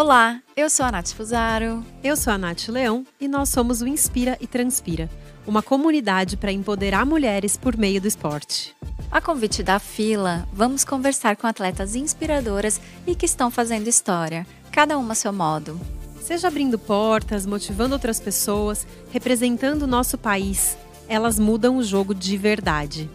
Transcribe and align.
Olá, 0.00 0.40
eu 0.56 0.70
sou 0.70 0.86
a 0.86 0.90
Nath 0.90 1.12
Fusaro. 1.12 1.84
Eu 2.02 2.16
sou 2.16 2.32
a 2.32 2.38
Nath 2.38 2.68
Leão 2.68 3.04
e 3.20 3.28
nós 3.28 3.50
somos 3.50 3.82
o 3.82 3.86
Inspira 3.86 4.38
e 4.40 4.46
Transpira, 4.46 5.10
uma 5.46 5.62
comunidade 5.62 6.38
para 6.38 6.50
empoderar 6.50 7.04
mulheres 7.04 7.54
por 7.54 7.76
meio 7.76 8.00
do 8.00 8.08
esporte. 8.08 8.74
A 9.10 9.20
convite 9.20 9.62
da 9.62 9.78
fila, 9.78 10.48
vamos 10.54 10.84
conversar 10.84 11.36
com 11.36 11.46
atletas 11.46 11.94
inspiradoras 11.94 12.80
e 13.06 13.14
que 13.14 13.26
estão 13.26 13.50
fazendo 13.50 13.88
história, 13.88 14.46
cada 14.72 14.96
uma 14.96 15.12
a 15.12 15.14
seu 15.14 15.34
modo. 15.34 15.78
Seja 16.22 16.48
abrindo 16.48 16.78
portas, 16.78 17.44
motivando 17.44 17.92
outras 17.92 18.18
pessoas, 18.18 18.86
representando 19.12 19.82
o 19.82 19.86
nosso 19.86 20.16
país, 20.16 20.78
elas 21.10 21.38
mudam 21.38 21.76
o 21.76 21.82
jogo 21.82 22.14
de 22.14 22.38
verdade. 22.38 23.10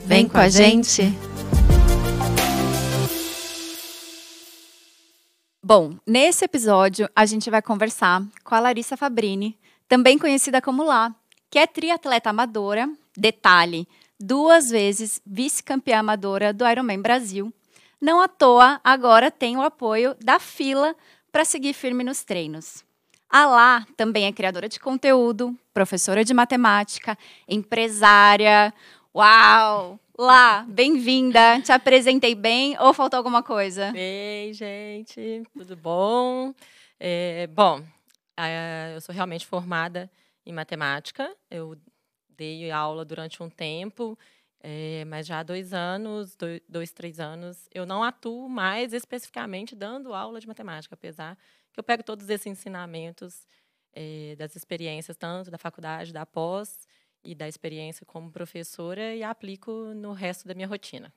Vem, 0.00 0.22
Vem 0.22 0.28
com 0.28 0.38
a 0.38 0.48
gente. 0.48 1.04
gente. 1.04 1.83
Bom, 5.66 5.96
nesse 6.06 6.44
episódio 6.44 7.08
a 7.16 7.24
gente 7.24 7.48
vai 7.48 7.62
conversar 7.62 8.22
com 8.44 8.54
a 8.54 8.60
Larissa 8.60 8.98
Fabrini, 8.98 9.58
também 9.88 10.18
conhecida 10.18 10.60
como 10.60 10.84
Lá, 10.84 11.10
que 11.48 11.58
é 11.58 11.66
triatleta 11.66 12.28
amadora, 12.28 12.86
detalhe, 13.16 13.88
duas 14.20 14.68
vezes 14.68 15.22
vice-campeã 15.24 16.00
amadora 16.00 16.52
do 16.52 16.68
Ironman 16.68 17.00
Brasil. 17.00 17.50
Não 17.98 18.20
à 18.20 18.28
toa, 18.28 18.78
agora 18.84 19.30
tem 19.30 19.56
o 19.56 19.62
apoio 19.62 20.14
da 20.22 20.38
fila 20.38 20.94
para 21.32 21.46
seguir 21.46 21.72
firme 21.72 22.04
nos 22.04 22.22
treinos. 22.22 22.84
A 23.30 23.46
Lá 23.46 23.86
também 23.96 24.26
é 24.26 24.32
criadora 24.32 24.68
de 24.68 24.78
conteúdo, 24.78 25.58
professora 25.72 26.22
de 26.22 26.34
matemática, 26.34 27.16
empresária. 27.48 28.70
Uau! 29.16 29.98
Lá, 30.16 30.62
bem-vinda. 30.68 31.60
Te 31.60 31.72
apresentei 31.72 32.36
bem 32.36 32.78
ou 32.78 32.94
faltou 32.94 33.16
alguma 33.16 33.42
coisa? 33.42 33.90
Bem, 33.90 34.52
gente, 34.52 35.42
tudo 35.52 35.76
bom? 35.76 36.54
É, 37.00 37.48
bom, 37.48 37.84
eu 38.94 39.00
sou 39.00 39.12
realmente 39.12 39.44
formada 39.44 40.08
em 40.46 40.52
matemática. 40.52 41.34
Eu 41.50 41.76
dei 42.28 42.70
aula 42.70 43.04
durante 43.04 43.42
um 43.42 43.50
tempo, 43.50 44.16
é, 44.60 45.04
mas 45.06 45.26
já 45.26 45.40
há 45.40 45.42
dois 45.42 45.74
anos, 45.74 46.36
dois, 46.68 46.92
três 46.92 47.18
anos, 47.18 47.68
eu 47.74 47.84
não 47.84 48.04
atuo 48.04 48.48
mais 48.48 48.92
especificamente 48.92 49.74
dando 49.74 50.14
aula 50.14 50.38
de 50.38 50.46
matemática, 50.46 50.94
apesar 50.94 51.36
que 51.72 51.80
eu 51.80 51.82
pego 51.82 52.04
todos 52.04 52.30
esses 52.30 52.46
ensinamentos 52.46 53.48
é, 53.92 54.36
das 54.38 54.54
experiências, 54.54 55.16
tanto 55.16 55.50
da 55.50 55.58
faculdade, 55.58 56.12
da 56.12 56.24
pós, 56.24 56.86
e 57.24 57.34
da 57.34 57.48
experiência 57.48 58.04
como 58.06 58.30
professora 58.30 59.14
e 59.14 59.22
aplico 59.22 59.70
no 59.94 60.12
resto 60.12 60.46
da 60.46 60.54
minha 60.54 60.68
rotina. 60.68 61.12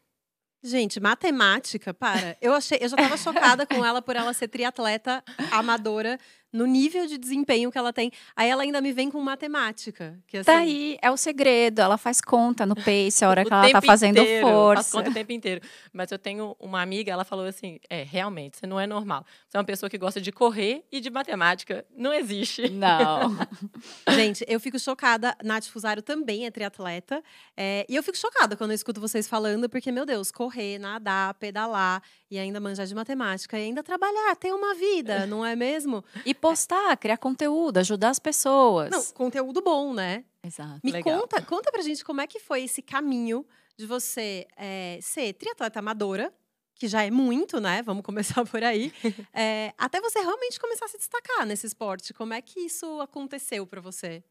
Gente, 0.64 1.00
matemática, 1.00 1.94
para. 1.94 2.36
Eu 2.42 2.54
achei, 2.54 2.80
eu 2.82 2.90
já 2.90 2.96
estava 2.96 3.16
chocada 3.16 3.66
com 3.66 3.86
ela 3.86 4.02
por 4.02 4.16
ela 4.16 4.34
ser 4.34 4.48
triatleta 4.48 5.24
amadora 5.52 6.20
no 6.52 6.66
nível 6.66 7.06
de 7.08 7.18
desempenho 7.18 7.72
que 7.72 7.78
ela 7.78 7.92
tem. 7.92 8.12
Aí 8.36 8.50
ela 8.50 8.64
ainda 8.64 8.82
me 8.82 8.92
vem 8.92 9.12
com 9.12 9.22
matemática. 9.22 10.18
Que, 10.28 10.44
tá 10.44 10.54
assim... 10.54 10.60
Tá 10.60 10.64
aí, 10.64 10.98
é 11.02 11.12
o 11.12 11.18
segredo. 11.18 11.82
Ela 11.82 11.98
faz 11.98 12.22
conta 12.22 12.66
no 12.66 12.76
pace, 12.76 13.24
a 13.24 13.30
hora 13.30 13.44
que 13.46 13.54
ela 13.54 13.70
tá 13.70 13.82
fazendo 13.82 14.20
inteiro, 14.20 14.48
força. 14.48 14.84
Faz 14.84 14.92
conta 14.92 15.10
o 15.10 15.14
tempo 15.14 15.32
inteiro. 15.32 15.62
Mas 15.92 16.12
eu 16.12 16.18
tenho 16.18 16.56
uma 16.60 16.82
amiga, 16.82 17.12
ela 17.12 17.24
falou 17.24 17.46
assim: 17.46 17.80
é, 17.90 18.04
realmente, 18.04 18.58
você 18.58 18.68
não 18.68 18.80
é 18.80 18.88
normal. 18.88 19.26
Você 19.48 19.58
é 19.58 19.60
uma 19.60 19.66
pessoa 19.66 19.90
que 19.90 19.98
gosta 19.98 20.22
de 20.22 20.32
correr 20.32 20.86
e 20.92 21.00
de 21.00 21.10
matemática. 21.10 21.86
Não 21.96 22.14
existe. 22.14 22.70
Não. 22.70 23.38
Gente, 24.16 24.46
eu 24.48 24.60
fico 24.60 24.80
chocada. 24.80 25.36
Nath 25.44 25.66
Fusaro 25.66 26.02
também 26.02 26.46
é 26.46 26.52
triatleta. 26.52 27.24
É, 27.56 27.86
e 27.90 27.96
eu 27.96 28.04
fico 28.04 28.18
chocada 28.18 28.56
quando 28.56 28.72
eu 28.72 28.76
escuto 28.76 29.02
vocês 29.02 29.28
falando, 29.28 29.70
porque, 29.70 29.92
meu 29.92 30.06
Deus, 30.06 30.32
correr, 30.32 30.80
nadar, 30.80 31.34
pedalar 31.36 32.02
e 32.30 32.38
ainda 32.38 32.60
manjar 32.60 32.86
de 32.86 32.94
matemática 32.94 33.58
e 33.58 33.64
ainda 33.64 33.82
trabalhar, 33.82 34.36
ter 34.36 34.52
uma 34.54 34.76
vida, 34.76 35.26
não 35.28 35.46
é 35.46 35.56
mesmo? 35.56 36.04
E 36.26 36.34
postar, 36.38 36.96
criar 36.98 37.18
conteúdo, 37.18 37.78
ajudar 37.78 38.10
as 38.10 38.20
pessoas. 38.20 38.90
Não, 38.90 39.04
conteúdo 39.14 39.62
bom, 39.62 39.94
né? 39.94 40.24
Exato. 40.44 40.80
Me 40.84 40.92
legal. 40.92 41.20
conta, 41.22 41.42
conta 41.42 41.72
pra 41.72 41.82
gente 41.82 42.04
como 42.04 42.22
é 42.22 42.28
que 42.28 42.40
foi 42.40 42.64
esse 42.64 42.82
caminho 42.82 43.46
de 43.78 43.86
você 43.86 44.48
é, 44.56 45.00
ser 45.02 45.34
triatleta 45.34 45.80
amadora, 45.80 46.34
que 46.76 46.88
já 46.88 47.04
é 47.04 47.12
muito, 47.12 47.60
né? 47.60 47.82
Vamos 47.84 48.04
começar 48.04 48.46
por 48.46 48.64
aí. 48.64 48.94
é, 49.34 49.74
até 49.78 50.00
você 50.00 50.20
realmente 50.20 50.60
começar 50.60 50.86
a 50.86 50.88
se 50.88 50.98
destacar 50.98 51.46
nesse 51.46 51.68
esporte. 51.68 52.14
Como 52.14 52.34
é 52.34 52.42
que 52.42 52.60
isso 52.62 53.02
aconteceu 53.02 53.66
para 53.68 53.82
você? 53.82 54.24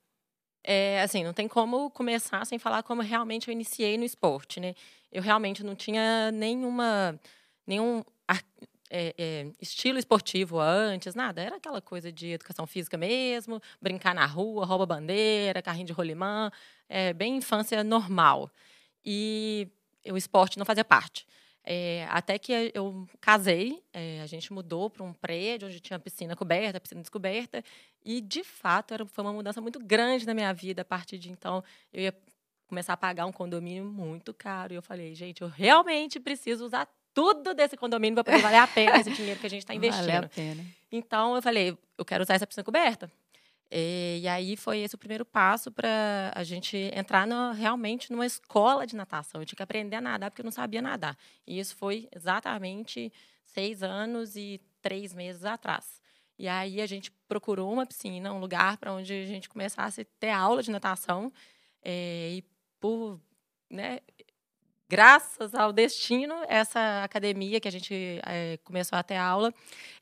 É, 0.64 1.00
assim, 1.02 1.22
não 1.22 1.32
tem 1.32 1.46
como 1.46 1.90
começar 1.90 2.44
sem 2.44 2.58
falar 2.58 2.82
como 2.82 3.02
realmente 3.02 3.48
eu 3.48 3.52
iniciei 3.52 3.96
no 3.96 4.04
esporte, 4.04 4.58
né? 4.58 4.74
Eu 5.12 5.22
realmente 5.22 5.62
não 5.62 5.76
tinha 5.76 6.30
nenhuma 6.32 7.18
nenhum 7.64 8.02
é, 8.90 9.14
é, 9.18 9.46
estilo 9.60 9.98
esportivo 9.98 10.58
antes, 10.58 11.14
nada. 11.14 11.42
Era 11.42 11.56
aquela 11.56 11.80
coisa 11.80 12.12
de 12.12 12.32
educação 12.32 12.66
física 12.66 12.96
mesmo, 12.96 13.60
brincar 13.80 14.14
na 14.14 14.26
rua, 14.26 14.64
rouba 14.64 14.86
bandeira, 14.86 15.62
carrinho 15.62 15.86
de 15.86 15.92
rolimã, 15.92 16.50
é, 16.88 17.12
bem 17.12 17.36
infância 17.36 17.82
normal. 17.82 18.50
E 19.04 19.68
o 20.10 20.16
esporte 20.16 20.58
não 20.58 20.64
fazia 20.64 20.84
parte. 20.84 21.26
É, 21.68 22.06
até 22.10 22.38
que 22.38 22.70
eu 22.74 23.08
casei, 23.20 23.82
é, 23.92 24.20
a 24.22 24.26
gente 24.26 24.52
mudou 24.52 24.88
para 24.88 25.02
um 25.02 25.12
prédio 25.12 25.66
onde 25.66 25.80
tinha 25.80 25.98
piscina 25.98 26.36
coberta, 26.36 26.78
piscina 26.78 27.00
descoberta, 27.00 27.62
e 28.04 28.20
de 28.20 28.44
fato 28.44 28.94
era, 28.94 29.04
foi 29.04 29.24
uma 29.24 29.32
mudança 29.32 29.60
muito 29.60 29.80
grande 29.80 30.24
na 30.24 30.32
minha 30.32 30.52
vida. 30.54 30.82
A 30.82 30.84
partir 30.84 31.18
de 31.18 31.28
então, 31.28 31.64
eu 31.92 32.02
ia 32.02 32.14
começar 32.68 32.92
a 32.92 32.96
pagar 32.96 33.26
um 33.26 33.32
condomínio 33.32 33.84
muito 33.84 34.32
caro. 34.32 34.72
E 34.72 34.76
eu 34.76 34.82
falei, 34.82 35.14
gente, 35.14 35.42
eu 35.42 35.48
realmente 35.48 36.20
preciso 36.20 36.64
usar 36.64 36.88
tudo 37.16 37.54
desse 37.54 37.78
condomínio 37.78 38.22
para 38.22 38.24
poder 38.24 38.42
valer 38.42 38.58
a 38.58 38.66
pena 38.66 38.98
esse 38.98 39.10
dinheiro 39.10 39.40
que 39.40 39.46
a 39.46 39.48
gente 39.48 39.62
está 39.62 39.74
investindo. 39.74 40.04
Vale 40.04 40.26
a 40.26 40.28
pena. 40.28 40.62
Então 40.92 41.34
eu 41.34 41.40
falei, 41.40 41.74
eu 41.96 42.04
quero 42.04 42.22
usar 42.22 42.34
essa 42.34 42.46
piscina 42.46 42.62
coberta. 42.62 43.10
E, 43.70 44.20
e 44.22 44.28
aí 44.28 44.54
foi 44.54 44.80
esse 44.80 44.94
o 44.94 44.98
primeiro 44.98 45.24
passo 45.24 45.72
para 45.72 46.30
a 46.34 46.44
gente 46.44 46.76
entrar 46.94 47.26
no, 47.26 47.52
realmente 47.52 48.12
numa 48.12 48.26
escola 48.26 48.86
de 48.86 48.94
natação. 48.94 49.40
Eu 49.40 49.46
tinha 49.46 49.56
que 49.56 49.62
aprender 49.62 49.96
a 49.96 50.00
nadar 50.02 50.30
porque 50.30 50.42
eu 50.42 50.44
não 50.44 50.52
sabia 50.52 50.82
nadar. 50.82 51.16
E 51.46 51.58
isso 51.58 51.74
foi 51.74 52.06
exatamente 52.14 53.10
seis 53.46 53.82
anos 53.82 54.36
e 54.36 54.60
três 54.82 55.14
meses 55.14 55.46
atrás. 55.46 56.02
E 56.38 56.46
aí 56.46 56.82
a 56.82 56.86
gente 56.86 57.10
procurou 57.26 57.72
uma 57.72 57.86
piscina, 57.86 58.30
um 58.30 58.38
lugar 58.38 58.76
para 58.76 58.92
onde 58.92 59.14
a 59.14 59.24
gente 59.24 59.48
começasse 59.48 60.02
a 60.02 60.06
ter 60.20 60.28
aula 60.28 60.62
de 60.62 60.70
natação. 60.70 61.32
É, 61.82 62.32
e 62.34 62.44
por 62.78 63.18
né, 63.70 64.00
graças 64.88 65.54
ao 65.54 65.72
destino, 65.72 66.34
essa 66.48 67.02
academia 67.02 67.60
que 67.60 67.68
a 67.68 67.72
gente 67.72 68.20
é, 68.26 68.58
começou 68.64 68.98
a 68.98 69.02
ter 69.02 69.16
aula, 69.16 69.52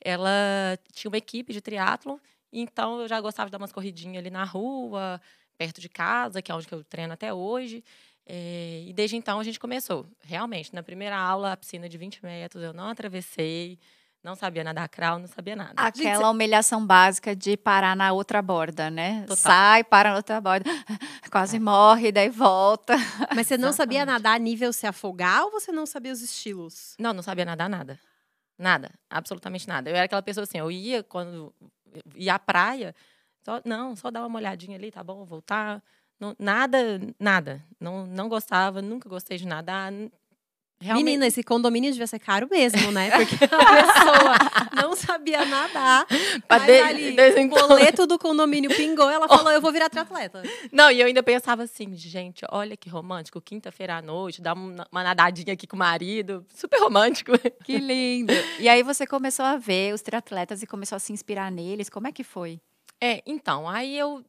ela 0.01 0.79
tinha 0.93 1.09
uma 1.09 1.19
equipe 1.19 1.53
de 1.53 1.61
triatlo, 1.61 2.21
então 2.53 3.01
eu 3.01 3.09
já 3.09 3.21
gostava 3.21 3.49
de 3.49 3.53
dar 3.53 3.59
umas 3.59 3.73
corridinhas 3.73 4.19
ali 4.19 4.31
na 4.31 4.45
rua, 4.45 5.21
perto 5.57 5.81
de 5.81 5.89
casa, 5.89 6.43
que 6.43 6.53
é 6.53 6.55
onde 6.55 6.67
eu 6.71 6.85
treino 6.85 7.13
até 7.13 7.33
hoje. 7.33 7.83
É, 8.27 8.85
e 8.87 8.93
desde 8.93 9.17
então 9.17 9.39
a 9.39 9.45
gente 9.45 9.61
começou. 9.61 10.07
Realmente, 10.23 10.75
na 10.75 10.83
primeira 10.83 11.17
aula, 11.17 11.53
a 11.53 11.57
piscina 11.57 11.89
de 11.89 11.99
20 11.99 12.25
metros, 12.25 12.63
eu 12.63 12.73
não 12.73 12.89
atravessei. 12.89 13.79
Não 14.25 14.35
sabia 14.35 14.65
nadar 14.65 14.89
crawl, 14.89 15.19
não 15.19 15.27
sabia 15.27 15.55
nada. 15.55 15.75
Aquela 15.77 16.15
Gente, 16.17 16.25
humilhação 16.25 16.85
básica 16.85 17.37
de 17.37 17.59
parar 17.59 17.95
na 17.95 18.11
outra 18.11 18.41
borda, 18.41 18.91
né? 18.91 19.21
Total. 19.21 19.37
Sai, 19.37 19.85
para 19.85 20.13
na 20.13 20.17
outra 20.17 20.41
borda, 20.41 20.65
quase 21.31 21.59
é. 21.59 21.61
morre, 21.61 22.11
daí 22.11 22.31
volta. 22.31 22.97
Mas 23.37 23.47
você 23.47 23.59
não 23.59 23.71
sabia 23.71 24.07
nadar 24.07 24.37
a 24.37 24.39
nível 24.39 24.73
se 24.73 24.87
afogar 24.87 25.45
ou 25.45 25.51
você 25.51 25.71
não 25.71 25.85
sabia 25.85 26.11
os 26.11 26.23
estilos? 26.23 26.97
Não, 26.99 27.13
não 27.13 27.23
sabia 27.23 27.45
nadar 27.45 27.69
nada. 27.69 28.01
Nada, 28.59 28.91
absolutamente 29.11 29.69
nada. 29.69 29.91
Eu 29.91 29.97
era 29.97 30.07
aquela 30.07 30.23
pessoa 30.23 30.45
assim, 30.45 30.57
eu 30.57 30.71
ia 30.71 31.03
quando 31.03 31.55
ia 32.15 32.37
à 32.37 32.39
praia, 32.39 32.95
só, 33.45 33.61
não, 33.63 33.95
só 33.95 34.11
dar 34.11 34.27
uma 34.27 34.39
olhadinha 34.39 34.79
ali, 34.79 34.91
tá 34.91 35.05
bom, 35.05 35.23
voltar. 35.27 35.83
Não, 36.19 36.35
nada, 36.39 36.99
nada. 37.21 37.63
Não, 37.79 38.07
não 38.07 38.27
gostava, 38.31 38.81
nunca 38.81 39.07
gostei 39.07 39.37
de 39.37 39.47
nadar. 39.47 39.93
Realmente... 40.81 41.05
Menina, 41.05 41.27
esse 41.27 41.43
condomínio 41.43 41.91
devia 41.91 42.07
ser 42.07 42.19
caro 42.19 42.49
mesmo, 42.51 42.91
né? 42.93 43.11
Porque 43.11 43.45
a 43.45 43.49
pessoa 43.49 44.83
não 44.83 44.95
sabia 44.95 45.45
nadar. 45.45 46.07
Mas 46.49 46.67
de, 46.67 46.81
ali, 46.81 47.17
o 47.45 47.49
boleto 47.49 48.07
do 48.07 48.19
condomínio 48.19 48.75
pingou, 48.75 49.09
ela 49.09 49.27
falou, 49.29 49.51
eu 49.51 49.61
vou 49.61 49.73
virar 49.73 49.89
triatleta. 49.89 50.43
Não, 50.71 50.91
e 50.91 51.01
eu 51.01 51.07
ainda 51.07 51.23
pensava 51.23 51.63
assim, 51.63 51.95
gente, 51.95 52.45
olha 52.51 52.77
que 52.77 52.89
romântico, 52.89 53.41
quinta-feira 53.41 53.97
à 53.97 54.03
noite, 54.03 54.43
dar 54.43 54.55
uma, 54.55 54.87
uma 54.91 55.03
nadadinha 55.03 55.55
aqui 55.55 55.67
com 55.67 55.77
o 55.77 55.79
marido, 55.79 56.45
super 56.55 56.79
romântico. 56.81 57.33
Que 57.65 57.79
lindo. 57.79 58.33
E 58.59 58.69
aí 58.69 58.83
você 58.83 59.07
começou 59.07 59.45
a 59.45 59.57
ver 59.57 59.95
os 59.95 60.03
triatletas 60.03 60.63
e 60.63 60.67
começou 60.67 60.97
a 60.97 60.99
se 60.99 61.13
inspirar 61.13 61.51
neles, 61.51 61.89
como 61.89 62.09
é 62.09 62.13
que 62.13 62.25
foi? 62.25 62.61
É, 63.01 63.23
então, 63.27 63.69
aí 63.69 63.97
eu 63.97 64.25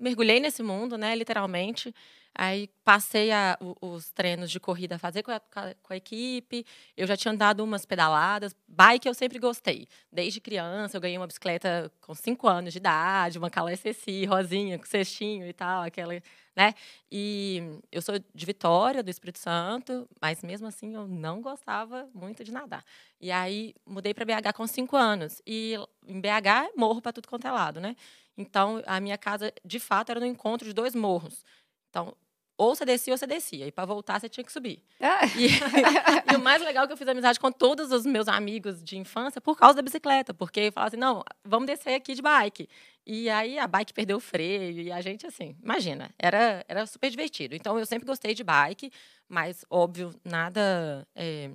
mergulhei 0.00 0.40
nesse 0.40 0.62
mundo, 0.62 0.98
né, 0.98 1.14
literalmente. 1.14 1.94
Aí 2.34 2.68
passei 2.82 3.30
a, 3.30 3.58
os 3.80 4.10
treinos 4.10 4.50
de 4.50 4.58
corrida 4.58 4.96
a 4.96 4.98
fazer 4.98 5.22
com 5.22 5.30
a, 5.30 5.40
com 5.40 5.92
a, 5.92 5.96
equipe. 5.96 6.64
Eu 6.96 7.06
já 7.06 7.16
tinha 7.16 7.32
andado 7.32 7.62
umas 7.62 7.84
pedaladas. 7.84 8.56
Bike 8.66 9.06
eu 9.06 9.12
sempre 9.12 9.38
gostei. 9.38 9.86
Desde 10.10 10.40
criança, 10.40 10.96
eu 10.96 11.00
ganhei 11.00 11.18
uma 11.18 11.26
bicicleta 11.26 11.92
com 12.00 12.14
5 12.14 12.48
anos 12.48 12.72
de 12.72 12.78
idade, 12.78 13.38
uma 13.38 13.50
Calais 13.50 13.80
SSI, 13.80 14.24
rosinha, 14.24 14.78
com 14.78 14.86
cestinho 14.86 15.46
e 15.46 15.52
tal, 15.52 15.82
aquela, 15.82 16.14
né? 16.56 16.74
E 17.10 17.62
eu 17.90 18.00
sou 18.00 18.18
de 18.18 18.46
Vitória, 18.46 19.02
do 19.02 19.10
Espírito 19.10 19.38
Santo, 19.38 20.08
mas 20.20 20.42
mesmo 20.42 20.66
assim 20.66 20.94
eu 20.94 21.06
não 21.06 21.42
gostava 21.42 22.08
muito 22.14 22.42
de 22.42 22.50
nadar. 22.50 22.82
E 23.20 23.30
aí 23.30 23.74
mudei 23.86 24.14
para 24.14 24.24
BH 24.24 24.54
com 24.54 24.66
5 24.66 24.96
anos. 24.96 25.42
E 25.46 25.74
em 26.06 26.18
BH 26.18 26.70
é 26.70 26.70
morro 26.76 27.02
para 27.02 27.12
tudo 27.12 27.28
quanto 27.28 27.46
é 27.46 27.50
lado, 27.50 27.78
né? 27.78 27.94
Então 28.36 28.82
a 28.86 28.98
minha 29.00 29.18
casa, 29.18 29.52
de 29.64 29.78
fato, 29.78 30.10
era 30.10 30.20
no 30.20 30.26
encontro 30.26 30.66
de 30.66 30.72
dois 30.72 30.94
morros. 30.94 31.44
Então, 31.92 32.16
ou 32.56 32.74
você 32.74 32.86
descia 32.86 33.12
ou 33.12 33.18
você 33.18 33.26
descia. 33.26 33.66
E 33.66 33.72
para 33.72 33.84
voltar, 33.84 34.18
você 34.18 34.28
tinha 34.28 34.42
que 34.42 34.52
subir. 34.52 34.82
Ah. 34.98 35.26
E, 35.36 35.48
e, 36.32 36.36
o 36.36 36.40
mais 36.40 36.62
legal 36.62 36.84
é 36.84 36.86
que 36.86 36.92
eu 36.92 36.96
fiz 36.96 37.06
amizade 37.06 37.38
com 37.38 37.52
todos 37.52 37.92
os 37.92 38.06
meus 38.06 38.28
amigos 38.28 38.82
de 38.82 38.96
infância 38.96 39.40
por 39.40 39.58
causa 39.58 39.76
da 39.76 39.82
bicicleta. 39.82 40.32
Porque 40.32 40.60
eu 40.60 40.72
falava 40.72 40.88
assim, 40.88 40.96
não, 40.96 41.22
vamos 41.44 41.66
descer 41.66 41.94
aqui 41.94 42.14
de 42.14 42.22
bike. 42.22 42.68
E 43.04 43.28
aí 43.28 43.58
a 43.58 43.66
bike 43.66 43.92
perdeu 43.92 44.16
o 44.16 44.20
freio. 44.20 44.80
E 44.80 44.90
a 44.90 45.00
gente, 45.02 45.26
assim, 45.26 45.54
imagina, 45.62 46.10
era, 46.18 46.64
era 46.66 46.86
super 46.86 47.10
divertido. 47.10 47.54
Então, 47.54 47.78
eu 47.78 47.84
sempre 47.84 48.06
gostei 48.06 48.34
de 48.34 48.42
bike. 48.42 48.90
Mas, 49.28 49.64
óbvio, 49.68 50.14
nada... 50.24 51.06
É, 51.14 51.50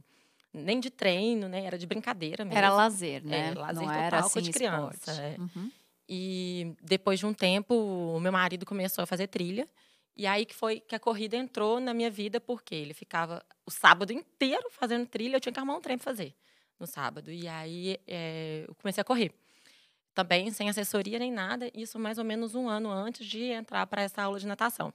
nem 0.54 0.80
de 0.80 0.90
treino, 0.90 1.48
né? 1.48 1.66
Era 1.66 1.78
de 1.78 1.86
brincadeira 1.86 2.44
mesmo. 2.44 2.58
Era 2.58 2.74
lazer, 2.74 3.24
né? 3.24 3.50
É, 3.50 3.54
lazer 3.54 3.76
Não 3.76 3.84
total, 3.84 4.04
era 4.04 4.20
assim, 4.20 4.42
de 4.42 4.52
criança. 4.52 5.12
É. 5.12 5.36
Uhum. 5.40 5.72
E 6.10 6.74
depois 6.82 7.20
de 7.20 7.26
um 7.26 7.34
tempo, 7.34 7.76
o 7.76 8.20
meu 8.20 8.32
marido 8.32 8.66
começou 8.66 9.04
a 9.04 9.08
fazer 9.08 9.28
trilha. 9.28 9.68
E 10.18 10.26
aí 10.26 10.46
que 10.46 10.56
foi 10.56 10.80
que 10.80 10.96
a 10.96 11.00
corrida 11.00 11.38
entrou 11.38 11.80
na 11.80 11.94
minha 11.94 12.10
vida, 12.10 12.42
porque 12.42 12.74
ele 12.74 12.94
ficava 12.94 13.46
o 13.66 13.70
sábado 13.70 14.12
inteiro 14.12 14.68
fazendo 14.72 15.06
trilha, 15.06 15.36
eu 15.36 15.40
tinha 15.40 15.54
que 15.54 15.60
arrumar 15.60 15.76
um 15.76 15.82
trem 15.82 15.98
para 15.98 16.06
fazer 16.06 16.34
no 16.80 16.88
sábado. 16.88 17.32
E 17.32 17.48
aí 17.48 18.00
é, 18.08 18.66
eu 18.68 18.74
comecei 18.76 19.02
a 19.02 19.06
correr. 19.06 19.32
Também 20.16 20.50
sem 20.50 20.68
assessoria 20.68 21.20
nem 21.20 21.32
nada, 21.32 21.70
isso 21.76 22.00
mais 22.00 22.18
ou 22.18 22.24
menos 22.24 22.56
um 22.56 22.68
ano 22.68 22.90
antes 22.90 23.28
de 23.28 23.44
entrar 23.44 23.86
para 23.86 24.02
essa 24.02 24.24
aula 24.24 24.40
de 24.40 24.48
natação. 24.48 24.92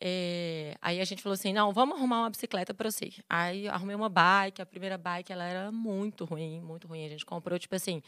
É, 0.00 0.76
aí 0.80 1.00
a 1.00 1.04
gente 1.04 1.22
falou 1.22 1.34
assim, 1.34 1.52
não, 1.52 1.72
vamos 1.72 1.96
arrumar 1.96 2.20
uma 2.20 2.30
bicicleta 2.30 2.72
para 2.72 2.88
você. 2.88 3.12
Aí 3.28 3.66
arrumei 3.66 3.96
uma 3.96 4.08
bike, 4.08 4.62
a 4.62 4.66
primeira 4.66 4.96
bike 4.96 5.32
ela 5.32 5.44
era 5.44 5.72
muito 5.72 6.24
ruim, 6.24 6.60
muito 6.60 6.86
ruim. 6.86 7.04
A 7.04 7.08
gente 7.08 7.26
comprou, 7.26 7.58
tipo 7.58 7.74
assim, 7.74 8.00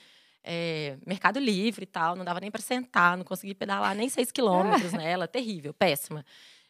é, 0.50 0.96
Mercado 1.06 1.38
Livre 1.38 1.82
e 1.82 1.86
tal, 1.86 2.16
não 2.16 2.24
dava 2.24 2.40
nem 2.40 2.50
para 2.50 2.62
sentar, 2.62 3.18
não 3.18 3.24
consegui 3.24 3.54
pedalar 3.54 3.94
nem 3.94 4.08
seis 4.08 4.32
quilômetros 4.32 4.92
nela, 4.94 5.28
terrível, 5.28 5.74
péssima. 5.74 6.24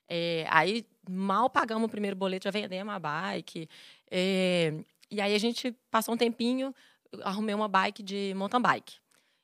É, 0.09 0.45
aí 0.51 0.85
mal 1.09 1.49
pagamos 1.49 1.87
o 1.87 1.89
primeiro 1.89 2.17
boleto, 2.17 2.45
já 2.45 2.51
vendemos 2.51 2.93
a 2.93 2.99
bike. 2.99 3.69
É, 4.11 4.75
e 5.09 5.21
aí 5.21 5.33
a 5.33 5.39
gente 5.39 5.71
passou 5.93 6.15
um 6.15 6.19
tempinho, 6.19 6.75
arrumei 7.23 7.55
uma 7.55 7.69
bike 7.69 8.03
de 8.03 8.35
mountain 8.35 8.61
bike. 8.61 8.97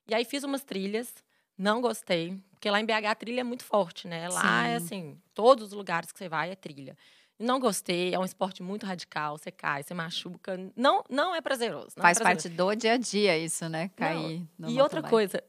E 0.09 0.15
aí 0.15 0.25
fiz 0.25 0.43
umas 0.43 0.65
trilhas, 0.65 1.15
não 1.57 1.81
gostei, 1.81 2.37
porque 2.51 2.69
lá 2.69 2.81
em 2.81 2.85
BH 2.85 3.07
a 3.07 3.15
trilha 3.15 3.41
é 3.41 3.45
muito 3.45 3.65
forte, 3.65 4.09
né? 4.09 4.29
Lá 4.29 4.67
é 4.67 4.67
Sim. 4.67 4.73
é 4.73 4.77
assim, 4.77 5.23
todos 5.33 5.69
os 5.69 5.73
lugares 5.73 6.11
que 6.11 6.19
você 6.19 6.29
vai 6.29 6.51
é 6.51 6.57
trilha. 6.57 6.97
Não 7.39 7.59
gostei, 7.59 8.15
é 8.15 8.19
um 8.19 8.25
esporte 8.25 8.63
muito 8.63 8.87
radical, 8.87 9.37
você 9.37 9.51
cai, 9.51 9.83
você 9.83 9.93
machuca. 9.93 10.57
Não, 10.77 11.03
não 11.11 11.35
é 11.35 11.41
prazeroso. 11.41 11.89
Não 11.97 12.03
é 12.03 12.15
Faz 12.15 12.19
é 12.19 12.21
prazeroso. 12.21 12.49
parte 12.49 12.49
do 12.49 12.75
dia 12.81 12.93
a 12.93 12.97
dia 12.97 13.39
isso, 13.39 13.69
né? 13.69 13.91
Cair. 13.97 14.43
e 14.69 14.81
outra 14.81 15.03
coisa, 15.03 15.43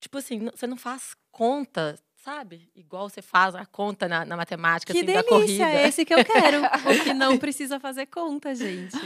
tipo 0.00 0.18
assim, 0.18 0.48
você 0.54 0.66
não 0.66 0.76
faz 0.76 1.16
conta, 1.30 1.96
sabe? 2.16 2.68
Igual 2.74 3.08
você 3.08 3.22
faz 3.22 3.54
a 3.54 3.64
conta 3.64 4.08
na, 4.08 4.24
na 4.24 4.36
matemática, 4.36 4.92
que 4.92 4.98
assim, 4.98 5.06
delícia, 5.06 5.22
da 5.22 5.28
corrida. 5.28 5.70
É 5.70 5.88
esse 5.88 6.04
que 6.04 6.12
eu 6.12 6.24
quero. 6.24 6.62
porque 6.82 7.14
não 7.14 7.38
precisa 7.38 7.78
fazer 7.78 8.06
conta, 8.06 8.52
gente. 8.52 8.96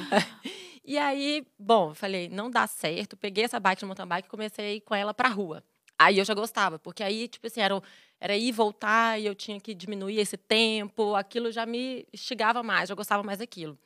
e 0.83 0.97
aí, 0.97 1.47
bom, 1.59 1.95
falei, 1.95 2.31
não 2.31 2.51
dá 2.51 2.67
certo. 2.67 3.17
Peguei 3.17 3.45
essa 3.45 3.61
bike 3.61 3.81
de 3.81 3.87
mountain 3.87 4.07
bike 4.07 4.27
e 4.27 4.31
comecei 4.31 4.65
a 4.65 4.75
ir 4.75 4.81
com 4.81 4.95
ela 4.95 5.13
pra 5.13 5.29
rua. 5.29 5.63
Aí 6.03 6.19
eu 6.19 6.25
já 6.25 6.33
gostava, 6.33 6.79
porque 6.79 7.03
aí, 7.03 7.29
tipo 7.29 7.47
assim, 7.47 7.61
era, 7.61 7.79
era 8.19 8.35
ir 8.35 8.53
voltar 8.53 9.21
e 9.21 9.27
eu 9.27 9.35
tinha 9.35 9.61
que 9.61 9.75
diminuir 9.75 10.19
esse 10.19 10.37
tempo, 10.39 11.15
aquilo 11.15 11.53
já 11.53 11.67
me 11.67 12.07
instigava 12.13 12.63
mais, 12.63 12.89
eu 12.89 12.97
gostava 12.97 13.23
mais 13.23 13.39
daquilo. 13.41 13.79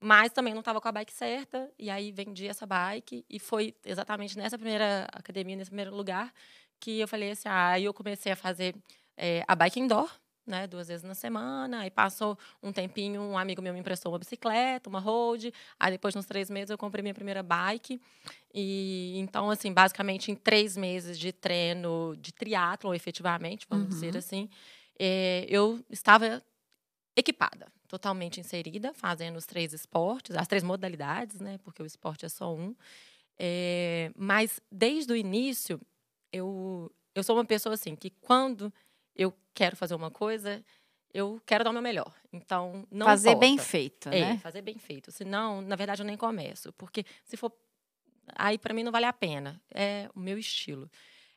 Mas 0.00 0.32
também 0.32 0.52
não 0.54 0.60
estava 0.60 0.80
com 0.80 0.88
a 0.88 0.92
bike 0.92 1.12
certa, 1.12 1.70
e 1.78 1.90
aí 1.90 2.12
vendi 2.12 2.48
essa 2.48 2.66
bike, 2.66 3.24
e 3.30 3.38
foi 3.38 3.74
exatamente 3.84 4.36
nessa 4.38 4.58
primeira 4.58 5.06
academia, 5.12 5.56
nesse 5.56 5.70
primeiro 5.70 5.94
lugar, 5.94 6.32
que 6.80 7.00
eu 7.00 7.08
falei 7.08 7.30
assim: 7.32 7.48
ah, 7.48 7.70
aí 7.70 7.84
eu 7.84 7.94
comecei 7.94 8.32
a 8.32 8.36
fazer 8.36 8.74
é, 9.16 9.44
a 9.48 9.54
bike 9.54 9.80
indoor, 9.80 10.10
né, 10.46 10.66
duas 10.66 10.88
vezes 10.88 11.02
na 11.02 11.14
semana. 11.14 11.80
Aí 11.80 11.90
passou 11.90 12.38
um 12.62 12.72
tempinho, 12.72 13.20
um 13.22 13.38
amigo 13.38 13.62
meu 13.62 13.72
me 13.72 13.80
emprestou 13.80 14.12
uma 14.12 14.18
bicicleta, 14.18 14.88
uma 14.88 15.00
road. 15.00 15.52
Aí 15.78 15.92
depois, 15.92 16.14
nos 16.14 16.26
três 16.26 16.50
meses, 16.50 16.70
eu 16.70 16.78
comprei 16.78 17.02
minha 17.02 17.14
primeira 17.14 17.42
bike. 17.42 18.00
E 18.54 19.14
então, 19.18 19.50
assim, 19.50 19.72
basicamente 19.72 20.30
em 20.30 20.34
três 20.34 20.76
meses 20.76 21.18
de 21.18 21.32
treino 21.32 22.16
de 22.20 22.32
triatlo, 22.32 22.94
efetivamente, 22.94 23.66
vamos 23.68 23.84
uhum. 23.84 23.90
dizer 23.90 24.16
assim, 24.16 24.48
é, 24.98 25.46
eu 25.48 25.84
estava 25.88 26.42
equipada, 27.16 27.66
totalmente 27.88 28.40
inserida, 28.40 28.92
fazendo 28.94 29.36
os 29.36 29.46
três 29.46 29.72
esportes, 29.72 30.36
as 30.36 30.48
três 30.48 30.62
modalidades, 30.62 31.40
né? 31.40 31.58
Porque 31.62 31.82
o 31.82 31.86
esporte 31.86 32.24
é 32.24 32.28
só 32.28 32.54
um. 32.54 32.74
É, 33.38 34.10
mas 34.16 34.60
desde 34.70 35.12
o 35.12 35.16
início, 35.16 35.80
eu 36.32 36.90
eu 37.14 37.22
sou 37.22 37.36
uma 37.36 37.44
pessoa 37.44 37.74
assim 37.74 37.94
que 37.94 38.10
quando 38.10 38.72
eu 39.14 39.32
quero 39.54 39.76
fazer 39.76 39.94
uma 39.94 40.10
coisa, 40.10 40.64
eu 41.12 41.40
quero 41.44 41.64
dar 41.64 41.70
o 41.70 41.72
meu 41.72 41.82
melhor. 41.82 42.12
Então, 42.32 42.86
não 42.90 43.06
Fazer 43.06 43.30
importa. 43.30 43.46
bem 43.46 43.58
feito, 43.58 44.08
é, 44.08 44.20
né? 44.20 44.38
fazer 44.38 44.62
bem 44.62 44.78
feito. 44.78 45.12
Senão, 45.12 45.60
na 45.60 45.76
verdade, 45.76 46.02
eu 46.02 46.06
nem 46.06 46.16
começo. 46.16 46.72
Porque 46.72 47.04
se 47.24 47.36
for... 47.36 47.52
Aí, 48.34 48.56
para 48.56 48.72
mim, 48.72 48.82
não 48.82 48.92
vale 48.92 49.04
a 49.04 49.12
pena. 49.12 49.60
É 49.74 50.08
o 50.14 50.20
meu 50.20 50.38
estilo. 50.38 50.90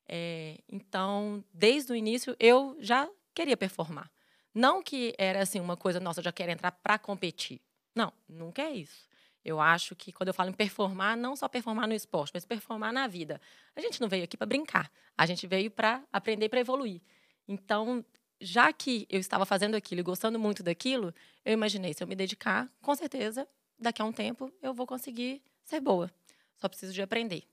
É, 0.08 0.60
então, 0.70 1.44
desde 1.54 1.92
o 1.92 1.96
início, 1.96 2.36
eu 2.40 2.78
já 2.80 3.10
queria 3.34 3.58
performar. 3.58 4.10
Não 4.54 4.82
que 4.82 5.14
era 5.18 5.42
assim 5.42 5.60
uma 5.60 5.76
coisa, 5.76 6.00
nossa, 6.00 6.22
eu 6.22 6.24
já 6.24 6.32
quero 6.32 6.52
entrar 6.52 6.72
para 6.72 6.98
competir. 6.98 7.60
Não, 7.94 8.14
nunca 8.30 8.62
é 8.62 8.72
isso. 8.72 9.10
Eu 9.44 9.60
acho 9.60 9.96
que 9.96 10.12
quando 10.12 10.30
eu 10.30 10.34
falo 10.34 10.50
em 10.50 10.54
performar, 10.54 11.18
não 11.18 11.36
só 11.36 11.48
performar 11.48 11.88
no 11.88 11.94
esporte, 11.94 12.32
mas 12.34 12.46
performar 12.46 12.94
na 12.94 13.08
vida. 13.08 13.40
A 13.76 13.82
gente 13.82 14.00
não 14.00 14.08
veio 14.08 14.24
aqui 14.24 14.38
para 14.38 14.48
brincar. 14.48 14.90
A 15.18 15.26
gente 15.26 15.46
veio 15.46 15.70
para 15.70 16.02
aprender 16.12 16.50
para 16.50 16.60
evoluir. 16.62 17.02
Então, 17.48 18.04
já 18.42 18.72
que 18.74 19.06
eu 19.10 19.20
estava 19.20 19.46
fazendo 19.46 19.76
aquilo 19.76 20.02
e 20.02 20.04
gostando 20.04 20.40
muito 20.40 20.64
daquilo, 20.64 21.14
eu 21.44 21.54
imaginei, 21.54 21.94
se 21.94 22.04
eu 22.04 22.08
me 22.08 22.16
dedicar, 22.16 22.72
com 22.82 22.96
certeza, 22.96 23.48
daqui 23.80 24.02
a 24.02 24.06
um 24.06 24.12
tempo 24.12 24.52
eu 24.62 24.74
vou 24.74 24.86
conseguir 24.86 25.42
ser 25.64 25.80
boa. 25.80 26.12
Só 26.58 26.68
preciso 26.68 26.94
de 26.94 27.02
aprender. 27.02 27.44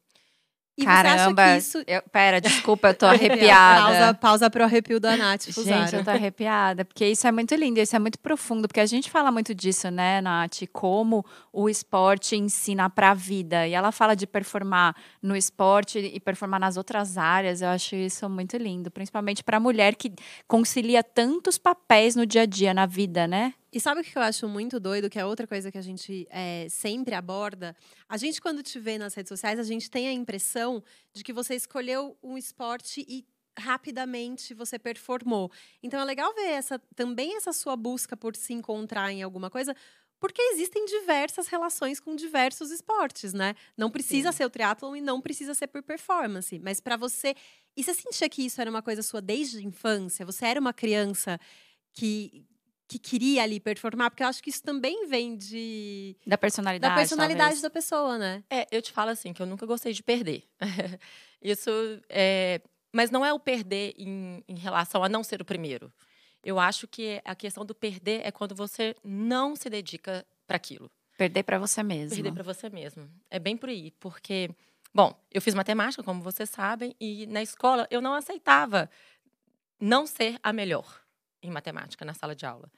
E 0.77 0.85
Caramba, 0.85 1.59
isso... 1.59 1.83
eu, 1.87 2.03
pera, 2.11 2.41
desculpa, 2.41 2.89
eu 2.89 2.95
tô 2.95 3.05
arrepiada. 3.07 3.83
pausa, 3.83 4.15
pausa 4.15 4.51
pro 4.51 4.65
arrepio 4.65 4.99
da 4.99 5.17
Nath. 5.17 5.51
Gente, 5.51 5.95
eu 5.95 6.03
tô 6.03 6.11
arrepiada, 6.11 6.83
porque 6.83 7.07
isso 7.07 7.27
é 7.27 7.33
muito 7.33 7.55
lindo, 7.55 7.79
isso 7.79 7.95
é 7.95 7.99
muito 7.99 8.19
profundo, 8.19 8.67
porque 8.67 8.81
a 8.81 8.87
gente 8.87 9.11
fala 9.11 9.31
muito 9.31 9.55
disso, 9.55 9.91
né, 9.91 10.23
Nath? 10.23 10.63
Como 10.73 11.25
o 11.53 11.69
esporte 11.69 12.37
ensina 12.37 12.89
pra 12.89 13.13
vida. 13.13 13.67
E 13.67 13.75
ela 13.75 13.93
fala 13.93 14.15
de 14.15 14.27
performar 14.27 14.97
no 15.21 15.37
esporte 15.37 15.99
e 15.99 16.19
performar 16.19 16.59
nas 16.59 16.79
outras 16.79 17.19
áreas. 17.19 17.61
Eu 17.61 17.69
acho 17.69 17.95
isso 17.95 18.27
muito 18.31 18.57
lindo, 18.57 18.91
principalmente 18.91 19.45
pra 19.45 19.61
mulher 19.61 19.95
que 19.95 20.11
concilia 20.49 21.05
tantos 21.05 21.59
papéis 21.59 22.17
no 22.17 22.25
dia 22.25 22.43
a 22.43 22.47
dia, 22.47 22.73
na 22.73 22.87
vida, 22.87 23.27
né? 23.27 23.53
E 23.73 23.81
sabe 23.81 24.03
o 24.03 24.05
que 24.05 24.17
eu 24.17 24.23
acho 24.23 24.47
muito 24.47 24.79
doido, 24.79 25.09
que 25.09 25.19
é 25.19 25.25
outra 25.25 25.47
coisa 25.47 25.73
que 25.73 25.79
a 25.79 25.83
gente 25.83 26.27
é, 26.31 26.67
sempre 26.69 27.15
aborda? 27.15 27.75
A 28.07 28.19
gente, 28.19 28.39
quando 28.39 28.63
te 28.63 28.79
vê 28.79 28.99
nas 28.99 29.15
redes 29.15 29.29
sociais, 29.29 29.59
a 29.59 29.63
gente 29.63 29.91
tem 29.91 30.07
a 30.09 30.13
impressão 30.13 30.85
de 31.15 31.25
que 31.25 31.33
você 31.33 31.55
escolheu 31.55 32.15
um 32.23 32.37
esporte 32.37 33.03
e 33.09 33.25
rapidamente 33.59 34.53
você 34.53 34.79
performou. 34.79 35.51
Então 35.83 35.99
é 35.99 36.05
legal 36.05 36.35
ver 36.35 36.51
essa 36.51 36.79
também 36.95 37.35
essa 37.37 37.53
sua 37.53 37.75
busca 37.75 38.15
por 38.15 38.37
se 38.37 38.53
encontrar 38.53 39.11
em 39.11 39.23
alguma 39.23 39.49
coisa, 39.49 39.75
porque 40.21 40.41
existem 40.41 40.85
diversas 40.85 41.49
relações 41.49 41.99
com 41.99 42.15
diversos 42.15 42.71
esportes, 42.71 43.33
né? 43.33 43.55
Não 43.77 43.91
precisa 43.91 44.33
Sim. 44.33 44.39
ser 44.39 44.45
o 44.45 44.51
triatlon 44.51 44.97
e 44.97 45.01
não 45.01 45.21
precisa 45.21 45.55
ser 45.55 45.67
por 45.67 45.83
performance, 45.83 46.59
mas 46.59 46.79
para 46.79 46.97
você, 46.97 47.35
e 47.75 47.83
você 47.83 47.95
sentia 47.95 48.29
que 48.29 48.45
isso 48.45 48.61
era 48.61 48.71
uma 48.71 48.83
coisa 48.83 49.03
sua 49.03 49.21
desde 49.23 49.59
a 49.59 49.63
infância? 49.63 50.25
Você 50.27 50.45
era 50.45 50.61
uma 50.61 50.73
criança 50.73 51.39
que 51.93 52.47
que 52.93 52.99
queria 52.99 53.43
ali 53.43 53.59
performar, 53.59 54.11
porque 54.11 54.23
eu 54.23 54.27
acho 54.27 54.43
que 54.43 54.51
isso 54.51 54.63
também 54.63 55.07
vem 55.07 55.35
de. 55.35 56.15
Da 56.27 56.37
personalidade. 56.37 56.93
Da 56.93 57.01
personalidade 57.01 57.39
talvez. 57.39 57.63
da 57.63 57.71
pessoa, 57.71 58.19
né? 58.19 58.45
É, 58.51 58.67
eu 58.71 58.83
te 58.83 58.93
falo 58.93 59.11
assim, 59.11 59.33
que 59.33 59.41
eu 59.41 59.47
nunca 59.47 59.65
gostei 59.65 59.93
de 59.95 60.03
perder. 60.03 60.45
isso 61.41 61.71
é. 62.09 62.61
Mas 62.93 63.11
não 63.11 63.25
é 63.25 63.33
o 63.33 63.41
perder 63.41 63.95
em, 63.97 64.45
em 64.47 64.57
relação 64.57 65.03
a 65.03 65.09
não 65.09 65.25
ser 65.25 65.41
o 65.41 65.45
primeiro. 65.45 65.91
Eu 66.45 66.59
acho 66.59 66.87
que 66.87 67.23
a 67.25 67.35
questão 67.35 67.65
do 67.65 67.75
perder 67.75 68.21
é 68.25 68.31
quando 68.31 68.55
você 68.55 68.95
não 69.03 69.57
se 69.57 69.71
dedica 69.71 70.27
para 70.47 70.57
aquilo. 70.57 70.91
Perder 71.17 71.43
para 71.45 71.59
você 71.59 71.83
mesmo. 71.83 72.15
Perder 72.15 72.33
para 72.33 72.43
você 72.43 72.69
mesmo. 72.69 73.09
É 73.31 73.39
bem 73.39 73.57
por 73.57 73.71
aí, 73.71 73.93
porque 73.93 74.51
bom, 74.93 75.19
eu 75.31 75.41
fiz 75.41 75.55
matemática, 75.55 76.03
como 76.03 76.21
vocês 76.21 76.51
sabem, 76.51 76.95
e 77.01 77.27
na 77.27 77.41
escola 77.41 77.89
eu 77.91 78.03
não 78.03 78.13
aceitava 78.13 78.91
não 79.81 80.07
ser 80.07 80.39
a 80.43 80.53
melhor. 80.53 81.02
Em 81.43 81.51
matemática 81.51 82.05
na 82.05 82.15
sala 82.15 82.35
de 82.35 82.47
aula. 82.47 82.71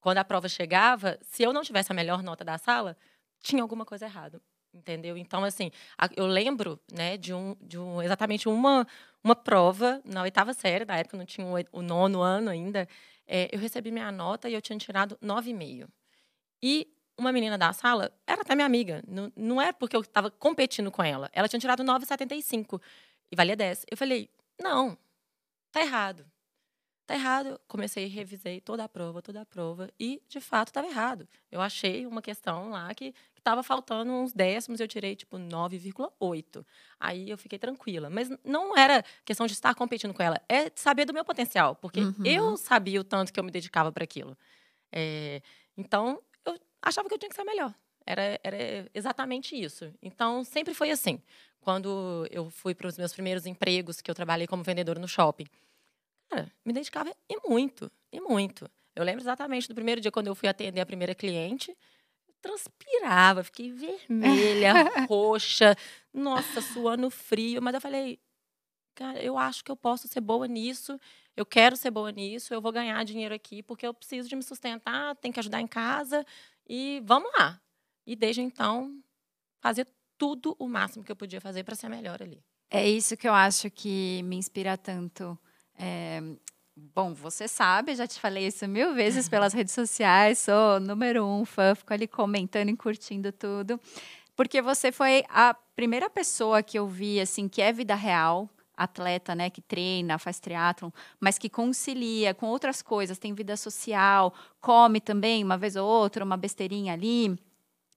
Quando 0.00 0.18
a 0.18 0.24
prova 0.24 0.48
chegava, 0.48 1.18
se 1.22 1.42
eu 1.42 1.52
não 1.52 1.62
tivesse 1.62 1.92
a 1.92 1.94
melhor 1.94 2.22
nota 2.22 2.44
da 2.44 2.58
sala, 2.58 2.96
tinha 3.40 3.62
alguma 3.62 3.84
coisa 3.84 4.06
errada 4.06 4.40
entendeu? 4.74 5.16
Então, 5.16 5.44
assim, 5.44 5.70
eu 6.16 6.26
lembro, 6.26 6.80
né, 6.90 7.16
de 7.16 7.34
um, 7.34 7.54
de 7.60 7.78
um 7.78 8.00
exatamente 8.02 8.48
uma, 8.48 8.86
uma 9.22 9.36
prova 9.36 10.00
na 10.04 10.22
oitava 10.22 10.54
série, 10.54 10.84
na 10.84 10.96
época 10.96 11.16
não 11.16 11.26
tinha 11.26 11.46
o, 11.72 11.82
nono 11.82 12.22
ano 12.22 12.50
ainda, 12.50 12.88
é, 13.26 13.54
eu 13.54 13.58
recebi 13.58 13.90
minha 13.90 14.10
nota 14.10 14.48
e 14.48 14.54
eu 14.54 14.62
tinha 14.62 14.78
tirado 14.78 15.18
nove 15.20 15.50
e 15.50 15.54
meio. 15.54 15.88
E 16.62 16.88
uma 17.18 17.32
menina 17.32 17.58
da 17.58 17.72
sala, 17.72 18.10
era 18.26 18.40
até 18.40 18.54
minha 18.54 18.66
amiga, 18.66 19.02
não, 19.06 19.32
não 19.36 19.60
é 19.60 19.72
porque 19.72 19.94
eu 19.94 20.00
estava 20.00 20.30
competindo 20.30 20.90
com 20.90 21.02
ela, 21.02 21.30
ela 21.32 21.48
tinha 21.48 21.60
tirado 21.60 21.84
9,75 21.84 22.80
e 23.30 23.36
valia 23.36 23.56
10. 23.56 23.86
Eu 23.90 23.96
falei, 23.96 24.30
não, 24.60 24.96
tá 25.70 25.80
errado. 25.80 26.26
Tá 27.06 27.14
errado. 27.14 27.60
Comecei, 27.66 28.06
revisei 28.06 28.60
toda 28.60 28.84
a 28.84 28.88
prova, 28.88 29.20
toda 29.20 29.40
a 29.40 29.46
prova, 29.46 29.90
e 29.98 30.22
de 30.28 30.40
fato 30.40 30.68
estava 30.68 30.86
errado. 30.86 31.28
Eu 31.50 31.60
achei 31.60 32.06
uma 32.06 32.22
questão 32.22 32.70
lá 32.70 32.94
que 32.94 33.14
estava 33.36 33.62
faltando 33.62 34.12
uns 34.12 34.32
décimos, 34.32 34.80
eu 34.80 34.86
tirei 34.86 35.16
tipo 35.16 35.36
9,8. 35.36 36.64
Aí 36.98 37.28
eu 37.28 37.36
fiquei 37.36 37.58
tranquila. 37.58 38.08
Mas 38.08 38.30
não 38.44 38.76
era 38.76 39.04
questão 39.24 39.46
de 39.46 39.52
estar 39.52 39.74
competindo 39.74 40.14
com 40.14 40.22
ela, 40.22 40.40
é 40.48 40.70
saber 40.74 41.04
do 41.04 41.12
meu 41.12 41.24
potencial, 41.24 41.74
porque 41.74 42.00
uhum. 42.00 42.24
eu 42.24 42.56
sabia 42.56 43.00
o 43.00 43.04
tanto 43.04 43.32
que 43.32 43.40
eu 43.40 43.44
me 43.44 43.50
dedicava 43.50 43.90
para 43.90 44.04
aquilo. 44.04 44.38
É, 44.92 45.42
então, 45.76 46.22
eu 46.46 46.58
achava 46.80 47.08
que 47.08 47.14
eu 47.14 47.18
tinha 47.18 47.28
que 47.28 47.34
ser 47.34 47.44
melhor. 47.44 47.74
Era, 48.06 48.40
era 48.42 48.90
exatamente 48.94 49.60
isso. 49.60 49.92
Então, 50.00 50.44
sempre 50.44 50.74
foi 50.74 50.90
assim. 50.90 51.20
Quando 51.60 52.26
eu 52.30 52.50
fui 52.50 52.74
para 52.74 52.88
os 52.88 52.98
meus 52.98 53.12
primeiros 53.12 53.46
empregos, 53.46 54.00
que 54.00 54.10
eu 54.10 54.14
trabalhei 54.14 54.46
como 54.46 54.62
vendedor 54.64 54.98
no 54.98 55.06
shopping, 55.06 55.46
cara, 56.32 56.52
me 56.64 56.72
dedicava 56.72 57.14
e 57.28 57.48
muito, 57.48 57.90
e 58.10 58.20
muito. 58.20 58.70
Eu 58.94 59.04
lembro 59.04 59.22
exatamente 59.22 59.68
do 59.68 59.74
primeiro 59.74 60.00
dia 60.00 60.10
quando 60.10 60.26
eu 60.28 60.34
fui 60.34 60.48
atender 60.48 60.80
a 60.80 60.86
primeira 60.86 61.14
cliente 61.14 61.76
transpirava, 62.42 63.44
fiquei 63.44 63.72
vermelha, 63.72 64.72
roxa, 65.08 65.76
nossa, 66.12 66.60
suando 66.60 67.08
frio. 67.08 67.62
Mas 67.62 67.74
eu 67.74 67.80
falei, 67.80 68.18
cara, 68.96 69.22
eu 69.22 69.38
acho 69.38 69.64
que 69.64 69.70
eu 69.70 69.76
posso 69.76 70.08
ser 70.08 70.20
boa 70.20 70.48
nisso, 70.48 70.98
eu 71.36 71.46
quero 71.46 71.76
ser 71.76 71.92
boa 71.92 72.10
nisso, 72.10 72.52
eu 72.52 72.60
vou 72.60 72.72
ganhar 72.72 73.02
dinheiro 73.04 73.32
aqui, 73.32 73.62
porque 73.62 73.86
eu 73.86 73.94
preciso 73.94 74.28
de 74.28 74.34
me 74.34 74.42
sustentar, 74.42 75.14
tenho 75.16 75.32
que 75.32 75.38
ajudar 75.38 75.60
em 75.60 75.68
casa, 75.68 76.26
e 76.68 77.00
vamos 77.04 77.30
lá. 77.38 77.60
E 78.04 78.16
desde 78.16 78.42
então, 78.42 79.00
fazer 79.60 79.86
tudo 80.18 80.56
o 80.58 80.68
máximo 80.68 81.04
que 81.04 81.12
eu 81.12 81.16
podia 81.16 81.40
fazer 81.40 81.62
para 81.62 81.76
ser 81.76 81.88
melhor 81.88 82.20
ali. 82.20 82.44
É 82.68 82.88
isso 82.88 83.16
que 83.16 83.28
eu 83.28 83.34
acho 83.34 83.70
que 83.70 84.22
me 84.24 84.36
inspira 84.36 84.76
tanto. 84.76 85.38
É, 85.82 86.22
Bom, 86.74 87.12
você 87.12 87.46
sabe, 87.46 87.94
já 87.94 88.06
te 88.06 88.18
falei 88.18 88.46
isso 88.46 88.66
mil 88.66 88.94
vezes 88.94 89.28
pelas 89.28 89.52
redes 89.52 89.74
sociais, 89.74 90.38
sou 90.38 90.80
número 90.80 91.22
um 91.22 91.44
fã, 91.44 91.74
fico 91.74 91.92
ali 91.92 92.08
comentando 92.08 92.70
e 92.70 92.76
curtindo 92.76 93.30
tudo. 93.30 93.78
Porque 94.34 94.62
você 94.62 94.90
foi 94.90 95.22
a 95.28 95.52
primeira 95.76 96.08
pessoa 96.08 96.62
que 96.62 96.78
eu 96.78 96.86
vi, 96.86 97.20
assim, 97.20 97.46
que 97.46 97.60
é 97.60 97.74
vida 97.74 97.94
real, 97.94 98.48
atleta, 98.74 99.34
né, 99.34 99.50
que 99.50 99.60
treina, 99.60 100.18
faz 100.18 100.40
triatlon, 100.40 100.90
mas 101.20 101.36
que 101.36 101.50
concilia 101.50 102.32
com 102.32 102.46
outras 102.46 102.80
coisas, 102.80 103.18
tem 103.18 103.34
vida 103.34 103.54
social, 103.54 104.32
come 104.58 104.98
também, 104.98 105.44
uma 105.44 105.58
vez 105.58 105.76
ou 105.76 105.86
outra, 105.86 106.24
uma 106.24 106.38
besteirinha 106.38 106.94
ali, 106.94 107.38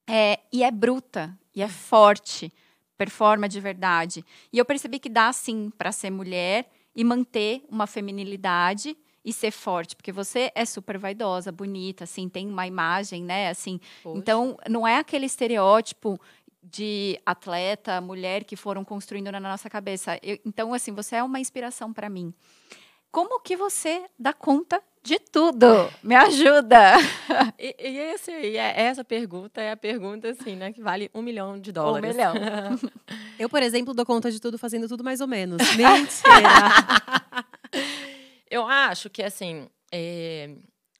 é, 0.06 0.39
e 0.51 0.65
é 0.65 0.72
bruta, 0.72 1.34
e 1.56 1.62
é 1.62 1.70
forte, 1.70 2.51
performa 2.98 3.48
de 3.48 3.62
verdade. 3.62 4.25
E 4.51 4.58
eu 4.58 4.65
percebi 4.65 5.00
que 5.00 5.10
dá, 5.10 5.32
sim, 5.32 5.72
para 5.77 5.94
ser 5.94 6.10
mulher 6.10 6.70
e 6.96 7.04
manter 7.04 7.64
uma 7.70 7.86
feminilidade 7.86 8.98
e 9.24 9.34
ser 9.34 9.52
forte, 9.52 9.96
porque 9.96 10.12
você 10.12 10.52
é 10.54 10.64
super 10.66 11.00
vaidosa, 11.00 11.52
bonita, 11.52 12.04
assim, 12.04 12.30
tem 12.30 12.48
uma 12.48 12.68
imagem, 12.68 13.24
né, 13.24 13.50
assim. 13.50 13.80
Poxa. 14.04 14.20
Então, 14.20 14.58
não 14.70 14.88
é 14.88 15.00
aquele 15.00 15.25
estereótipo 15.25 16.20
de 16.62 17.20
atleta, 17.25 18.00
mulher 18.00 18.44
que 18.44 18.56
foram 18.56 18.86
construindo 18.86 19.32
na 19.32 19.40
nossa 19.40 19.70
cabeça. 19.70 20.20
Eu, 20.22 20.40
então, 20.46 20.74
assim, 20.74 20.92
você 20.92 21.18
é 21.18 21.24
uma 21.24 21.40
inspiração 21.40 21.92
para 21.92 22.10
mim. 22.10 22.34
Como 23.12 23.40
que 23.40 23.56
você 23.56 24.06
dá 24.18 24.32
conta 24.34 24.82
de 25.05 25.19
tudo? 25.19 25.89
Me 26.03 26.15
ajuda! 26.15 26.95
E, 27.57 27.75
e 27.79 27.97
esse, 27.97 28.31
e 28.31 28.57
é, 28.57 28.81
essa 28.81 29.03
pergunta 29.03 29.62
é 29.62 29.71
a 29.71 29.77
pergunta, 29.77 30.29
assim, 30.29 30.55
né, 30.55 30.74
que 30.74 30.81
vale 30.81 31.09
um 31.13 31.21
milhão 31.21 31.59
de 31.59 31.71
dólares. 31.71 32.09
Um 32.09 32.13
milhão. 32.13 32.33
Eu, 33.39 33.50
por 33.50 33.62
exemplo, 33.62 33.93
dou 33.93 34.05
conta 34.05 34.29
de 34.29 34.39
tudo 34.39 34.57
fazendo 34.57 34.88
tudo 34.88 35.03
mais 35.03 35.21
ou 35.21 35.27
menos. 35.27 35.62
Mentira! 35.75 36.59
Eu 38.50 38.67
acho 38.67 39.09
que, 39.09 39.24
assim, 39.24 39.69
é, 39.91 40.55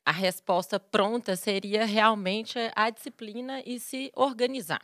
a 0.06 0.12
resposta 0.12 0.80
pronta 0.80 1.36
seria 1.36 1.86
realmente 1.86 2.58
a 2.76 2.90
disciplina 2.90 3.62
e 3.66 3.80
se 3.80 4.12
organizar. 4.16 4.82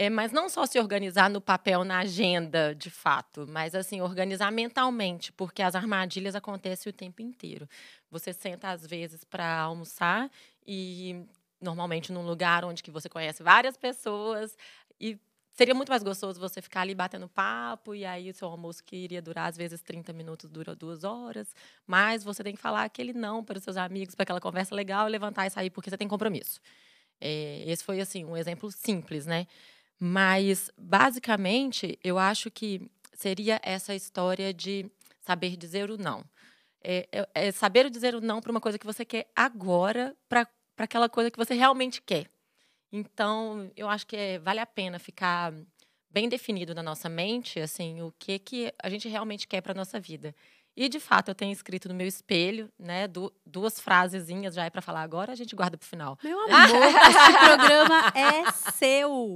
É, 0.00 0.08
mas 0.08 0.32
não 0.32 0.48
só 0.48 0.64
se 0.64 0.78
organizar 0.78 1.28
no 1.28 1.42
papel, 1.42 1.84
na 1.84 1.98
agenda, 1.98 2.74
de 2.74 2.88
fato, 2.88 3.46
mas 3.46 3.74
assim, 3.74 4.00
organizar 4.00 4.50
mentalmente, 4.50 5.30
porque 5.30 5.60
as 5.60 5.74
armadilhas 5.74 6.34
acontecem 6.34 6.88
o 6.88 6.92
tempo 6.92 7.20
inteiro. 7.20 7.68
Você 8.10 8.32
senta, 8.32 8.70
às 8.70 8.86
vezes, 8.86 9.24
para 9.24 9.60
almoçar 9.60 10.30
e 10.66 11.26
normalmente 11.60 12.12
num 12.12 12.24
lugar 12.24 12.64
onde 12.64 12.82
que 12.82 12.90
você 12.90 13.10
conhece 13.10 13.42
várias 13.42 13.76
pessoas 13.76 14.56
e 14.98 15.18
seria 15.52 15.74
muito 15.74 15.90
mais 15.90 16.02
gostoso 16.02 16.40
você 16.40 16.62
ficar 16.62 16.80
ali 16.80 16.94
batendo 16.94 17.28
papo 17.28 17.94
e 17.94 18.06
aí 18.06 18.30
o 18.30 18.34
seu 18.34 18.48
almoço 18.48 18.82
que 18.82 18.96
iria 18.96 19.20
durar 19.20 19.50
às 19.50 19.56
vezes 19.58 19.82
30 19.82 20.14
minutos 20.14 20.48
dura 20.48 20.74
duas 20.74 21.04
horas, 21.04 21.54
mas 21.86 22.24
você 22.24 22.42
tem 22.42 22.54
que 22.54 22.60
falar 22.62 22.84
aquele 22.84 23.12
não 23.12 23.44
para 23.44 23.58
os 23.58 23.64
seus 23.64 23.76
amigos, 23.76 24.14
para 24.14 24.22
aquela 24.22 24.40
conversa 24.40 24.74
legal 24.74 25.06
levantar 25.08 25.46
e 25.46 25.50
sair 25.50 25.68
porque 25.68 25.90
você 25.90 25.98
tem 25.98 26.08
compromisso. 26.08 26.58
É, 27.20 27.64
esse 27.66 27.84
foi 27.84 28.00
assim 28.00 28.24
um 28.24 28.34
exemplo 28.34 28.72
simples, 28.72 29.26
né? 29.26 29.46
Mas, 30.02 30.70
basicamente, 30.78 31.98
eu 32.02 32.18
acho 32.18 32.50
que 32.50 32.90
seria 33.12 33.60
essa 33.62 33.94
história 33.94 34.52
de 34.52 34.90
saber 35.20 35.56
dizer 35.58 35.90
o 35.90 35.98
não. 35.98 36.24
É, 36.82 37.06
é, 37.12 37.48
é 37.48 37.52
saber 37.52 37.90
dizer 37.90 38.14
o 38.14 38.20
não 38.20 38.40
para 38.40 38.50
uma 38.50 38.62
coisa 38.62 38.78
que 38.78 38.86
você 38.86 39.04
quer 39.04 39.30
agora, 39.36 40.16
para 40.26 40.48
aquela 40.78 41.06
coisa 41.06 41.30
que 41.30 41.36
você 41.36 41.52
realmente 41.52 42.00
quer. 42.00 42.30
Então, 42.90 43.70
eu 43.76 43.90
acho 43.90 44.06
que 44.06 44.16
é, 44.16 44.38
vale 44.38 44.58
a 44.58 44.66
pena 44.66 44.98
ficar 44.98 45.52
bem 46.10 46.30
definido 46.30 46.74
na 46.74 46.82
nossa 46.82 47.08
mente, 47.08 47.60
assim, 47.60 48.00
o 48.00 48.12
que 48.18 48.38
que 48.38 48.72
a 48.82 48.88
gente 48.88 49.06
realmente 49.06 49.46
quer 49.46 49.60
para 49.60 49.74
nossa 49.74 50.00
vida. 50.00 50.34
E, 50.76 50.88
de 50.88 51.00
fato, 51.00 51.28
eu 51.28 51.34
tenho 51.34 51.52
escrito 51.52 51.88
no 51.88 51.94
meu 51.94 52.06
espelho, 52.06 52.70
né, 52.78 53.06
du 53.08 53.32
duas 53.44 53.80
frasezinhas 53.80 54.54
já 54.54 54.64
é 54.64 54.70
para 54.70 54.80
falar 54.80 55.02
agora, 55.02 55.32
a 55.32 55.34
gente 55.34 55.54
guarda 55.56 55.76
pro 55.76 55.86
final. 55.86 56.16
Meu 56.22 56.38
amor, 56.40 56.50
esse 57.10 57.38
programa 57.38 58.12
é 58.14 58.50
seu. 58.72 59.34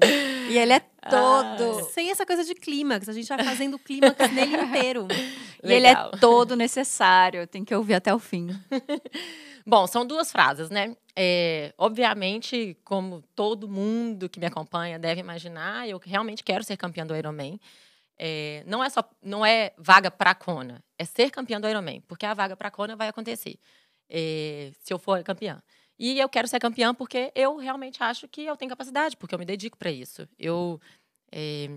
E 0.49 0.57
ele 0.57 0.73
é 0.73 0.81
todo. 0.81 1.81
Ah. 1.81 1.85
Sem 1.93 2.11
essa 2.11 2.25
coisa 2.25 2.45
de 2.45 2.55
clímax, 2.55 3.09
a 3.09 3.13
gente 3.13 3.29
vai 3.29 3.43
fazendo 3.43 3.79
clímax 3.79 4.33
nele 4.33 4.57
inteiro. 4.57 5.09
E 5.67 5.73
ele 5.73 5.87
é 5.87 5.95
todo 6.21 6.55
necessário, 6.55 7.47
tem 7.47 7.65
que 7.65 7.75
ouvir 7.75 7.95
até 7.95 8.15
o 8.15 8.19
fim. 8.19 8.49
Bom, 9.67 9.87
são 9.87 10.05
duas 10.05 10.31
frases, 10.31 10.69
né? 10.69 10.95
É, 11.17 11.73
obviamente, 11.79 12.77
como 12.85 13.25
todo 13.35 13.67
mundo 13.67 14.29
que 14.29 14.39
me 14.39 14.45
acompanha 14.45 14.99
deve 14.99 15.21
imaginar, 15.21 15.89
eu 15.89 15.99
realmente 16.05 16.45
quero 16.45 16.63
ser 16.63 16.77
campeã 16.77 17.07
do 17.07 17.17
Ironman. 17.17 17.59
É, 18.19 18.63
não 18.67 18.83
é 18.83 18.89
só 18.89 19.03
não 19.23 19.45
é 19.45 19.73
vaga 19.77 20.11
para 20.11 20.35
Kona, 20.35 20.83
é 20.99 21.05
ser 21.05 21.31
campeã 21.31 21.61
do 21.61 21.69
Ironman, 21.69 22.01
porque 22.03 22.25
a 22.25 22.35
vaga 22.35 22.57
para 22.57 22.71
Kona 22.71 22.95
vai 22.95 23.09
acontecer 23.09 23.59
é, 24.09 24.73
se 24.81 24.93
eu 24.93 24.99
for 24.99 25.23
campeã. 25.23 25.63
E 25.99 26.19
eu 26.19 26.29
quero 26.29 26.49
ser 26.49 26.59
campeã 26.61 26.95
porque 26.95 27.33
eu 27.35 27.57
realmente 27.57 28.03
acho 28.03 28.29
que 28.29 28.45
eu 28.45 28.57
tenho 28.57 28.69
capacidade, 28.69 29.17
porque 29.17 29.35
eu 29.35 29.39
me 29.39 29.45
dedico 29.45 29.77
para 29.79 29.91
isso. 29.91 30.29
Eu 30.39 30.81
é, 31.31 31.69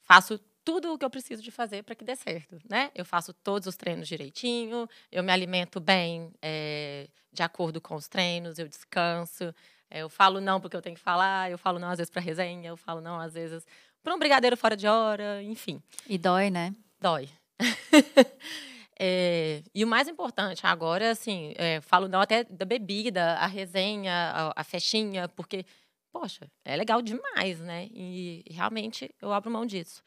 faço 0.00 0.38
tudo 0.64 0.92
o 0.92 0.98
que 0.98 1.04
eu 1.04 1.10
preciso 1.10 1.42
de 1.42 1.50
fazer 1.50 1.82
para 1.82 1.94
que 1.94 2.04
dê 2.04 2.14
certo, 2.16 2.58
né? 2.68 2.90
Eu 2.94 3.04
faço 3.04 3.32
todos 3.32 3.66
os 3.66 3.76
treinos 3.76 4.06
direitinho, 4.08 4.88
eu 5.10 5.22
me 5.22 5.32
alimento 5.32 5.80
bem 5.80 6.32
é, 6.40 7.08
de 7.32 7.42
acordo 7.42 7.80
com 7.80 7.94
os 7.94 8.08
treinos, 8.08 8.58
eu 8.58 8.68
descanso, 8.68 9.54
é, 9.90 10.00
eu 10.02 10.08
falo 10.08 10.40
não 10.40 10.60
porque 10.60 10.76
eu 10.76 10.82
tenho 10.82 10.96
que 10.96 11.02
falar, 11.02 11.50
eu 11.50 11.58
falo 11.58 11.78
não 11.78 11.88
às 11.88 11.98
vezes 11.98 12.10
para 12.10 12.22
resenha, 12.22 12.68
eu 12.68 12.76
falo 12.76 13.00
não 13.00 13.18
às 13.20 13.34
vezes 13.34 13.66
para 14.02 14.14
um 14.14 14.18
brigadeiro 14.18 14.56
fora 14.56 14.76
de 14.76 14.86
hora, 14.86 15.42
enfim. 15.42 15.82
E 16.08 16.18
dói, 16.18 16.50
né? 16.50 16.74
Dói. 17.00 17.28
é, 18.98 19.62
e 19.74 19.84
o 19.84 19.88
mais 19.88 20.08
importante 20.08 20.66
agora, 20.66 21.10
assim, 21.10 21.54
é, 21.56 21.80
falo 21.80 22.08
não 22.08 22.20
até 22.20 22.44
da 22.44 22.64
bebida, 22.64 23.34
a 23.34 23.46
resenha, 23.46 24.12
a, 24.12 24.60
a, 24.60 24.64
festinha, 24.64 25.28
porque, 25.28 25.64
poxa, 26.10 26.50
é 26.64 26.76
legal 26.76 27.00
demais, 27.00 27.60
né? 27.60 27.88
E 27.92 28.44
realmente 28.50 29.14
eu 29.20 29.32
abro 29.32 29.50
mão 29.50 29.64
disso. 29.64 30.02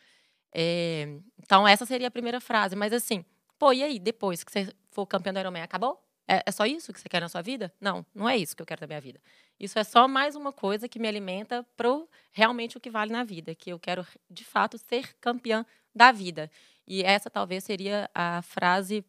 É, 0.53 1.19
então, 1.41 1.67
essa 1.67 1.85
seria 1.85 2.07
a 2.07 2.11
primeira 2.11 2.39
frase. 2.39 2.75
Mas 2.75 2.93
assim, 2.93 3.23
pô, 3.57 3.73
e 3.73 3.83
aí, 3.83 3.99
depois 3.99 4.43
que 4.43 4.51
você 4.51 4.73
for 4.91 5.05
campeão 5.05 5.33
do 5.33 5.39
Ironman, 5.39 5.63
acabou? 5.63 6.04
É, 6.27 6.43
é, 6.45 6.51
só 6.51 6.65
isso 6.65 6.91
que 6.91 6.99
você 6.99 7.07
quer 7.07 7.21
na 7.21 7.29
sua 7.29 7.41
vida? 7.41 7.73
Não, 7.79 8.05
não 8.13 8.27
é 8.27 8.37
isso 8.37 8.55
que 8.55 8.61
eu 8.61 8.65
quero 8.65 8.81
da 8.81 8.87
minha 8.87 9.01
vida. 9.01 9.21
Isso 9.59 9.77
é 9.77 9.83
só 9.83 10.07
mais 10.07 10.35
uma 10.35 10.51
coisa 10.51 10.87
que 10.89 10.99
me 10.99 11.07
alimenta 11.07 11.63
para 11.77 11.87
realmente 12.31 12.77
o 12.77 12.79
que 12.79 12.89
vale 12.89 13.11
na 13.11 13.23
vida, 13.23 13.53
que 13.53 13.69
eu 13.69 13.79
quero, 13.79 14.05
de 14.29 14.43
fato, 14.43 14.77
ser 14.77 15.15
campeã 15.19 15.65
da 15.93 16.11
vida. 16.11 16.49
E 16.87 17.03
essa 17.03 17.29
talvez 17.29 17.63
seria 17.63 18.09
a 18.13 18.41
frase 18.41 19.05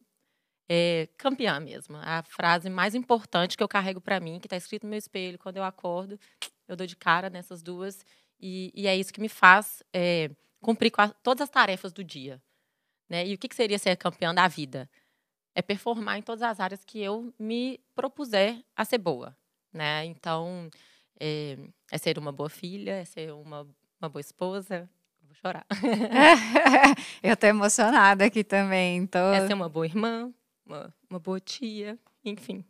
é, 0.68 1.08
campeã 1.16 1.58
mesmo. 1.58 1.96
A 1.96 2.23
frase 2.23 2.68
mais 2.68 2.94
importante 2.94 3.56
que 3.56 3.62
eu 3.62 3.68
carrego 3.68 4.00
para 4.00 4.20
mim, 4.20 4.38
que 4.38 4.46
está 4.46 4.56
escrito 4.56 4.85
no 4.85 4.90
meu 4.90 4.99
espelho, 4.99 5.38
quando 5.38 5.56
eu 5.56 5.64
acordo, 5.64 6.18
eu 6.68 6.76
dou 6.76 6.87
de 6.87 6.96
cara 6.96 7.30
nessas 7.30 7.62
duas. 7.62 8.04
E, 8.38 8.70
e 8.75 8.87
é 8.87 8.96
isso 8.96 9.12
que 9.12 9.20
me 9.20 9.28
faz 9.28 9.82
é, 9.92 10.30
cumprir 10.61 10.92
a, 10.99 11.08
todas 11.08 11.42
as 11.42 11.50
tarefas 11.50 11.92
do 11.92 12.04
dia. 12.04 12.42
Né? 13.08 13.26
E 13.26 13.35
o 13.35 13.38
que, 13.38 13.49
que 13.49 13.54
seria 13.54 13.78
ser 13.78 13.96
campeã 13.96 14.35
da 14.35 14.49
vida? 14.49 14.88
É 15.56 15.62
performar 15.62 16.18
em 16.18 16.22
todas 16.22 16.42
as 16.42 16.60
áreas 16.60 16.84
que 16.84 17.00
eu 17.00 17.32
me 17.38 17.80
propuser 17.94 18.62
a 18.76 18.84
ser 18.84 18.98
boa. 18.98 19.34
Né? 19.72 20.04
Então, 20.04 20.68
é, 21.18 21.56
é 21.90 21.98
ser 21.98 22.18
uma 22.18 22.30
boa 22.30 22.50
filha, 22.50 22.92
é 22.92 23.04
ser 23.06 23.32
uma, 23.32 23.66
uma 23.98 24.08
boa 24.10 24.20
esposa, 24.20 24.88
vou 25.22 25.34
chorar. 25.34 25.66
eu 27.22 27.32
estou 27.32 27.48
emocionada 27.48 28.26
aqui 28.26 28.44
também. 28.44 29.06
Tô... 29.06 29.18
É 29.18 29.46
ser 29.46 29.54
uma 29.54 29.68
boa 29.68 29.86
irmã, 29.86 30.30
uma, 30.66 30.94
uma 31.08 31.18
boa 31.18 31.40
tia, 31.40 31.98
enfim. 32.22 32.62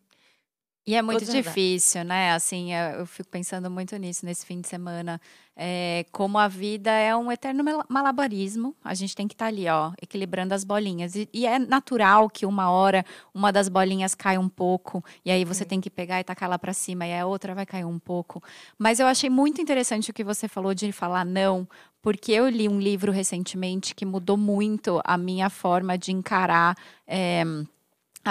E 0.87 0.95
é 0.95 1.03
muito 1.03 1.25
difícil, 1.25 2.05
né? 2.05 2.33
Assim, 2.33 2.73
eu 2.73 3.05
fico 3.07 3.29
pensando 3.29 3.69
muito 3.69 3.97
nisso 3.97 4.25
nesse 4.25 4.47
fim 4.47 4.61
de 4.61 4.69
semana. 4.69 5.21
É, 5.57 6.07
como 6.13 6.39
a 6.39 6.47
vida 6.47 6.93
é 6.93 7.17
um 7.17 7.33
eterno 7.33 7.65
malabarismo, 7.89 8.73
a 8.85 8.95
gente 8.95 9.17
tem 9.17 9.27
que 9.27 9.35
estar 9.35 9.47
tá 9.47 9.49
ali, 9.49 9.67
ó, 9.69 9.91
equilibrando 10.01 10.55
as 10.55 10.63
bolinhas. 10.63 11.17
E, 11.17 11.29
e, 11.33 11.45
é 11.45 11.59
natural 11.59 12.31
que 12.31 12.47
uma 12.47 12.71
hora 12.71 13.05
uma 13.35 13.51
das 13.51 13.69
bolinhas 13.69 14.15
cai 14.15 14.39
um 14.39 14.49
pouco, 14.49 15.03
e 15.25 15.31
aí 15.31 15.45
você 15.45 15.65
tem 15.65 15.81
que 15.81 15.91
pegar 15.91 16.21
e 16.21 16.25
tacar 16.25 16.49
lá 16.49 16.59
para 16.59 16.73
cima, 16.73 17.05
e 17.05 17.19
a 17.19 17.27
outra 17.27 17.53
vai 17.53 17.67
cair 17.67 17.85
um 17.85 17.99
pouco. 17.99 18.41
Mas 18.79 19.01
eu 19.01 19.09
achei 19.09 19.29
muito 19.29 19.61
interessante 19.61 20.11
o 20.11 20.15
que 20.15 20.23
você 20.23 20.47
falou 20.47 20.73
de 20.73 20.93
falar 20.93 21.25
não, 21.25 21.67
porque 22.01 22.31
eu 22.31 22.49
li 22.49 22.69
um 22.69 22.79
livro 22.79 23.11
recentemente 23.11 23.93
que 23.93 24.05
mudou 24.07 24.37
muito 24.37 25.01
a 25.05 25.19
minha 25.19 25.51
forma 25.51 25.99
de 25.99 26.13
encarar. 26.13 26.77
É, 27.07 27.43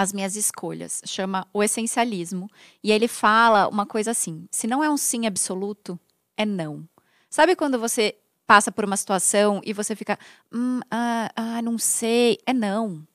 as 0.01 0.11
minhas 0.11 0.35
escolhas. 0.35 1.01
Chama 1.05 1.47
O 1.53 1.63
Essencialismo. 1.63 2.49
E 2.83 2.91
ele 2.91 3.07
fala 3.07 3.67
uma 3.67 3.85
coisa 3.85 4.11
assim: 4.11 4.47
se 4.51 4.67
não 4.67 4.83
é 4.83 4.89
um 4.89 4.97
sim 4.97 5.25
absoluto, 5.25 5.99
é 6.35 6.45
não. 6.45 6.87
Sabe 7.29 7.55
quando 7.55 7.79
você 7.79 8.15
passa 8.45 8.71
por 8.71 8.85
uma 8.85 8.97
situação 8.97 9.61
e 9.65 9.73
você 9.73 9.95
fica, 9.95 10.19
hum, 10.53 10.79
ah, 10.91 11.31
ah, 11.35 11.61
não 11.61 11.77
sei, 11.77 12.37
é 12.45 12.53
não. 12.53 13.05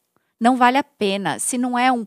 Não 0.40 0.56
vale 0.56 0.78
a 0.78 0.84
pena. 0.84 1.38
Se 1.38 1.56
não 1.56 1.78
é 1.78 1.92
um 1.92 2.04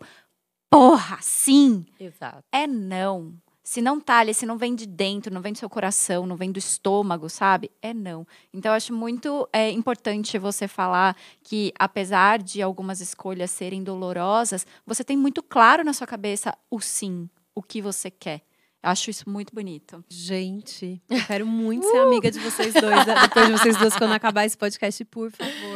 porra, 0.70 1.20
sim, 1.22 1.86
Exato. 2.00 2.44
é 2.52 2.66
não. 2.66 3.34
Se 3.64 3.82
não 3.82 4.00
tá 4.00 4.20
ali, 4.20 4.34
se 4.34 4.46
não 4.46 4.58
vem 4.58 4.76
de 4.76 4.86
dentro, 4.86 5.34
não 5.34 5.42
vem 5.42 5.54
do 5.54 5.58
seu 5.58 5.70
coração, 5.70 6.26
não 6.26 6.36
vem 6.36 6.52
do 6.52 6.60
estômago, 6.60 7.30
sabe? 7.30 7.72
É 7.82 7.94
não. 7.94 8.28
Então, 8.54 8.72
eu 8.72 8.76
acho 8.76 8.94
muito 8.94 9.48
é, 9.54 9.70
importante 9.72 10.38
você 10.38 10.68
falar 10.68 11.16
que, 11.42 11.72
apesar 11.80 12.40
de 12.40 12.62
algumas 12.62 13.00
escolhas 13.00 13.52
serem 13.52 13.82
dolorosas, 13.82 14.68
você 14.86 15.02
tem 15.04 15.16
muito 15.16 15.42
claro 15.42 15.84
na 15.84 15.94
sua 15.94 16.06
cabeça 16.06 16.54
o 16.70 16.82
sim, 16.82 17.30
o 17.56 17.64
que 17.64 17.82
você 17.82 18.12
quer. 18.12 18.42
Acho 18.84 19.10
isso 19.10 19.30
muito 19.30 19.56
bonito. 19.56 20.04
Gente, 20.10 21.02
eu 21.10 21.26
quero 21.26 21.46
muito 21.48 21.90
ser 21.90 22.00
amiga 22.00 22.30
de 22.30 22.40
vocês 22.40 22.74
dois, 22.74 23.06
né? 23.06 23.16
depois 23.22 23.46
de 23.48 23.52
vocês 23.54 23.78
duas, 23.78 23.96
quando 23.96 24.12
acabar 24.12 24.46
esse 24.46 24.58
podcast, 24.58 25.06
por 25.06 25.32
favor. 25.32 25.73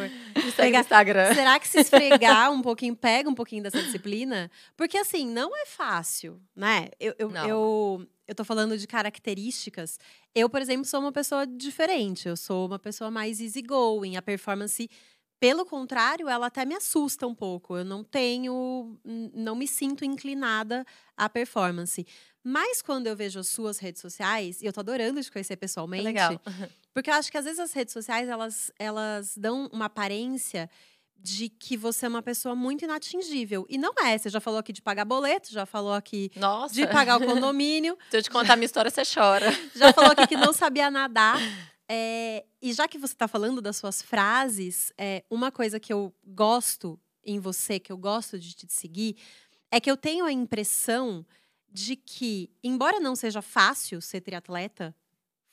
Pegar, 0.64 0.80
Instagram. 0.82 1.34
Será 1.34 1.60
que 1.60 1.68
se 1.68 1.80
esfregar 1.80 2.52
um 2.52 2.62
pouquinho, 2.62 2.96
pega 2.96 3.30
um 3.30 3.34
pouquinho 3.34 3.64
dessa 3.64 3.82
disciplina? 3.82 4.52
Porque, 4.76 4.98
assim, 4.98 5.28
não 5.28 5.56
é 5.56 5.66
fácil, 5.66 6.42
né? 6.56 6.90
Eu, 7.00 7.16
eu, 7.18 7.32
eu, 7.32 8.08
eu 8.28 8.36
tô 8.36 8.44
falando 8.44 8.78
de 8.78 8.88
características. 8.88 10.00
Eu, 10.36 10.50
por 10.50 10.62
exemplo, 10.62 10.86
sou 10.86 11.00
uma 11.00 11.12
pessoa 11.12 11.46
diferente. 11.48 12.28
Eu 12.28 12.36
sou 12.36 12.68
uma 12.68 12.80
pessoa 12.80 13.10
mais 13.10 13.40
easygoing. 13.40 14.18
A 14.18 14.22
performance 14.22 14.90
pelo 15.40 15.66
contrário, 15.66 16.28
ela 16.28 16.48
até 16.48 16.66
me 16.66 16.74
assusta 16.74 17.28
um 17.28 17.36
pouco. 17.36 17.78
Eu 17.78 17.86
não 17.86 18.04
tenho, 18.04 18.98
não 19.34 19.56
me 19.56 19.68
sinto 19.68 20.04
inclinada 20.04 20.84
à 21.16 21.30
performance. 21.30 22.06
Mas 22.50 22.82
quando 22.82 23.08
eu 23.08 23.16
vejo 23.16 23.42
as 23.42 23.50
suas 23.50 23.78
redes 23.78 24.02
sociais, 24.02 24.62
e 24.62 24.66
eu 24.66 24.72
tô 24.72 24.80
adorando 24.80 25.22
te 25.22 25.30
conhecer 25.30 25.58
pessoalmente. 25.58 26.06
Legal. 26.06 26.40
Porque 26.94 27.10
eu 27.10 27.14
acho 27.16 27.30
que 27.30 27.38
às 27.38 27.44
vezes 27.44 27.60
as 27.60 27.74
redes 27.74 27.92
sociais, 27.92 28.30
elas, 28.30 28.72
elas 28.80 29.38
dão 29.38 29.70
uma 29.74 29.86
aparência 29.86 30.70
de 31.18 31.50
que 31.50 31.76
você 31.76 32.06
é 32.06 32.10
uma 32.10 32.22
pessoa 32.22 32.56
muito 32.56 32.86
inatingível. 32.86 33.66
E 33.68 33.78
não 33.78 33.92
é. 34.02 34.18
Você 34.18 34.30
já 34.30 34.40
falou 34.40 34.62
aqui 34.62 34.72
de 34.72 34.82
pagar 34.82 35.04
boleto, 35.04 35.52
já 35.52 35.66
falou 35.66 35.94
aqui 35.94 36.32
Nossa. 36.38 36.74
de 36.74 36.88
pagar 36.88 37.22
o 37.22 37.26
condomínio. 37.26 37.98
Se 38.10 38.16
eu 38.16 38.24
te 38.24 38.30
contar 38.30 38.56
minha 38.56 38.66
história, 38.66 38.90
você 38.90 39.04
chora. 39.04 39.48
Já 39.76 39.92
falou 39.92 40.12
aqui 40.12 40.28
que 40.28 40.38
não 40.38 40.54
sabia 40.54 40.90
nadar. 40.90 41.38
É, 41.90 42.46
e 42.62 42.72
já 42.72 42.88
que 42.88 42.98
você 42.98 43.14
está 43.14 43.28
falando 43.28 43.62
das 43.62 43.76
suas 43.76 44.02
frases, 44.02 44.94
é, 44.98 45.26
uma 45.30 45.52
coisa 45.52 45.82
que 45.82 45.92
eu 45.92 46.14
gosto 46.26 46.98
em 47.26 47.40
você, 47.40 47.78
que 47.78 47.92
eu 47.92 47.98
gosto 47.98 48.40
de 48.40 48.54
te 48.56 48.68
seguir, 48.70 49.18
é 49.70 49.82
que 49.82 49.92
eu 49.92 49.98
tenho 49.98 50.24
a 50.24 50.32
impressão 50.32 51.26
de 51.70 51.96
que, 51.96 52.50
embora 52.64 53.00
não 53.00 53.16
seja 53.16 53.42
fácil 53.42 54.02
ser 54.02 54.22
triatleta, 54.22 54.96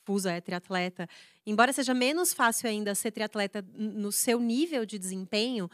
Fusa 0.03 0.31
é 0.31 0.39
triatleta, 0.39 1.09
embora 1.45 1.73
seja 1.73 1.93
menos 1.93 2.31
fácil 2.33 2.69
ainda 2.69 2.93
ser 2.93 3.11
triatleta 3.11 3.65
no 3.73 4.11
seu 4.11 4.39
nível 4.39 4.85
de 4.85 4.99
desempenho, 4.99 5.69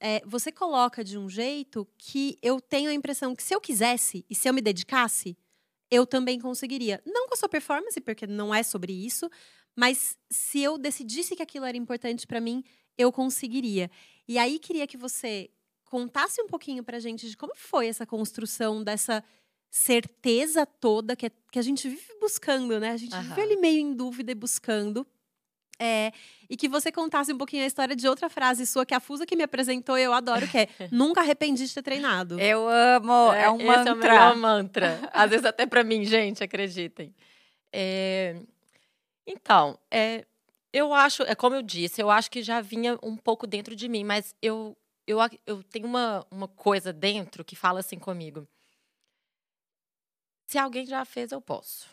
é, 0.00 0.22
você 0.24 0.50
coloca 0.50 1.04
de 1.04 1.18
um 1.18 1.28
jeito 1.28 1.86
que 1.96 2.38
eu 2.42 2.60
tenho 2.60 2.90
a 2.90 2.94
impressão 2.94 3.34
que 3.34 3.42
se 3.42 3.54
eu 3.54 3.60
quisesse 3.60 4.24
e 4.28 4.34
se 4.34 4.48
eu 4.48 4.54
me 4.54 4.60
dedicasse, 4.60 5.36
eu 5.90 6.06
também 6.06 6.40
conseguiria. 6.40 7.00
Não 7.06 7.28
com 7.28 7.34
a 7.34 7.36
sua 7.36 7.48
performance, 7.48 8.00
porque 8.00 8.26
não 8.26 8.54
é 8.54 8.62
sobre 8.62 8.92
isso, 8.92 9.30
mas 9.76 10.16
se 10.30 10.60
eu 10.60 10.78
decidisse 10.78 11.36
que 11.36 11.42
aquilo 11.42 11.66
era 11.66 11.76
importante 11.76 12.26
para 12.26 12.40
mim, 12.40 12.64
eu 12.96 13.12
conseguiria. 13.12 13.90
E 14.26 14.38
aí 14.38 14.58
queria 14.58 14.86
que 14.86 14.96
você 14.96 15.50
contasse 15.84 16.40
um 16.42 16.46
pouquinho 16.46 16.82
pra 16.82 16.98
gente 16.98 17.28
de 17.28 17.36
como 17.36 17.54
foi 17.54 17.86
essa 17.86 18.06
construção 18.06 18.82
dessa 18.82 19.22
certeza 19.74 20.64
toda 20.64 21.16
que, 21.16 21.26
é, 21.26 21.30
que 21.50 21.58
a 21.58 21.62
gente 21.62 21.88
vive 21.88 22.16
buscando, 22.20 22.78
né? 22.78 22.92
A 22.92 22.96
gente 22.96 23.12
uhum. 23.12 23.22
vive 23.22 23.40
ali 23.40 23.56
meio 23.56 23.80
em 23.80 23.92
dúvida 23.92 24.30
e 24.30 24.34
buscando. 24.34 25.04
É, 25.80 26.12
e 26.48 26.56
que 26.56 26.68
você 26.68 26.92
contasse 26.92 27.32
um 27.32 27.36
pouquinho 27.36 27.64
a 27.64 27.66
história 27.66 27.96
de 27.96 28.06
outra 28.06 28.30
frase 28.30 28.64
sua, 28.66 28.86
que 28.86 28.94
a 28.94 29.00
Fusa 29.00 29.26
que 29.26 29.34
me 29.34 29.42
apresentou, 29.42 29.98
eu 29.98 30.12
adoro, 30.12 30.46
que 30.46 30.58
é 30.58 30.68
nunca 30.92 31.22
arrependi 31.22 31.66
de 31.66 31.74
ter 31.74 31.82
treinado. 31.82 32.38
Eu 32.38 32.68
amo, 32.68 33.32
é, 33.32 33.42
é 33.42 33.50
um 33.50 33.66
mantra. 33.66 33.90
é 33.90 33.92
o 33.92 33.96
melhor 33.96 34.36
mantra. 34.36 35.00
Às 35.12 35.30
vezes 35.30 35.44
até 35.44 35.66
para 35.66 35.82
mim, 35.82 36.04
gente, 36.04 36.44
acreditem. 36.44 37.12
É, 37.72 38.36
então, 39.26 39.76
é, 39.90 40.24
eu 40.72 40.94
acho, 40.94 41.24
é 41.24 41.34
como 41.34 41.56
eu 41.56 41.62
disse, 41.62 42.00
eu 42.00 42.12
acho 42.12 42.30
que 42.30 42.44
já 42.44 42.60
vinha 42.60 42.96
um 43.02 43.16
pouco 43.16 43.44
dentro 43.44 43.74
de 43.74 43.88
mim, 43.88 44.04
mas 44.04 44.36
eu, 44.40 44.76
eu, 45.04 45.18
eu 45.44 45.64
tenho 45.64 45.88
uma, 45.88 46.24
uma 46.30 46.46
coisa 46.46 46.92
dentro 46.92 47.44
que 47.44 47.56
fala 47.56 47.80
assim 47.80 47.98
comigo. 47.98 48.46
Se 50.54 50.58
alguém 50.58 50.86
já 50.86 51.04
fez, 51.04 51.32
eu 51.32 51.40
posso. 51.40 51.88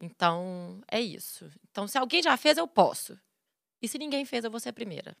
Então, 0.00 0.80
é 0.88 1.00
isso. 1.00 1.50
Então, 1.68 1.88
se 1.88 1.98
alguém 1.98 2.22
já 2.22 2.36
fez, 2.36 2.56
eu 2.56 2.68
posso. 2.68 3.18
E 3.82 3.88
se 3.88 3.98
ninguém 3.98 4.24
fez, 4.24 4.44
eu 4.44 4.52
vou 4.52 4.60
ser 4.60 4.68
a 4.68 4.72
primeira. 4.72 5.16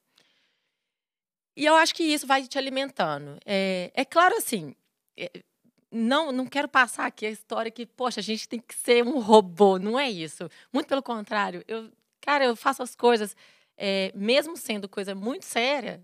E 1.56 1.64
eu 1.64 1.74
acho 1.74 1.92
que 1.92 2.04
isso 2.04 2.24
vai 2.24 2.46
te 2.46 2.56
alimentando. 2.56 3.36
É, 3.44 3.90
é 3.94 4.04
claro, 4.04 4.36
assim, 4.36 4.76
é, 5.16 5.42
não, 5.90 6.30
não 6.30 6.46
quero 6.46 6.68
passar 6.68 7.06
aqui 7.06 7.26
a 7.26 7.30
história 7.30 7.68
que, 7.68 7.84
poxa, 7.84 8.20
a 8.20 8.22
gente 8.22 8.48
tem 8.48 8.60
que 8.60 8.76
ser 8.76 9.02
um 9.02 9.18
robô. 9.18 9.76
Não 9.76 9.98
é 9.98 10.08
isso. 10.08 10.48
Muito 10.72 10.86
pelo 10.86 11.02
contrário. 11.02 11.64
Eu, 11.66 11.90
cara, 12.20 12.44
eu 12.44 12.54
faço 12.54 12.80
as 12.80 12.94
coisas, 12.94 13.34
é, 13.76 14.12
mesmo 14.14 14.56
sendo 14.56 14.88
coisa 14.88 15.16
muito 15.16 15.44
séria, 15.44 16.00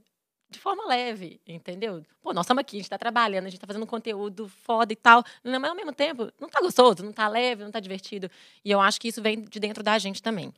de 0.51 0.59
forma 0.59 0.87
leve, 0.87 1.41
entendeu? 1.47 2.03
Pô, 2.23 2.33
nós 2.33 2.47
estamos 2.47 2.61
aqui, 2.63 2.77
a 2.77 2.79
gente 2.79 2.87
está 2.87 2.99
trabalhando, 2.99 3.45
a 3.45 3.49
gente 3.49 3.59
está 3.59 3.67
fazendo 3.67 3.83
um 3.83 3.87
conteúdo 3.87 4.49
foda 4.49 4.93
e 4.93 4.97
tal, 4.97 5.23
mas 5.45 5.65
ao 5.65 5.75
mesmo 5.75 5.93
tempo 5.93 6.33
não 6.41 6.49
está 6.49 6.61
gostoso, 6.61 7.03
não 7.03 7.11
está 7.11 7.29
leve, 7.29 7.61
não 7.61 7.69
está 7.69 7.81
divertido. 7.81 8.31
E 8.65 8.71
eu 8.71 8.81
acho 8.81 9.01
que 9.01 9.09
isso 9.09 9.21
vem 9.21 9.43
de 9.43 9.61
dentro 9.61 9.83
da 9.83 9.99
gente 9.99 10.23
também. 10.23 10.53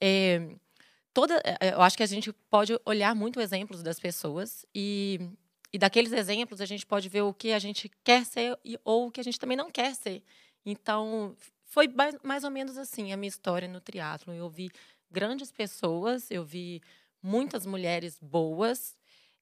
É, 0.00 0.48
toda, 1.14 1.40
é, 1.44 1.72
eu 1.74 1.80
acho 1.80 1.96
que 1.96 2.02
a 2.02 2.06
gente 2.06 2.32
pode 2.50 2.78
olhar 2.84 3.14
muito 3.14 3.40
exemplos 3.40 3.82
das 3.82 4.00
pessoas 4.00 4.66
e, 4.74 5.20
e 5.72 5.78
daqueles 5.78 6.12
exemplos 6.12 6.60
a 6.60 6.66
gente 6.66 6.84
pode 6.84 7.08
ver 7.08 7.22
o 7.22 7.32
que 7.32 7.52
a 7.52 7.58
gente 7.58 7.90
quer 8.02 8.24
ser 8.24 8.58
ou 8.84 9.06
o 9.06 9.10
que 9.10 9.20
a 9.20 9.24
gente 9.24 9.38
também 9.38 9.56
não 9.56 9.70
quer 9.70 9.94
ser. 9.94 10.22
Então, 10.64 11.36
foi 11.64 11.88
mais 12.24 12.42
ou 12.42 12.50
menos 12.50 12.76
assim 12.76 13.12
a 13.12 13.16
minha 13.16 13.28
história 13.28 13.68
no 13.68 13.80
triatlo. 13.80 14.34
Eu 14.34 14.48
vi 14.48 14.70
grandes 15.08 15.52
pessoas, 15.52 16.30
eu 16.30 16.44
vi 16.44 16.82
muitas 17.22 17.64
mulheres 17.64 18.18
boas, 18.20 18.96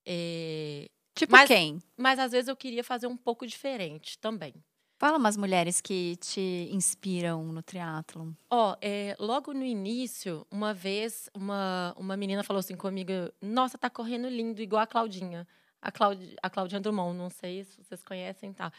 é, 0.07 0.88
tipo 1.14 1.33
mas, 1.33 1.49
quem? 1.49 1.79
Mas 1.97 2.19
às 2.19 2.33
vezes 2.33 2.49
eu 2.49 2.57
queria 2.57 2.85
fazer 2.85 3.07
um 3.07 3.17
pouco 3.17 3.47
diferente 3.47 4.19
também. 4.19 4.55
Fala 4.99 5.19
umas 5.19 5.37
mulheres 5.37 5.81
que 5.81 6.17
te 6.17 6.69
inspiram 6.73 7.45
no 7.45 7.62
triatlon. 7.62 8.33
Ó, 8.49 8.73
oh, 8.73 8.77
é, 8.81 9.17
logo 9.19 9.53
no 9.53 9.64
início, 9.64 10.47
uma 10.51 10.73
vez, 10.73 11.29
uma, 11.35 11.95
uma 11.99 12.17
menina 12.17 12.45
falou 12.45 12.61
assim 12.61 12.77
comigo: 12.77 13.12
Nossa, 13.43 13.77
tá 13.77 13.90
correndo 13.90 14.29
lindo, 14.29 14.62
igual 14.62 14.83
a 14.83 14.87
Claudinha. 14.87 15.47
A, 15.83 15.93
Claudi, 15.93 16.35
a 16.43 16.49
Claudinha 16.49 16.81
Drummond, 16.81 17.19
não 17.19 17.29
sei 17.29 17.64
se 17.64 17.77
vocês 17.77 18.03
conhecem, 18.03 18.53
tá? 18.53 18.73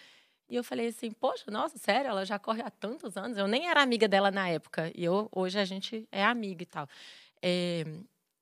E 0.49 0.55
eu 0.55 0.63
falei 0.63 0.87
assim, 0.87 1.11
poxa, 1.11 1.49
nossa, 1.49 1.77
sério, 1.77 2.09
ela 2.09 2.25
já 2.25 2.37
corre 2.37 2.61
há 2.61 2.69
tantos 2.69 3.17
anos. 3.17 3.37
Eu 3.37 3.47
nem 3.47 3.67
era 3.67 3.81
amiga 3.81 4.07
dela 4.07 4.29
na 4.31 4.47
época. 4.49 4.91
E 4.95 5.03
eu, 5.03 5.27
hoje 5.31 5.59
a 5.59 5.65
gente 5.65 6.07
é 6.11 6.23
amiga 6.23 6.63
e 6.63 6.65
tal. 6.65 6.87
É, 7.41 7.83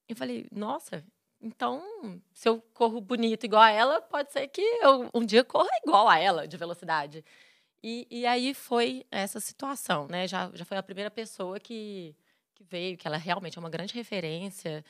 eu 0.08 0.15
falei, 0.15 0.48
nossa, 0.52 1.04
Então, 1.43 1.84
se 2.34 2.47
eu 2.47 2.62
corro 2.73 3.01
bonito 3.01 3.43
igual 3.45 3.62
a 3.62 3.69
ela, 3.69 4.01
pode 4.01 4.32
ser 4.32 4.47
que 4.47 4.62
eu 4.62 5.10
um 5.13 5.25
dia 5.25 5.43
corra 5.43 5.69
igual 5.84 6.08
a 6.08 6.17
ela 6.17 6.47
de 6.47 6.56
velocidade. 6.56 7.23
E, 7.84 8.08
e 8.10 8.25
aí 8.25 8.53
foi 8.53 9.06
essa 9.12 9.41
situação, 9.41 10.08
né? 10.08 10.25
Já, 10.25 10.49
já 10.53 10.63
foi 10.63 10.77
a 10.77 10.84
primeira 10.84 11.12
pessoa 11.12 11.60
que, 11.60 12.15
que 12.56 12.63
veio, 12.63 12.97
que 12.97 13.06
ela 13.06 13.17
realmente 13.17 13.58
é 13.58 13.60
uma 13.60 13.69
grande 13.69 13.93
referência, 13.93 14.86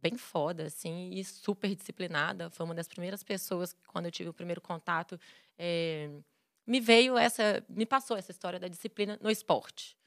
bem 0.00 0.16
foda, 0.16 0.66
assim, 0.66 1.10
e 1.12 1.24
super 1.24 1.74
disciplinada. 1.74 2.48
Foi 2.48 2.64
uma 2.64 2.76
das 2.76 2.86
primeiras 2.86 3.24
pessoas 3.24 3.72
que, 3.72 3.82
quando 3.88 4.06
eu 4.06 4.12
tive 4.12 4.30
o 4.30 4.34
primeiro 4.34 4.60
contato, 4.60 5.18
é, 5.58 6.08
me 6.64 6.80
veio 6.80 7.18
essa, 7.18 7.64
me 7.68 7.84
passou 7.84 8.16
essa 8.16 8.30
história 8.30 8.60
da 8.60 8.68
disciplina 8.68 9.18
no 9.20 9.30
esporte. 9.30 9.97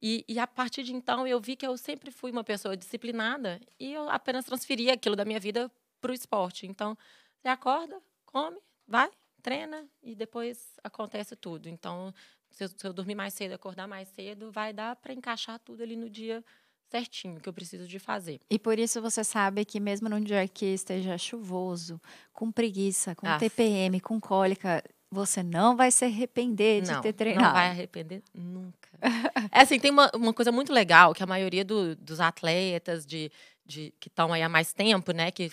E, 0.00 0.24
e, 0.28 0.38
a 0.38 0.46
partir 0.46 0.84
de 0.84 0.94
então 0.94 1.26
eu 1.26 1.40
vi 1.40 1.56
que 1.56 1.66
eu 1.66 1.76
sempre 1.76 2.10
fui 2.10 2.30
uma 2.30 2.44
pessoa 2.44 2.76
disciplinada 2.76 3.60
e 3.80 3.92
eu 3.92 4.08
apenas 4.08 4.44
transferia 4.44 4.94
aquilo 4.94 5.16
da 5.16 5.24
minha 5.24 5.40
vida 5.40 5.70
para 6.00 6.12
o 6.12 6.14
esporte. 6.14 6.66
Então, 6.66 6.96
você 7.36 7.48
acorda, 7.48 8.00
come, 8.24 8.58
vai, 8.86 9.10
treina 9.42 9.88
e 10.02 10.14
depois 10.14 10.74
acontece 10.84 11.34
tudo. 11.34 11.68
Então, 11.68 12.14
se 12.50 12.64
eu, 12.64 12.68
se 12.68 12.86
eu 12.86 12.92
dormir 12.92 13.14
mais 13.14 13.34
cedo, 13.34 13.52
acordar 13.52 13.88
mais 13.88 14.08
cedo, 14.08 14.50
vai 14.52 14.72
dar 14.72 14.96
para 14.96 15.12
encaixar 15.12 15.58
tudo 15.58 15.82
ali 15.82 15.96
no 15.96 16.08
dia 16.08 16.44
certinho 16.88 17.40
que 17.40 17.48
eu 17.48 17.52
preciso 17.52 17.86
de 17.86 17.98
fazer. 17.98 18.40
E 18.50 18.58
por 18.58 18.78
isso 18.78 19.00
você 19.02 19.22
sabe 19.22 19.64
que 19.64 19.78
mesmo 19.78 20.08
num 20.08 20.20
dia 20.20 20.46
que 20.48 20.66
esteja 20.66 21.18
chuvoso, 21.18 22.00
com 22.32 22.50
preguiça, 22.50 23.14
com 23.14 23.26
ah. 23.26 23.38
TPM, 23.38 24.00
com 24.00 24.20
cólica, 24.20 24.82
você 25.10 25.42
não 25.42 25.76
vai 25.76 25.90
se 25.90 26.04
arrepender 26.04 26.82
de 26.82 26.92
não, 26.92 27.00
ter 27.00 27.12
treinado. 27.12 27.46
Não 27.46 27.52
vai 27.52 27.68
arrepender 27.68 28.22
nunca. 28.34 28.88
é 29.52 29.60
assim, 29.60 29.78
tem 29.78 29.90
uma, 29.90 30.10
uma 30.14 30.34
coisa 30.34 30.52
muito 30.52 30.72
legal 30.72 31.14
que 31.14 31.22
a 31.22 31.26
maioria 31.26 31.64
do, 31.64 31.96
dos 31.96 32.20
atletas 32.20 33.06
de, 33.06 33.30
de 33.64 33.92
que 33.98 34.08
estão 34.08 34.32
aí 34.32 34.42
há 34.42 34.48
mais 34.48 34.72
tempo, 34.72 35.12
né, 35.12 35.30
que 35.30 35.50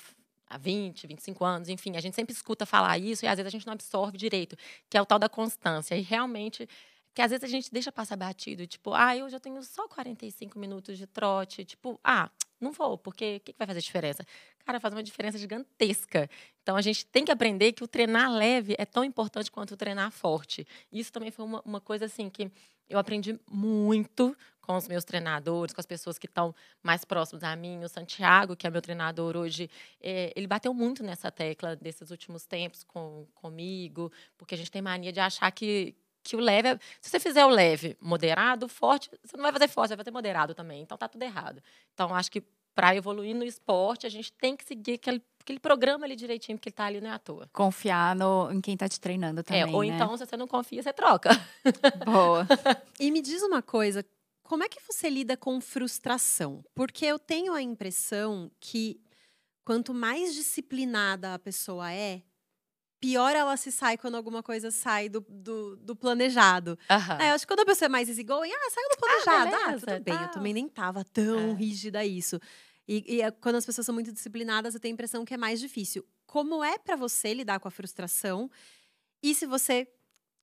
há 0.50 0.58
20, 0.58 1.08
25 1.08 1.46
anos, 1.46 1.70
enfim, 1.70 1.96
a 1.96 2.02
gente 2.02 2.16
sempre 2.16 2.34
escuta 2.34 2.66
falar 2.66 2.98
isso 2.98 3.26
e 3.26 3.28
às 3.28 3.38
vezes 3.38 3.48
a 3.48 3.52
gente 3.52 3.66
não 3.66 3.74
absorve 3.74 4.18
direito, 4.18 4.58
que 4.90 4.98
é 4.98 5.02
o 5.02 5.06
tal 5.06 5.20
da 5.20 5.30
constância. 5.30 5.96
E 5.96 6.02
realmente 6.02 6.68
que 7.16 7.22
às 7.22 7.32
vezes 7.32 7.46
a 7.46 7.48
gente 7.48 7.72
deixa 7.72 7.92
passar 7.92 8.18
batido, 8.18 8.68
tipo, 8.68 8.94
ah, 8.94 9.16
eu 9.16 9.30
já 9.30 9.40
tenho 9.40 9.64
só 9.64 9.88
45 9.88 10.60
minutos 10.60 10.98
de 10.98 11.08
trote, 11.08 11.64
tipo, 11.64 11.98
ah, 12.04 12.30
não 12.60 12.74
vou, 12.74 12.98
porque 12.98 13.38
o 13.38 13.40
que, 13.40 13.54
que 13.54 13.58
vai 13.58 13.66
fazer 13.66 13.80
diferença? 13.80 14.26
Cara, 14.66 14.80
faz 14.82 14.94
uma 14.94 15.02
diferença 15.02 15.38
gigantesca. 15.38 16.30
Então 16.62 16.76
a 16.76 16.82
gente 16.82 17.06
tem 17.06 17.24
que 17.24 17.32
aprender 17.32 17.72
que 17.72 17.84
o 17.84 17.88
treinar 17.88 18.30
leve 18.32 18.76
é 18.78 18.86
tão 18.86 19.04
importante 19.04 19.50
quanto 19.50 19.72
o 19.72 19.78
treinar 19.78 20.12
forte. 20.12 20.68
Isso 20.92 21.12
também 21.12 21.32
foi 21.32 21.46
uma, 21.46 21.62
uma 21.66 21.80
coisa 21.80 22.06
assim 22.06 22.30
que 22.30 22.52
eu 22.90 23.00
aprendi 23.00 23.40
muito 23.50 24.36
com 24.62 24.76
os 24.76 24.88
meus 24.88 25.04
treinadores, 25.04 25.74
com 25.74 25.82
as 25.82 25.86
pessoas 25.86 26.18
que 26.18 26.26
estão 26.26 26.54
mais 26.82 27.06
próximos 27.06 27.44
a 27.44 27.56
mim. 27.56 27.84
O 27.84 27.90
Santiago, 27.90 28.56
que 28.56 28.66
é 28.66 28.70
meu 28.70 28.82
treinador 28.82 29.38
hoje, 29.38 29.70
é, 30.02 30.34
ele 30.36 30.48
bateu 30.48 30.74
muito 30.74 31.04
nessa 31.04 31.32
tecla 31.32 31.76
desses 31.76 32.10
últimos 32.12 32.46
tempos 32.46 32.84
com, 32.84 33.28
comigo, 33.36 34.12
porque 34.38 34.56
a 34.56 34.58
gente 34.58 34.72
tem 34.72 34.82
mania 34.82 35.12
de 35.12 35.20
achar 35.20 35.52
que, 35.52 35.96
que 36.26 36.36
o 36.36 36.40
leve, 36.40 36.70
é, 36.70 36.80
se 37.00 37.12
você 37.12 37.20
fizer 37.20 37.46
o 37.46 37.50
leve, 37.50 37.96
moderado, 38.02 38.68
forte, 38.68 39.12
você 39.24 39.38
não 39.38 39.44
vai 39.44 39.54
fazer 39.54 39.68
forte, 39.68 39.90
você 39.90 39.96
vai 39.96 40.04
fazer 40.04 40.12
moderado 40.12 40.56
também. 40.56 40.82
Então 40.82 40.98
tá 40.98 41.08
tudo 41.08 41.22
errado. 41.22 41.62
Então 41.94 42.14
acho 42.16 42.32
que 42.32 42.44
para 42.74 42.96
evoluir 42.96 43.36
no 43.36 43.46
esporte, 43.46 44.08
a 44.08 44.10
gente 44.10 44.34
tem 44.34 44.58
que 44.58 44.66
seguir 44.66 44.96
aquele, 44.96 45.24
aquele 45.40 45.60
programa 45.60 46.06
ali 46.06 46.16
direitinho, 46.16 46.58
porque 46.58 46.70
ele 46.70 46.76
tá 46.76 46.86
ali 46.86 47.00
não 47.00 47.12
é 47.12 47.14
à 47.14 47.20
toa. 47.20 47.48
Confiar 47.54 48.16
no, 48.16 48.52
em 48.52 48.60
quem 48.60 48.76
tá 48.76 48.90
te 48.90 49.00
treinando 49.00 49.44
também. 49.44 49.62
É, 49.62 49.68
ou 49.68 49.84
né? 49.84 49.88
então, 49.88 50.18
se 50.18 50.26
você 50.26 50.36
não 50.36 50.48
confia, 50.48 50.82
você 50.82 50.92
troca. 50.92 51.30
Boa. 52.04 52.46
e 53.00 53.12
me 53.12 53.22
diz 53.22 53.42
uma 53.44 53.62
coisa, 53.62 54.04
como 54.44 54.64
é 54.64 54.68
que 54.68 54.82
você 54.82 55.10
lida 55.10 55.38
com 55.38 55.62
frustração? 55.62 56.66
Porque 56.74 57.06
eu 57.06 57.18
tenho 57.18 57.54
a 57.54 57.62
impressão 57.62 58.52
que 58.60 59.00
quanto 59.64 59.94
mais 59.94 60.34
disciplinada 60.34 61.34
a 61.34 61.40
pessoa 61.40 61.94
é, 61.94 62.22
pior 63.06 63.36
ela 63.36 63.56
se 63.56 63.72
sai 63.72 63.98
quando 63.98 64.16
alguma 64.16 64.42
coisa 64.42 64.72
sai 64.72 65.10
do, 65.10 65.24
do, 65.30 65.76
do 65.78 65.96
planejado. 65.96 66.72
Uhum. 66.90 67.22
É, 67.22 67.32
acho 67.32 67.46
que 67.46 67.54
quando 67.54 67.60
a 67.60 67.66
pessoa 67.66 67.86
é 67.86 67.90
mais 67.90 68.10
easygoing, 68.10 68.52
ah, 68.52 68.70
saiu 68.72 68.90
do 68.90 68.98
planejado. 68.98 69.56
Ah, 69.56 69.70
ah 69.70 69.80
tudo 69.80 70.04
bem, 70.04 70.22
eu 70.24 70.32
também 70.32 70.54
nem 70.54 70.68
tava 70.68 71.04
tão 71.04 71.52
é. 71.52 71.54
rígida 71.54 72.00
a 72.00 72.06
isso. 72.06 72.40
E, 72.88 73.18
e, 73.18 73.22
é, 73.22 73.30
quando 73.30 73.56
as 73.56 73.66
pessoas 73.66 73.86
são 73.86 73.94
muito 73.94 74.12
disciplinadas, 74.12 74.74
eu 74.74 74.80
tenho 74.80 74.94
a 74.94 74.96
impressão 74.96 75.24
que 75.24 75.36
é 75.36 75.38
mais 75.38 75.60
difícil. 75.60 76.04
Como 76.26 76.64
é 76.64 76.80
para 76.80 76.96
você 76.96 77.32
lidar 77.32 77.60
com 77.60 77.68
a 77.68 77.72
frustração? 77.72 78.50
E 79.22 79.36
se 79.36 79.46
você 79.46 79.88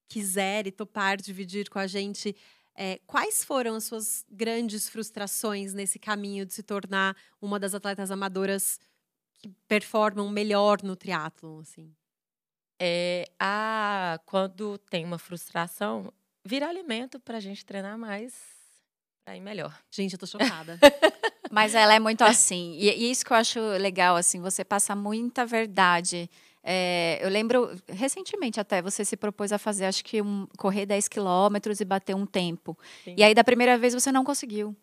quiser 0.09 0.69
e 0.69 0.71
topar 0.71 1.17
dividir 1.17 1.69
com 1.69 1.81
a 1.81 1.89
gente, 1.89 2.37
é, 2.77 3.01
quais 3.09 3.43
foram 3.45 3.75
as 3.75 3.85
suas 3.85 4.25
grandes 4.31 4.89
frustrações 4.89 5.75
nesse 5.75 5.99
caminho 5.99 6.47
de 6.47 6.55
se 6.55 6.63
tornar 6.63 7.17
uma 7.41 7.59
das 7.59 7.75
atletas 7.75 8.13
amadoras 8.13 8.79
que 9.41 9.49
performam 9.67 10.29
melhor 10.29 10.81
no 10.85 10.95
triatlon, 10.95 11.59
assim? 11.59 11.93
É, 12.85 13.27
a, 13.39 14.19
quando 14.27 14.77
tem 14.77 15.05
uma 15.05 15.17
frustração, 15.17 16.13
vira 16.45 16.69
alimento 16.69 17.21
para 17.21 17.37
a 17.37 17.41
gente 17.41 17.65
treinar 17.65 17.97
mais, 17.97 18.35
para 19.25 19.37
ir 19.37 19.41
melhor. 19.41 19.73
Gente, 19.89 20.15
eu 20.15 20.19
tô 20.19 20.27
chocada. 20.27 20.81
Mas 21.49 21.77
ela 21.77 21.95
é 21.95 22.01
muito 22.01 22.23
assim. 22.25 22.77
E, 22.81 22.89
e, 22.89 23.09
isso 23.13 23.25
que 23.25 23.33
eu 23.33 23.37
acho 23.37 23.61
legal, 23.79 24.17
assim, 24.17 24.41
você 24.41 24.65
passa 24.65 24.97
muita 24.97 25.47
verdade. 25.47 26.29
É, 26.61 27.21
eu 27.23 27.29
lembro, 27.29 27.71
recentemente 27.87 28.59
até, 28.59 28.83
você 28.83 29.05
se 29.05 29.17
propôs 29.17 29.53
a 29.53 29.59
fazer, 29.59 29.85
acho 29.85 30.05
que, 30.05 30.21
um, 30.21 30.49
correr 30.59 30.85
10 30.85 31.07
quilômetros 31.07 31.79
e 31.79 31.85
bater 31.85 32.17
um 32.17 32.27
tempo. 32.27 32.77
Sim. 33.05 33.15
E 33.17 33.23
aí, 33.23 33.33
da 33.33 33.45
primeira 33.45 33.79
vez, 33.79 33.95
você 33.95 34.11
não 34.11 34.25
conseguiu. 34.25 34.75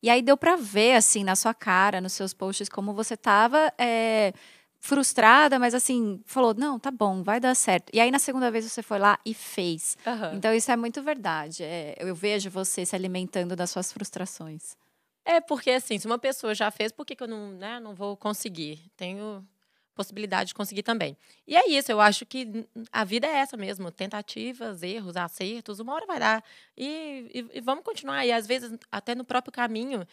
E 0.00 0.08
aí, 0.08 0.22
deu 0.22 0.36
para 0.36 0.54
ver, 0.54 0.94
assim, 0.94 1.24
na 1.24 1.34
sua 1.34 1.52
cara, 1.52 2.00
nos 2.00 2.12
seus 2.12 2.32
posts, 2.32 2.68
como 2.68 2.94
você 2.94 3.14
estava... 3.14 3.72
É, 3.76 4.32
frustrada, 4.80 5.58
mas 5.58 5.74
assim, 5.74 6.20
falou: 6.24 6.54
não, 6.54 6.78
tá 6.78 6.90
bom, 6.90 7.22
vai 7.22 7.40
dar 7.40 7.54
certo. 7.54 7.90
E 7.92 8.00
aí 8.00 8.10
na 8.10 8.18
segunda 8.18 8.50
vez 8.50 8.64
você 8.64 8.82
foi 8.82 8.98
lá 8.98 9.18
e 9.24 9.34
fez. 9.34 9.96
Uhum. 10.06 10.36
Então 10.36 10.54
isso 10.54 10.70
é 10.70 10.76
muito 10.76 11.02
verdade. 11.02 11.64
É, 11.64 11.96
eu 11.98 12.14
vejo 12.14 12.50
você 12.50 12.84
se 12.84 12.94
alimentando 12.94 13.56
das 13.56 13.70
suas 13.70 13.92
frustrações. 13.92 14.76
É, 15.24 15.40
porque 15.40 15.70
assim, 15.70 15.98
se 15.98 16.06
uma 16.06 16.18
pessoa 16.18 16.54
já 16.54 16.70
fez, 16.70 16.90
por 16.90 17.04
que, 17.04 17.14
que 17.14 17.22
eu 17.22 17.28
não, 17.28 17.52
né, 17.52 17.78
não 17.80 17.94
vou 17.94 18.16
conseguir? 18.16 18.90
Tenho 18.96 19.46
possibilidade 19.94 20.48
de 20.48 20.54
conseguir 20.54 20.84
também. 20.84 21.16
E 21.44 21.56
é 21.56 21.68
isso, 21.68 21.90
eu 21.90 22.00
acho 22.00 22.24
que 22.24 22.64
a 22.92 23.02
vida 23.02 23.26
é 23.26 23.40
essa 23.40 23.56
mesmo, 23.56 23.90
tentativas, 23.90 24.80
erros, 24.84 25.16
acertos, 25.16 25.80
uma 25.80 25.92
hora 25.92 26.06
vai 26.06 26.20
dar. 26.20 26.44
E, 26.76 27.28
e, 27.34 27.58
e 27.58 27.60
vamos 27.60 27.82
continuar. 27.82 28.24
E 28.24 28.30
às 28.30 28.46
vezes, 28.46 28.72
até 28.92 29.16
no 29.16 29.24
próprio 29.24 29.52
caminho, 29.52 30.06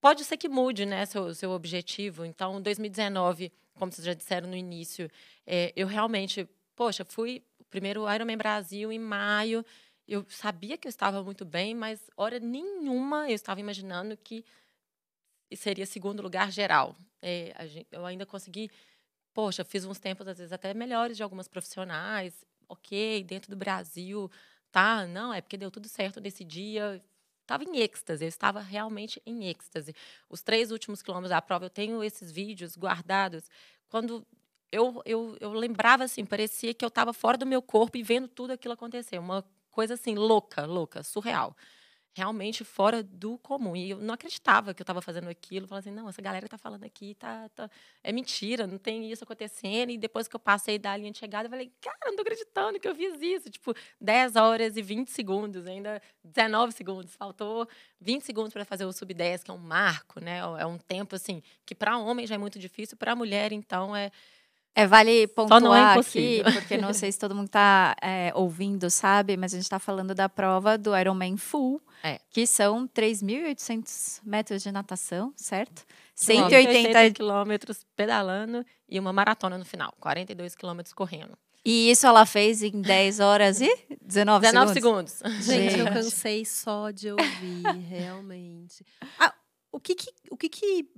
pode 0.00 0.24
ser 0.24 0.36
que 0.36 0.48
mude, 0.48 0.86
né, 0.86 1.06
seu, 1.06 1.34
seu 1.34 1.50
objetivo. 1.50 2.24
Então, 2.24 2.60
2019 2.60 3.52
como 3.78 3.92
vocês 3.92 4.04
já 4.04 4.12
disseram 4.12 4.48
no 4.48 4.56
início, 4.56 5.10
é, 5.46 5.72
eu 5.76 5.86
realmente, 5.86 6.46
poxa, 6.74 7.04
fui 7.04 7.42
primeiro 7.70 8.12
Ironman 8.12 8.36
Brasil 8.36 8.92
em 8.92 8.98
maio. 8.98 9.64
Eu 10.06 10.26
sabia 10.28 10.76
que 10.76 10.88
eu 10.88 10.90
estava 10.90 11.22
muito 11.22 11.44
bem, 11.44 11.74
mas 11.74 12.10
hora 12.16 12.40
nenhuma 12.40 13.28
eu 13.30 13.34
estava 13.34 13.60
imaginando 13.60 14.16
que 14.16 14.44
seria 15.54 15.86
segundo 15.86 16.22
lugar 16.22 16.50
geral. 16.50 16.94
É, 17.22 17.54
gente, 17.68 17.86
eu 17.92 18.04
ainda 18.04 18.26
consegui, 18.26 18.70
poxa, 19.32 19.64
fiz 19.64 19.84
uns 19.84 19.98
tempos 19.98 20.26
às 20.26 20.38
vezes 20.38 20.52
até 20.52 20.74
melhores 20.74 21.16
de 21.16 21.22
algumas 21.22 21.48
profissionais. 21.48 22.44
Ok, 22.68 23.24
dentro 23.24 23.50
do 23.50 23.56
Brasil, 23.56 24.30
tá? 24.70 25.06
Não, 25.06 25.32
é 25.32 25.40
porque 25.40 25.56
deu 25.56 25.70
tudo 25.70 25.88
certo 25.88 26.20
nesse 26.20 26.44
dia 26.44 27.02
estava 27.48 27.64
em 27.64 27.78
êxtase, 27.78 28.24
eu 28.24 28.28
estava 28.28 28.60
realmente 28.60 29.20
em 29.24 29.48
êxtase. 29.48 29.94
Os 30.28 30.42
três 30.42 30.70
últimos 30.70 31.02
quilômetros 31.02 31.30
da 31.30 31.40
prova, 31.40 31.64
eu 31.64 31.70
tenho 31.70 32.04
esses 32.04 32.30
vídeos 32.30 32.76
guardados. 32.76 33.44
Quando 33.88 34.26
eu, 34.70 35.02
eu, 35.06 35.36
eu 35.40 35.52
lembrava, 35.54 36.04
assim, 36.04 36.24
parecia 36.26 36.74
que 36.74 36.84
eu 36.84 36.88
estava 36.88 37.12
fora 37.12 37.38
do 37.38 37.46
meu 37.46 37.62
corpo 37.62 37.96
e 37.96 38.02
vendo 38.02 38.28
tudo 38.28 38.52
aquilo 38.52 38.74
acontecer. 38.74 39.18
Uma 39.18 39.44
coisa, 39.70 39.94
assim, 39.94 40.14
louca, 40.14 40.66
louca, 40.66 41.02
surreal 41.02 41.56
realmente 42.18 42.64
fora 42.64 43.02
do 43.02 43.38
comum. 43.38 43.76
E 43.76 43.90
eu 43.90 43.98
não 43.98 44.14
acreditava 44.14 44.74
que 44.74 44.82
eu 44.82 44.84
estava 44.84 45.00
fazendo 45.00 45.28
aquilo. 45.28 45.68
Falava 45.68 45.88
assim, 45.88 45.96
não, 45.96 46.08
essa 46.08 46.20
galera 46.20 46.46
está 46.46 46.58
falando 46.58 46.84
aqui 46.84 47.14
tá, 47.14 47.48
tá, 47.54 47.70
é 48.02 48.10
mentira, 48.12 48.66
não 48.66 48.76
tem 48.76 49.10
isso 49.10 49.22
acontecendo. 49.22 49.90
E 49.90 49.96
depois 49.96 50.26
que 50.26 50.34
eu 50.34 50.40
passei 50.40 50.78
da 50.78 50.96
linha 50.96 51.12
de 51.12 51.18
chegada, 51.18 51.46
eu 51.46 51.50
falei, 51.50 51.72
cara, 51.80 51.96
não 52.04 52.10
estou 52.10 52.22
acreditando 52.22 52.80
que 52.80 52.88
eu 52.88 52.94
fiz 52.94 53.22
isso. 53.22 53.48
Tipo, 53.48 53.72
10 54.00 54.36
horas 54.36 54.76
e 54.76 54.82
20 54.82 55.08
segundos, 55.10 55.66
ainda 55.66 56.02
19 56.24 56.72
segundos. 56.72 57.14
Faltou 57.14 57.68
20 58.00 58.22
segundos 58.22 58.52
para 58.52 58.64
fazer 58.64 58.84
o 58.84 58.92
sub-10, 58.92 59.44
que 59.44 59.50
é 59.50 59.54
um 59.54 59.58
marco, 59.58 60.20
né? 60.20 60.38
É 60.58 60.66
um 60.66 60.78
tempo, 60.78 61.14
assim, 61.14 61.40
que 61.64 61.74
para 61.74 61.96
homem 61.98 62.26
já 62.26 62.34
é 62.34 62.38
muito 62.38 62.58
difícil, 62.58 62.96
para 62.96 63.14
mulher, 63.14 63.52
então, 63.52 63.94
é 63.94 64.10
é, 64.78 64.86
vale 64.86 65.26
pontuar 65.26 65.96
é 65.96 66.00
aqui, 66.00 66.40
porque 66.52 66.76
não 66.76 66.92
sei 66.94 67.10
se 67.10 67.18
todo 67.18 67.34
mundo 67.34 67.46
está 67.46 67.96
é, 68.00 68.30
ouvindo, 68.36 68.88
sabe, 68.88 69.36
mas 69.36 69.52
a 69.52 69.56
gente 69.56 69.64
está 69.64 69.80
falando 69.80 70.14
da 70.14 70.28
prova 70.28 70.78
do 70.78 70.96
Ironman 70.96 71.36
Full, 71.36 71.82
é. 72.02 72.20
que 72.30 72.46
são 72.46 72.86
3.800 72.88 74.20
metros 74.24 74.62
de 74.62 74.72
natação, 74.72 75.32
certo? 75.36 75.84
180 76.14 77.12
quilômetros 77.12 77.84
pedalando 77.96 78.64
e 78.88 78.98
uma 78.98 79.12
maratona 79.12 79.58
no 79.58 79.64
final, 79.64 79.94
42 80.00 80.54
quilômetros 80.54 80.92
correndo. 80.92 81.36
E 81.64 81.90
isso 81.90 82.06
ela 82.06 82.24
fez 82.24 82.62
em 82.62 82.80
10 82.80 83.20
horas 83.20 83.60
e 83.60 83.68
19, 84.00 84.46
19 84.46 84.72
segundos. 84.72 85.12
segundos. 85.12 85.44
Gente, 85.44 85.78
eu 85.78 85.86
cansei 85.86 86.44
só 86.44 86.90
de 86.90 87.10
ouvir, 87.10 87.62
realmente. 87.88 88.84
Ah, 89.18 89.34
o 89.70 89.78
que 89.78 89.94
que, 89.94 90.10
o 90.30 90.36
que 90.36 90.48
que 90.48 90.88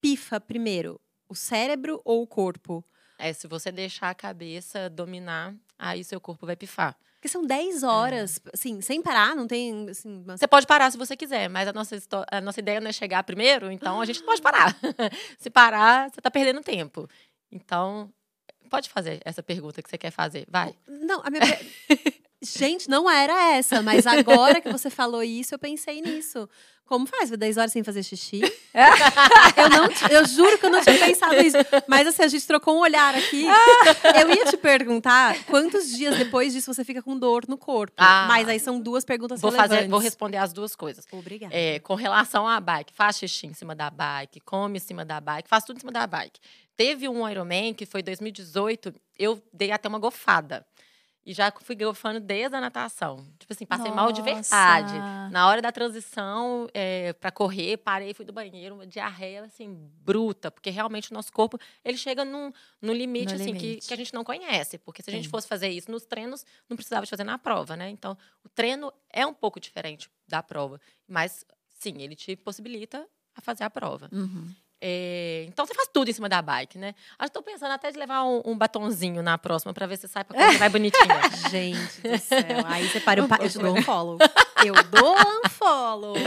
pifa 0.00 0.40
primeiro? 0.40 1.00
O 1.28 1.34
cérebro 1.34 2.00
ou 2.04 2.22
o 2.22 2.26
corpo? 2.26 2.84
É, 3.18 3.32
se 3.32 3.48
você 3.48 3.72
deixar 3.72 4.10
a 4.10 4.14
cabeça 4.14 4.88
dominar, 4.88 5.54
aí 5.78 6.04
seu 6.04 6.20
corpo 6.20 6.46
vai 6.46 6.54
pifar. 6.54 6.96
Porque 7.26 7.32
são 7.32 7.44
10 7.44 7.82
horas, 7.82 8.40
assim, 8.54 8.80
sem 8.80 9.02
parar, 9.02 9.34
não 9.34 9.48
tem. 9.48 9.88
Assim, 9.90 10.22
uma- 10.22 10.36
Você 10.36 10.46
pode 10.46 10.64
parar 10.64 10.92
se 10.92 10.96
você 10.96 11.16
quiser, 11.16 11.48
mas 11.50 11.66
a 11.66 11.72
nossa, 11.72 11.96
a 12.30 12.40
nossa 12.40 12.60
ideia 12.60 12.80
não 12.80 12.88
é 12.88 12.92
chegar 12.92 13.24
primeiro, 13.24 13.68
então 13.72 14.00
a 14.00 14.04
gente 14.04 14.20
não 14.20 14.26
pode 14.26 14.40
parar. 14.40 14.76
se 15.36 15.50
parar, 15.50 16.08
você 16.08 16.20
tá 16.20 16.30
perdendo 16.30 16.60
tempo. 16.60 17.08
Então, 17.50 18.08
pode 18.70 18.88
fazer 18.88 19.20
essa 19.24 19.42
pergunta 19.42 19.82
que 19.82 19.90
você 19.90 19.98
quer 19.98 20.12
fazer. 20.12 20.46
Vai. 20.48 20.72
Não, 20.86 21.20
a 21.24 21.28
minha. 21.30 21.42
Gente, 22.52 22.88
não 22.88 23.10
era 23.10 23.54
essa, 23.54 23.82
mas 23.82 24.06
agora 24.06 24.60
que 24.60 24.70
você 24.70 24.90
falou 24.90 25.22
isso, 25.22 25.54
eu 25.54 25.58
pensei 25.58 26.00
nisso. 26.00 26.48
Como 26.86 27.04
faz? 27.04 27.30
10 27.30 27.56
horas 27.56 27.72
sem 27.72 27.82
fazer 27.82 28.04
xixi? 28.04 28.40
eu, 29.56 29.68
não, 29.68 29.88
eu 30.08 30.24
juro 30.24 30.56
que 30.56 30.66
eu 30.66 30.70
não 30.70 30.80
tinha 30.80 30.96
pensado 30.96 31.34
nisso. 31.34 31.56
Mas 31.88 32.06
assim, 32.06 32.22
a 32.22 32.28
gente 32.28 32.46
trocou 32.46 32.76
um 32.76 32.80
olhar 32.80 33.12
aqui. 33.12 33.44
Eu 34.20 34.30
ia 34.30 34.44
te 34.44 34.56
perguntar 34.56 35.36
quantos 35.46 35.90
dias 35.90 36.16
depois 36.16 36.52
disso 36.52 36.72
você 36.72 36.84
fica 36.84 37.02
com 37.02 37.18
dor 37.18 37.44
no 37.48 37.58
corpo. 37.58 37.92
Ah. 37.96 38.26
mas 38.28 38.48
aí 38.48 38.60
são 38.60 38.78
duas 38.78 39.04
perguntas 39.04 39.40
Vou, 39.40 39.50
fazer, 39.50 39.74
relevantes. 39.74 39.90
vou 39.90 39.98
responder 39.98 40.36
as 40.36 40.52
duas 40.52 40.76
coisas. 40.76 41.04
Obrigada. 41.10 41.52
É, 41.52 41.80
com 41.80 41.96
relação 41.96 42.46
à 42.46 42.60
bike, 42.60 42.92
faz 42.92 43.18
xixi 43.18 43.48
em 43.48 43.54
cima 43.54 43.74
da 43.74 43.90
bike, 43.90 44.38
come 44.40 44.76
em 44.76 44.80
cima 44.80 45.04
da 45.04 45.20
bike, 45.20 45.48
faz 45.48 45.64
tudo 45.64 45.78
em 45.78 45.80
cima 45.80 45.92
da 45.92 46.06
bike. 46.06 46.38
Teve 46.76 47.08
um 47.08 47.28
Ironman 47.28 47.74
que 47.74 47.84
foi 47.84 48.00
2018, 48.00 48.94
eu 49.18 49.42
dei 49.52 49.72
até 49.72 49.88
uma 49.88 49.98
gofada. 49.98 50.64
E 51.26 51.34
já 51.34 51.52
fui 51.60 51.74
gofando 51.74 52.20
desde 52.20 52.54
a 52.54 52.60
natação. 52.60 53.26
Tipo 53.36 53.52
assim, 53.52 53.66
passei 53.66 53.90
mal 53.90 54.12
de 54.12 54.22
verdade. 54.22 54.94
Nossa. 54.94 55.28
Na 55.30 55.48
hora 55.48 55.60
da 55.60 55.72
transição 55.72 56.68
é, 56.72 57.12
para 57.14 57.32
correr, 57.32 57.78
parei, 57.78 58.14
fui 58.14 58.24
do 58.24 58.32
banheiro, 58.32 58.76
uma 58.76 58.86
diarreia 58.86 59.42
assim 59.42 59.90
bruta, 60.04 60.52
porque 60.52 60.70
realmente 60.70 61.10
o 61.10 61.14
nosso 61.14 61.32
corpo 61.32 61.58
ele 61.84 61.98
chega 61.98 62.24
num, 62.24 62.52
num 62.80 62.92
limite 62.92 63.34
No 63.34 63.40
assim 63.40 63.54
que, 63.54 63.66
limite. 63.66 63.88
que 63.88 63.92
a 63.92 63.96
gente 63.96 64.14
não 64.14 64.22
conhece, 64.22 64.78
porque 64.78 65.02
se 65.02 65.10
a 65.10 65.12
gente 65.12 65.24
Sim. 65.24 65.30
fosse 65.30 65.48
fazer 65.48 65.68
isso 65.68 65.90
nos 65.90 66.04
treinos, 66.06 66.46
não 66.70 66.76
precisava 66.76 67.04
de 67.04 67.10
fazer 67.10 67.24
na 67.24 67.36
prova, 67.36 67.76
né? 67.76 67.90
Então, 67.90 68.16
o 68.44 68.48
treino 68.48 68.92
é 69.10 69.26
um 69.26 69.34
pouco 69.34 69.58
diferente 69.58 70.08
da 70.28 70.44
prova, 70.44 70.80
mas 71.08 71.44
sim, 71.72 72.02
ele 72.02 72.14
te 72.14 72.36
possibilita 72.36 73.04
a 73.34 73.40
fazer 73.40 73.64
a 73.64 73.70
prova. 73.70 74.08
Uhum. 74.12 74.48
É, 74.80 75.44
então 75.48 75.64
você 75.64 75.72
faz 75.74 75.88
tudo 75.92 76.10
em 76.10 76.12
cima 76.12 76.28
da 76.28 76.42
bike, 76.42 76.76
né? 76.78 76.94
Acho 77.18 77.30
que 77.30 77.34
tô 77.38 77.42
pensando 77.42 77.72
até 77.72 77.90
de 77.90 77.98
levar 77.98 78.24
um, 78.24 78.42
um 78.44 78.56
batonzinho 78.58 79.22
na 79.22 79.38
próxima 79.38 79.72
para 79.72 79.86
ver 79.86 79.96
se 79.96 80.06
sai 80.06 80.22
para 80.24 80.36
correr 80.36 80.58
mais 80.58 80.72
bonitinha. 80.72 81.20
Gente 81.50 82.00
do 82.02 82.18
céu. 82.18 82.64
Aí 82.66 82.88
você 82.88 83.00
para, 83.00 83.20
eu, 83.20 83.24
eu 83.40 83.48
te 83.48 83.58
dou 83.58 83.76
um 83.78 83.82
follow. 83.82 84.18
Eu 84.64 84.74
dou 84.90 85.16
um 85.16 85.48
follow. 85.48 86.14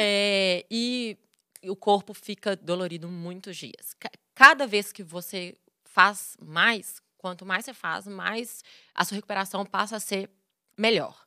É, 0.00 0.64
e 0.70 1.16
o 1.64 1.74
corpo 1.74 2.14
fica 2.14 2.54
dolorido 2.54 3.08
muitos 3.08 3.56
dias. 3.56 3.94
Ca- 3.98 4.10
Cada 4.34 4.64
vez 4.66 4.92
que 4.92 5.02
você 5.02 5.56
faz 5.84 6.36
mais, 6.40 7.02
quanto 7.16 7.44
mais 7.44 7.64
você 7.64 7.74
faz, 7.74 8.06
mais 8.06 8.62
a 8.94 9.04
sua 9.04 9.16
recuperação 9.16 9.66
passa 9.66 9.96
a 9.96 10.00
ser 10.00 10.30
melhor. 10.76 11.20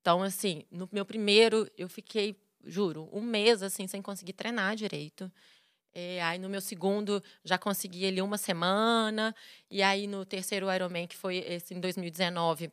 Então, 0.00 0.22
assim, 0.24 0.64
no 0.72 0.88
meu 0.90 1.04
primeiro, 1.04 1.70
eu 1.78 1.88
fiquei, 1.88 2.36
juro, 2.64 3.08
um 3.12 3.20
mês 3.22 3.62
assim 3.62 3.86
sem 3.86 4.02
conseguir 4.02 4.32
treinar 4.32 4.74
direito. 4.74 5.30
É, 5.98 6.22
aí 6.22 6.38
no 6.38 6.46
meu 6.46 6.60
segundo 6.60 7.24
já 7.42 7.56
consegui 7.56 8.04
ali 8.04 8.20
uma 8.20 8.36
semana. 8.36 9.34
E 9.70 9.82
aí 9.82 10.06
no 10.06 10.26
terceiro 10.26 10.70
Ironman, 10.70 11.06
que 11.06 11.16
foi 11.16 11.38
esse 11.38 11.72
em 11.72 11.80
2019, 11.80 12.70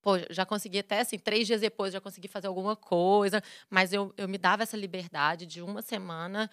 pô, 0.00 0.12
já 0.30 0.46
consegui 0.46 0.78
até 0.78 1.00
assim, 1.00 1.18
três 1.18 1.46
dias 1.46 1.60
depois 1.60 1.92
já 1.92 2.00
consegui 2.00 2.26
fazer 2.26 2.46
alguma 2.46 2.74
coisa. 2.74 3.42
Mas 3.68 3.92
eu, 3.92 4.14
eu 4.16 4.26
me 4.26 4.38
dava 4.38 4.62
essa 4.62 4.78
liberdade 4.78 5.44
de 5.44 5.60
uma 5.60 5.82
semana 5.82 6.50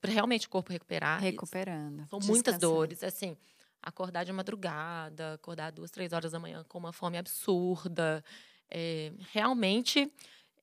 para 0.00 0.10
realmente 0.10 0.48
o 0.48 0.50
corpo 0.50 0.72
recuperar. 0.72 1.20
Recuperando. 1.20 2.08
São 2.08 2.18
muitas 2.18 2.54
descansando. 2.54 2.74
dores, 2.74 3.04
assim. 3.04 3.36
Acordar 3.80 4.24
de 4.24 4.32
madrugada, 4.32 5.34
acordar 5.34 5.70
duas, 5.70 5.92
três 5.92 6.12
horas 6.12 6.32
da 6.32 6.40
manhã 6.40 6.64
com 6.68 6.76
uma 6.76 6.92
fome 6.92 7.18
absurda. 7.18 8.24
É, 8.68 9.12
realmente 9.30 10.10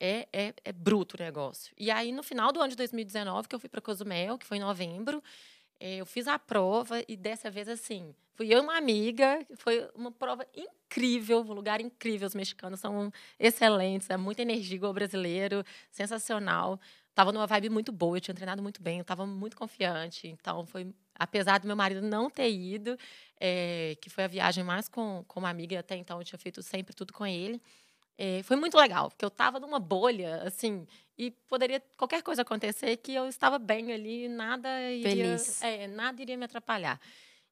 é, 0.01 0.27
é, 0.33 0.53
é 0.65 0.73
bruto 0.73 1.15
o 1.15 1.23
negócio. 1.23 1.71
E 1.77 1.91
aí, 1.91 2.11
no 2.11 2.23
final 2.23 2.51
do 2.51 2.59
ano 2.59 2.71
de 2.71 2.75
2019, 2.75 3.47
que 3.47 3.53
eu 3.53 3.59
fui 3.59 3.69
para 3.69 3.79
Cozumel, 3.79 4.35
que 4.39 4.45
foi 4.47 4.57
em 4.57 4.59
novembro, 4.59 5.21
eh, 5.79 5.97
eu 5.97 6.05
fiz 6.07 6.27
a 6.27 6.39
prova 6.39 7.03
e 7.07 7.15
dessa 7.15 7.51
vez, 7.51 7.69
assim, 7.69 8.15
fui 8.33 8.47
eu 8.51 8.57
e 8.57 8.61
uma 8.61 8.75
amiga, 8.77 9.45
foi 9.57 9.87
uma 9.93 10.11
prova 10.11 10.45
incrível, 10.55 11.41
um 11.41 11.53
lugar 11.53 11.79
incrível. 11.79 12.27
Os 12.27 12.33
mexicanos 12.33 12.79
são 12.79 13.11
excelentes, 13.39 14.09
é 14.09 14.17
muita 14.17 14.41
energia 14.41 14.75
igual 14.75 14.91
brasileiro, 14.91 15.63
sensacional. 15.91 16.79
Tava 17.13 17.31
numa 17.31 17.45
vibe 17.45 17.69
muito 17.69 17.91
boa, 17.91 18.17
eu 18.17 18.21
tinha 18.21 18.33
treinado 18.33 18.63
muito 18.63 18.81
bem, 18.81 18.97
eu 18.97 19.01
estava 19.03 19.27
muito 19.27 19.55
confiante. 19.55 20.27
Então, 20.27 20.65
foi, 20.65 20.91
apesar 21.13 21.59
do 21.59 21.67
meu 21.67 21.75
marido 21.75 22.01
não 22.01 22.27
ter 22.29 22.49
ido, 22.49 22.97
eh, 23.39 23.95
que 24.01 24.09
foi 24.09 24.23
a 24.23 24.27
viagem 24.27 24.63
mais 24.63 24.89
com, 24.89 25.23
com 25.27 25.39
uma 25.41 25.49
amiga, 25.49 25.79
até 25.79 25.95
então 25.95 26.17
eu 26.19 26.23
tinha 26.23 26.39
feito 26.39 26.63
sempre 26.63 26.95
tudo 26.95 27.13
com 27.13 27.25
ele. 27.27 27.61
Eh, 28.23 28.43
foi 28.43 28.55
muito 28.55 28.77
legal, 28.77 29.09
porque 29.09 29.25
eu 29.25 29.29
estava 29.29 29.59
numa 29.59 29.79
bolha, 29.79 30.43
assim, 30.43 30.85
e 31.17 31.31
poderia 31.31 31.81
qualquer 31.97 32.21
coisa 32.21 32.43
acontecer 32.43 32.95
que 32.97 33.15
eu 33.15 33.27
estava 33.27 33.57
bem 33.57 33.91
ali, 33.91 34.29
nada 34.29 34.69
iria, 34.91 35.39
Feliz. 35.39 35.63
é, 35.63 35.87
nada 35.87 36.21
iria 36.21 36.37
me 36.37 36.45
atrapalhar. 36.45 37.01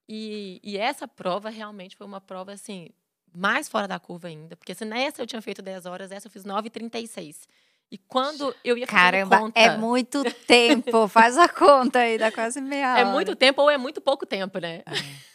E, 0.07 0.59
e 0.63 0.77
essa 0.77 1.07
prova 1.07 1.49
realmente 1.49 1.97
foi 1.97 2.05
uma 2.05 2.21
prova 2.21 2.51
assim 2.51 2.89
mais 3.33 3.67
fora 3.67 3.87
da 3.87 3.99
curva 3.99 4.27
ainda, 4.27 4.55
porque 4.55 4.75
se 4.75 4.85
nessa 4.85 5.23
eu 5.23 5.25
tinha 5.25 5.41
feito 5.41 5.59
10 5.59 5.87
horas, 5.87 6.11
essa 6.11 6.27
eu 6.27 6.31
fiz 6.31 6.43
9h36. 6.43 7.47
E 7.91 7.97
quando 7.97 8.55
eu 8.63 8.77
ia 8.77 8.85
Caramba, 8.85 9.39
conta, 9.39 9.59
é 9.59 9.75
muito 9.75 10.23
tempo. 10.45 11.07
Faz 11.09 11.35
a 11.35 11.49
conta 11.49 11.97
aí, 11.97 12.19
dá 12.19 12.31
quase 12.31 12.61
meia 12.61 12.91
hora. 12.91 13.01
é 13.01 13.05
muito 13.05 13.35
tempo 13.35 13.63
ou 13.63 13.71
é 13.71 13.77
muito 13.79 13.99
pouco 13.99 14.23
tempo, 14.27 14.59
né? 14.59 14.83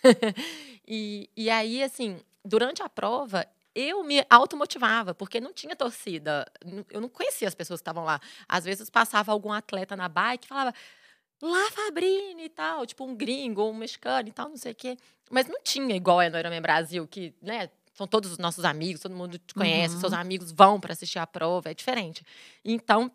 e, 0.86 1.28
e 1.36 1.50
aí, 1.50 1.82
assim, 1.82 2.20
durante 2.44 2.82
a 2.82 2.88
prova, 2.88 3.44
eu 3.74 4.02
me 4.04 4.24
automotivava, 4.30 5.14
porque 5.14 5.40
não 5.40 5.52
tinha 5.52 5.74
torcida. 5.76 6.46
Eu 6.90 7.00
não 7.00 7.08
conhecia 7.08 7.48
as 7.48 7.54
pessoas 7.54 7.80
que 7.80 7.82
estavam 7.82 8.04
lá. 8.04 8.20
Às 8.48 8.64
vezes 8.64 8.88
passava 8.90 9.32
algum 9.32 9.52
atleta 9.52 9.96
na 9.96 10.08
bike 10.08 10.46
e 10.46 10.48
falava. 10.48 10.74
Lá, 11.42 11.70
Fabrini 11.72 12.44
e 12.44 12.48
tal, 12.48 12.86
tipo 12.86 13.04
um 13.04 13.14
gringo, 13.14 13.68
um 13.68 13.74
mexicano 13.74 14.28
e 14.28 14.32
tal, 14.32 14.48
não 14.48 14.56
sei 14.56 14.72
o 14.72 14.74
quê. 14.74 14.96
Mas 15.30 15.46
não 15.46 15.60
tinha 15.62 15.94
igual 15.94 16.20
é 16.22 16.30
no 16.30 16.38
Ironman 16.38 16.62
Brasil, 16.62 17.06
que, 17.06 17.34
né, 17.42 17.68
são 17.92 18.06
todos 18.06 18.30
os 18.32 18.38
nossos 18.38 18.64
amigos, 18.64 19.02
todo 19.02 19.14
mundo 19.14 19.36
te 19.38 19.52
conhece, 19.52 19.94
Uhum. 19.96 20.00
seus 20.00 20.12
amigos 20.14 20.52
vão 20.52 20.80
para 20.80 20.92
assistir 20.92 21.18
a 21.18 21.26
prova, 21.26 21.70
é 21.70 21.74
diferente. 21.74 22.24
Então, 22.64 23.10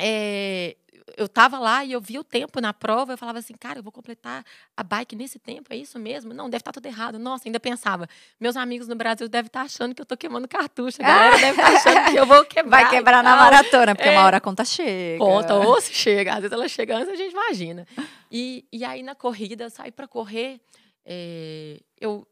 é, 0.00 0.76
eu 1.16 1.28
tava 1.28 1.58
lá 1.58 1.84
e 1.84 1.92
eu 1.92 2.00
vi 2.00 2.18
o 2.18 2.24
tempo 2.24 2.60
na 2.60 2.72
prova, 2.72 3.12
eu 3.12 3.18
falava 3.18 3.38
assim, 3.40 3.54
cara, 3.58 3.78
eu 3.80 3.82
vou 3.82 3.90
completar 3.92 4.44
a 4.76 4.82
bike 4.82 5.16
nesse 5.16 5.38
tempo, 5.38 5.72
é 5.72 5.76
isso 5.76 5.98
mesmo? 5.98 6.32
Não, 6.32 6.48
deve 6.48 6.60
estar 6.62 6.72
tudo 6.72 6.86
errado. 6.86 7.18
Nossa, 7.18 7.48
ainda 7.48 7.58
pensava, 7.58 8.08
meus 8.38 8.56
amigos 8.56 8.86
no 8.88 8.94
Brasil 8.94 9.28
devem 9.28 9.48
estar 9.48 9.62
achando 9.62 9.94
que 9.94 10.00
eu 10.00 10.06
tô 10.06 10.16
queimando 10.16 10.46
cartucho, 10.48 11.02
a 11.02 11.06
galera 11.06 11.36
deve 11.36 11.60
estar 11.60 11.72
achando 11.74 12.10
que 12.12 12.16
eu 12.16 12.26
vou 12.26 12.44
quebrar. 12.44 12.82
Vai 12.82 12.90
quebrar 12.90 13.22
na 13.24 13.36
maratona, 13.36 13.94
porque 13.94 14.08
É. 14.08 14.12
uma 14.12 14.24
hora 14.24 14.36
a 14.36 14.40
conta 14.40 14.64
chega. 14.64 15.18
Conta, 15.18 15.54
ou 15.56 15.80
se 15.80 15.92
chega. 15.92 16.32
Às 16.34 16.40
vezes 16.40 16.52
ela 16.52 16.68
chega 16.68 16.96
antes, 16.96 17.08
a 17.12 17.16
gente 17.16 17.32
imagina. 17.32 17.86
E, 18.30 18.64
e 18.72 18.84
aí, 18.84 19.02
na 19.02 19.14
corrida, 19.14 19.64
eu 19.64 19.70
saí 19.70 19.90
para 19.90 20.06
correr. 20.08 20.60
eh, 21.04 21.80
eu, 22.00 22.26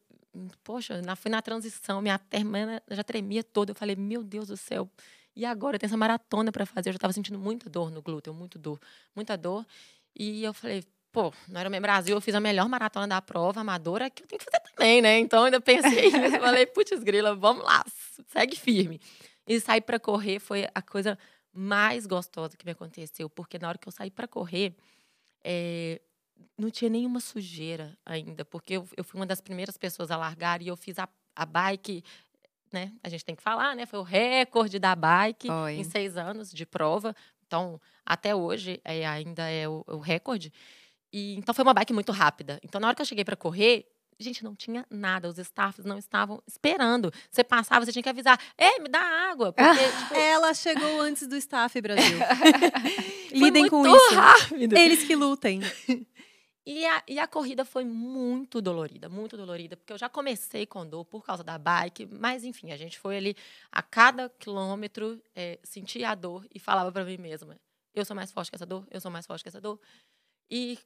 poxa, 0.62 1.02
na, 1.02 1.16
fui 1.16 1.30
na 1.30 1.42
transição, 1.42 2.00
minha 2.00 2.18
perna 2.18 2.80
já 2.90 3.02
tremia 3.02 3.42
toda. 3.42 3.72
Eu 3.72 3.74
falei, 3.74 3.96
meu 3.96 4.22
Deus 4.22 4.48
do 4.48 4.56
céu. 4.56 4.88
E 5.38 5.44
agora, 5.44 5.78
tem 5.78 5.86
essa 5.86 5.96
maratona 5.96 6.50
para 6.50 6.66
fazer. 6.66 6.88
Eu 6.88 6.94
já 6.94 6.96
estava 6.96 7.12
sentindo 7.12 7.38
muita 7.38 7.70
dor 7.70 7.92
no 7.92 8.02
glúteo, 8.02 8.34
muito 8.34 8.58
dor, 8.58 8.80
muita 9.14 9.36
dor. 9.36 9.64
E 10.12 10.42
eu 10.42 10.52
falei, 10.52 10.82
pô, 11.12 11.32
no 11.46 11.60
Ironman 11.60 11.80
Brasil 11.80 12.16
eu 12.16 12.20
fiz 12.20 12.34
a 12.34 12.40
melhor 12.40 12.68
maratona 12.68 13.06
da 13.06 13.22
prova 13.22 13.60
amadora, 13.60 14.10
que 14.10 14.24
eu 14.24 14.26
tenho 14.26 14.40
que 14.40 14.44
fazer 14.44 14.60
também, 14.74 15.00
né? 15.00 15.16
Então, 15.20 15.44
ainda 15.44 15.60
pensei. 15.60 16.08
Eu 16.34 16.40
falei, 16.40 16.66
putz, 16.66 17.04
grila, 17.04 17.36
vamos 17.36 17.62
lá, 17.62 17.84
segue 18.26 18.56
firme. 18.56 19.00
E 19.46 19.60
sair 19.60 19.80
para 19.80 20.00
correr 20.00 20.40
foi 20.40 20.66
a 20.74 20.82
coisa 20.82 21.16
mais 21.52 22.04
gostosa 22.04 22.56
que 22.56 22.66
me 22.66 22.72
aconteceu, 22.72 23.30
porque 23.30 23.60
na 23.60 23.68
hora 23.68 23.78
que 23.78 23.86
eu 23.86 23.92
saí 23.92 24.10
para 24.10 24.26
correr, 24.26 24.74
eh, 25.44 26.00
não 26.56 26.68
tinha 26.68 26.90
nenhuma 26.90 27.20
sujeira 27.20 27.96
ainda, 28.04 28.44
porque 28.44 28.74
eu, 28.74 28.88
eu 28.96 29.04
fui 29.04 29.20
uma 29.20 29.26
das 29.26 29.40
primeiras 29.40 29.76
pessoas 29.76 30.10
a 30.10 30.16
largar 30.16 30.60
e 30.62 30.68
eu 30.68 30.76
fiz 30.76 30.98
a, 30.98 31.08
a 31.34 31.46
bike, 31.46 32.02
né? 32.72 32.92
A 33.02 33.08
gente 33.08 33.24
tem 33.24 33.34
que 33.34 33.42
falar, 33.42 33.74
né? 33.74 33.86
Foi 33.86 33.98
o 33.98 34.02
recorde 34.02 34.78
da 34.78 34.94
bike 34.94 35.46
Foi. 35.48 35.74
em 35.74 35.84
seis 35.84 36.16
anos 36.16 36.50
de 36.50 36.64
prova. 36.66 37.14
Então, 37.46 37.80
até 38.04 38.34
hoje, 38.34 38.80
é, 38.84 39.06
ainda 39.06 39.48
é 39.48 39.68
o, 39.68 39.84
o 39.86 39.98
recorde. 39.98 40.52
E, 41.12 41.34
então, 41.36 41.54
foi 41.54 41.62
uma 41.62 41.74
bike 41.74 41.92
muito 41.92 42.12
rápida. 42.12 42.60
Então, 42.62 42.80
na 42.80 42.88
hora 42.88 42.94
que 42.96 43.02
eu 43.02 43.06
cheguei 43.06 43.24
para 43.24 43.36
correr, 43.36 43.86
gente, 44.18 44.44
não 44.44 44.54
tinha 44.54 44.84
nada. 44.90 45.28
Os 45.28 45.38
staffs 45.38 45.84
não 45.84 45.96
estavam 45.96 46.42
esperando. 46.46 47.12
Você 47.30 47.42
passava, 47.44 47.84
você 47.84 47.92
tinha 47.92 48.02
que 48.02 48.08
avisar. 48.08 48.38
Ei, 48.58 48.80
me 48.80 48.88
dá 48.88 49.00
água. 49.00 49.52
Porque, 49.52 49.70
tipo, 50.02 50.14
Ela 50.14 50.52
chegou 50.52 51.00
antes 51.00 51.26
do 51.26 51.36
staff, 51.36 51.80
Brasil. 51.80 52.18
Lidem 53.32 53.68
com 53.68 53.86
isso. 53.86 54.14
rápido. 54.14 54.76
Eles 54.76 55.04
que 55.04 55.14
lutem. 55.14 55.60
E 56.70 56.84
a, 56.84 57.02
e 57.08 57.18
a 57.18 57.26
corrida 57.26 57.64
foi 57.64 57.82
muito 57.82 58.60
dolorida, 58.60 59.08
muito 59.08 59.38
dolorida, 59.38 59.74
porque 59.74 59.90
eu 59.90 59.96
já 59.96 60.06
comecei 60.06 60.66
com 60.66 60.86
dor 60.86 61.02
por 61.02 61.24
causa 61.24 61.42
da 61.42 61.56
bike, 61.56 62.04
mas 62.04 62.44
enfim, 62.44 62.72
a 62.72 62.76
gente 62.76 62.98
foi 62.98 63.16
ali 63.16 63.34
a 63.72 63.80
cada 63.80 64.28
quilômetro, 64.28 65.18
é, 65.34 65.58
sentia 65.62 66.10
a 66.10 66.14
dor 66.14 66.46
e 66.54 66.58
falava 66.58 66.92
para 66.92 67.06
mim 67.06 67.16
mesma: 67.16 67.58
eu 67.94 68.04
sou 68.04 68.14
mais 68.14 68.30
forte 68.30 68.50
que 68.50 68.56
essa 68.56 68.66
dor, 68.66 68.86
eu 68.90 69.00
sou 69.00 69.10
mais 69.10 69.24
forte 69.24 69.42
que 69.42 69.48
essa 69.48 69.62
dor. 69.62 69.80
E 70.50 70.78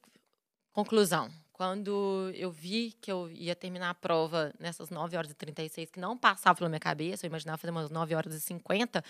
conclusão. 0.71 1.29
Quando 1.53 2.31
eu 2.33 2.53
vi 2.53 2.93
que 3.01 3.11
eu 3.11 3.29
ia 3.29 3.57
terminar 3.57 3.91
a 3.91 3.95
prova 3.95 4.55
nessas 4.61 4.89
9 4.89 5.17
horas 5.17 5.33
e 5.33 5.35
36, 5.35 5.91
que 5.91 5.99
não 5.99 6.17
passava 6.17 6.57
pela 6.57 6.69
minha 6.69 6.79
cabeça, 6.79 7.27
eu 7.27 7.29
imaginava 7.29 7.59
fazer 7.59 7.73
umas 7.73 7.91
9 7.91 8.15
horas 8.15 8.33
e 8.35 8.41
50, 8.41 9.03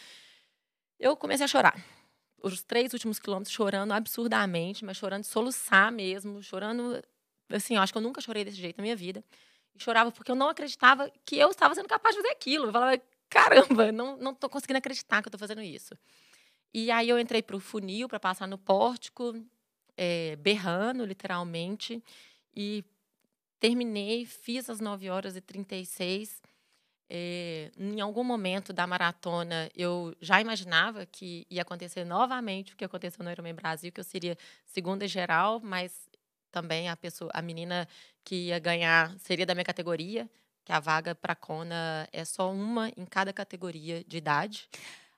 eu 0.98 1.14
comecei 1.18 1.44
a 1.44 1.48
chorar. 1.48 2.01
Os 2.42 2.62
três 2.62 2.92
últimos 2.92 3.18
quilômetros 3.18 3.54
chorando 3.54 3.92
absurdamente, 3.92 4.84
mas 4.84 4.96
chorando 4.96 5.22
de 5.22 5.28
soluçar 5.28 5.92
mesmo, 5.92 6.42
chorando. 6.42 7.02
Assim, 7.50 7.76
eu 7.76 7.82
acho 7.82 7.92
que 7.92 7.98
eu 7.98 8.02
nunca 8.02 8.20
chorei 8.20 8.44
desse 8.44 8.56
jeito 8.56 8.78
na 8.78 8.82
minha 8.82 8.96
vida. 8.96 9.24
E 9.74 9.82
chorava 9.82 10.10
porque 10.10 10.30
eu 10.30 10.34
não 10.34 10.48
acreditava 10.48 11.10
que 11.24 11.36
eu 11.38 11.50
estava 11.50 11.74
sendo 11.74 11.88
capaz 11.88 12.14
de 12.14 12.22
fazer 12.22 12.32
aquilo. 12.32 12.66
Eu 12.66 12.72
falava, 12.72 13.00
caramba, 13.30 13.92
não, 13.92 14.16
não 14.16 14.34
tô 14.34 14.48
conseguindo 14.48 14.78
acreditar 14.78 15.22
que 15.22 15.28
eu 15.28 15.30
estou 15.30 15.38
fazendo 15.38 15.62
isso. 15.62 15.94
E 16.74 16.90
aí 16.90 17.08
eu 17.08 17.18
entrei 17.18 17.42
para 17.42 17.56
o 17.56 17.60
funil 17.60 18.08
para 18.08 18.18
passar 18.18 18.48
no 18.48 18.58
pórtico, 18.58 19.34
é, 19.96 20.36
berrando, 20.36 21.04
literalmente, 21.04 22.02
e 22.54 22.84
terminei, 23.60 24.24
fiz 24.24 24.68
as 24.68 24.80
9 24.80 25.08
horas 25.10 25.36
e 25.36 25.40
36. 25.40 26.42
É, 27.10 27.70
em 27.76 28.00
algum 28.00 28.24
momento 28.24 28.72
da 28.72 28.86
maratona, 28.86 29.68
eu 29.76 30.16
já 30.20 30.40
imaginava 30.40 31.04
que 31.04 31.46
ia 31.50 31.62
acontecer 31.62 32.04
novamente 32.04 32.72
o 32.72 32.76
que 32.76 32.84
aconteceu 32.84 33.22
no 33.22 33.30
Ironman 33.30 33.54
Brasil, 33.54 33.92
que 33.92 34.00
eu 34.00 34.04
seria 34.04 34.36
segunda 34.64 35.06
geral, 35.06 35.60
mas 35.62 36.08
também 36.50 36.88
a 36.88 36.96
pessoa, 36.96 37.30
a 37.34 37.42
menina 37.42 37.88
que 38.24 38.46
ia 38.46 38.58
ganhar 38.58 39.14
seria 39.18 39.44
da 39.46 39.54
minha 39.54 39.64
categoria, 39.64 40.28
que 40.64 40.72
a 40.72 40.80
vaga 40.80 41.14
para 41.14 41.34
Kona 41.34 42.08
é 42.12 42.24
só 42.24 42.52
uma 42.52 42.88
em 42.96 43.04
cada 43.04 43.32
categoria 43.32 44.04
de 44.04 44.16
idade. 44.18 44.68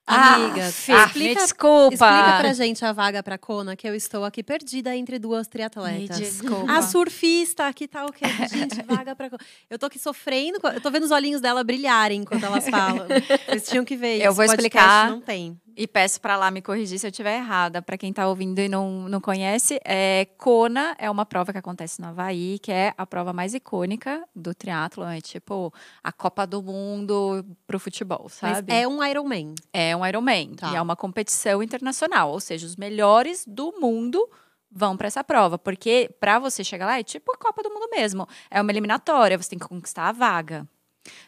Amiga, 0.06 0.64
ah, 0.64 0.68
explica, 0.68 1.18
me 1.18 1.34
desculpa. 1.34 1.94
Explica 1.94 2.38
pra 2.38 2.52
gente 2.52 2.84
a 2.84 2.92
vaga 2.92 3.22
pra 3.22 3.38
Kona, 3.38 3.74
que 3.74 3.88
eu 3.88 3.94
estou 3.94 4.22
aqui 4.22 4.42
perdida 4.42 4.94
entre 4.94 5.18
duas 5.18 5.46
triatletas. 5.46 6.18
Me 6.18 6.24
desculpa. 6.24 6.70
A 6.70 6.82
surfista, 6.82 7.72
que 7.72 7.88
tal 7.88 8.08
o 8.08 8.12
quê? 8.12 8.26
Gente, 8.50 8.82
vaga 8.82 9.16
pra 9.16 9.30
Kona. 9.30 9.42
Eu 9.70 9.78
tô 9.78 9.86
aqui 9.86 9.98
sofrendo, 9.98 10.58
eu 10.62 10.80
tô 10.80 10.90
vendo 10.90 11.04
os 11.04 11.10
olhinhos 11.10 11.40
dela 11.40 11.64
brilharem 11.64 12.20
enquanto 12.20 12.44
elas 12.44 12.68
falam. 12.68 13.06
Vocês 13.48 13.66
tinham 13.66 13.84
que 13.84 13.96
ver 13.96 14.16
isso. 14.16 14.26
Eu 14.26 14.34
vou 14.34 14.44
explicar. 14.44 15.08
Não 15.08 15.22
tem. 15.22 15.58
E 15.76 15.86
peço 15.86 16.20
para 16.20 16.36
lá 16.36 16.50
me 16.50 16.62
corrigir 16.62 16.98
se 16.98 17.06
eu 17.06 17.10
estiver 17.10 17.36
errada. 17.36 17.82
Para 17.82 17.98
quem 17.98 18.10
está 18.10 18.28
ouvindo 18.28 18.58
e 18.60 18.68
não, 18.68 19.08
não 19.08 19.20
conhece, 19.20 19.80
é, 19.84 20.26
Kona 20.38 20.94
é 20.98 21.10
uma 21.10 21.26
prova 21.26 21.52
que 21.52 21.58
acontece 21.58 22.00
no 22.00 22.08
Havaí, 22.08 22.58
que 22.60 22.70
é 22.70 22.94
a 22.96 23.04
prova 23.04 23.32
mais 23.32 23.54
icônica 23.54 24.22
do 24.34 24.54
triatlo. 24.54 25.04
É 25.04 25.20
tipo 25.20 25.72
a 26.02 26.12
Copa 26.12 26.46
do 26.46 26.62
Mundo 26.62 27.44
pro 27.66 27.78
futebol, 27.78 28.28
sabe? 28.28 28.66
Mas 28.68 28.82
é 28.82 28.86
um 28.86 29.02
Ironman. 29.04 29.54
É 29.72 29.96
um 29.96 30.06
Ironman. 30.06 30.54
Tá. 30.54 30.72
E 30.72 30.76
é 30.76 30.82
uma 30.82 30.94
competição 30.94 31.62
internacional. 31.62 32.30
Ou 32.30 32.40
seja, 32.40 32.66
os 32.66 32.76
melhores 32.76 33.44
do 33.46 33.74
mundo 33.80 34.28
vão 34.70 34.96
para 34.96 35.08
essa 35.08 35.24
prova. 35.24 35.58
Porque 35.58 36.10
para 36.20 36.38
você 36.38 36.62
chegar 36.62 36.86
lá 36.86 36.98
é 36.98 37.02
tipo 37.02 37.32
a 37.32 37.38
Copa 37.38 37.62
do 37.62 37.70
Mundo 37.70 37.88
mesmo. 37.90 38.28
É 38.50 38.60
uma 38.60 38.70
eliminatória, 38.70 39.36
você 39.36 39.50
tem 39.50 39.58
que 39.58 39.68
conquistar 39.68 40.08
a 40.08 40.12
vaga. 40.12 40.68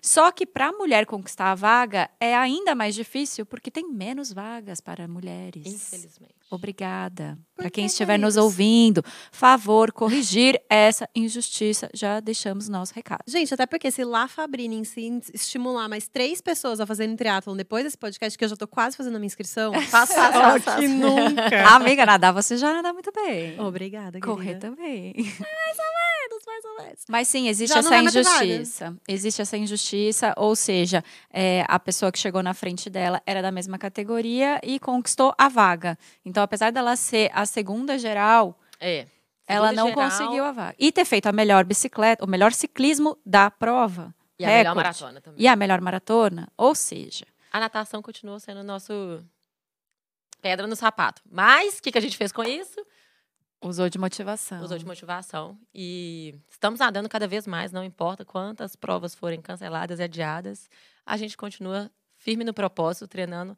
Só 0.00 0.30
que 0.30 0.46
para 0.46 0.68
a 0.68 0.72
mulher 0.72 1.06
conquistar 1.06 1.50
a 1.52 1.54
vaga 1.54 2.10
é 2.20 2.34
ainda 2.36 2.74
mais 2.74 2.94
difícil 2.94 3.44
porque 3.44 3.70
tem 3.70 3.90
menos 3.90 4.32
vagas 4.32 4.80
para 4.80 5.06
mulheres. 5.06 5.66
Infelizmente. 5.66 6.34
Obrigada. 6.50 7.36
Por 7.54 7.62
Para 7.62 7.70
que 7.70 7.76
quem 7.76 7.84
que 7.86 7.90
estiver 7.90 8.14
é 8.14 8.18
nos 8.18 8.36
ouvindo, 8.36 9.02
favor 9.32 9.90
corrigir 9.90 10.60
essa 10.70 11.08
injustiça. 11.14 11.90
Já 11.92 12.20
deixamos 12.20 12.68
nosso 12.68 12.94
recado. 12.94 13.22
Gente, 13.26 13.52
até 13.52 13.66
porque 13.66 13.90
se 13.90 14.04
lá 14.04 14.28
Fabrini 14.28 14.84
se 14.84 15.20
estimular 15.34 15.88
mais 15.88 16.06
três 16.06 16.40
pessoas 16.40 16.78
a 16.80 16.86
fazerem 16.86 17.16
triatlon 17.16 17.56
depois 17.56 17.84
desse 17.84 17.98
podcast, 17.98 18.38
que 18.38 18.44
eu 18.44 18.48
já 18.48 18.56
tô 18.56 18.68
quase 18.68 18.96
fazendo 18.96 19.16
a 19.16 19.18
minha 19.18 19.26
inscrição. 19.26 19.72
Só 19.90 20.06
faço, 20.06 20.76
que 20.78 20.86
nunca. 20.86 21.66
Amiga, 21.74 22.06
nadar 22.06 22.32
você 22.32 22.56
já 22.56 22.72
nada 22.72 22.92
muito 22.92 23.10
bem. 23.12 23.58
Obrigada, 23.60 24.20
Correr 24.20 24.58
querida. 24.58 24.68
também. 24.70 25.14
Menos, 26.28 26.44
mais 26.46 26.64
ou 26.64 26.76
menos. 26.84 27.04
Mas 27.08 27.28
sim, 27.28 27.48
existe 27.48 27.72
Já 27.72 27.80
essa 27.80 27.98
injustiça. 27.98 28.96
Existe 29.06 29.42
essa 29.42 29.56
injustiça, 29.56 30.34
ou 30.36 30.56
seja, 30.56 31.04
é, 31.30 31.64
a 31.68 31.78
pessoa 31.78 32.10
que 32.10 32.18
chegou 32.18 32.42
na 32.42 32.54
frente 32.54 32.90
dela 32.90 33.22
era 33.26 33.40
da 33.40 33.50
mesma 33.52 33.78
categoria 33.78 34.60
e 34.62 34.78
conquistou 34.80 35.34
a 35.38 35.48
vaga. 35.48 35.96
Então, 36.24 36.42
apesar 36.42 36.70
dela 36.72 36.96
ser 36.96 37.30
a 37.32 37.46
segunda 37.46 37.98
geral, 37.98 38.58
É. 38.80 39.06
ela 39.46 39.72
não 39.72 39.88
geral 39.88 40.04
conseguiu 40.10 40.44
a 40.44 40.52
vaga. 40.52 40.74
E 40.78 40.90
ter 40.90 41.04
feito 41.04 41.26
a 41.26 41.32
melhor 41.32 41.64
bicicleta, 41.64 42.24
o 42.24 42.28
melhor 42.28 42.52
ciclismo 42.52 43.16
da 43.24 43.50
prova. 43.50 44.14
E 44.38 44.44
a 44.44 44.48
melhor 44.48 44.74
maratona 44.74 45.20
também. 45.20 45.42
E 45.42 45.48
a 45.48 45.56
melhor 45.56 45.80
maratona, 45.80 46.48
ou 46.56 46.74
seja, 46.74 47.24
A 47.52 47.60
natação 47.60 48.02
continuou 48.02 48.38
sendo 48.38 48.60
o 48.60 48.64
nosso 48.64 49.24
pedra 50.42 50.66
no 50.66 50.76
sapato. 50.76 51.22
Mas 51.30 51.78
o 51.78 51.82
que, 51.82 51.90
que 51.90 51.98
a 51.98 52.00
gente 52.02 52.16
fez 52.16 52.30
com 52.32 52.44
isso? 52.44 52.84
Usou 53.62 53.88
de 53.88 53.98
motivação. 53.98 54.62
Usou 54.62 54.78
de 54.78 54.86
motivação. 54.86 55.58
E 55.74 56.34
estamos 56.48 56.80
nadando 56.80 57.08
cada 57.08 57.26
vez 57.26 57.46
mais, 57.46 57.72
não 57.72 57.84
importa 57.84 58.24
quantas 58.24 58.76
provas 58.76 59.14
forem 59.14 59.40
canceladas 59.40 59.98
e 59.98 60.02
adiadas. 60.02 60.68
A 61.04 61.16
gente 61.16 61.36
continua 61.36 61.90
firme 62.16 62.44
no 62.44 62.54
propósito, 62.54 63.08
treinando. 63.08 63.56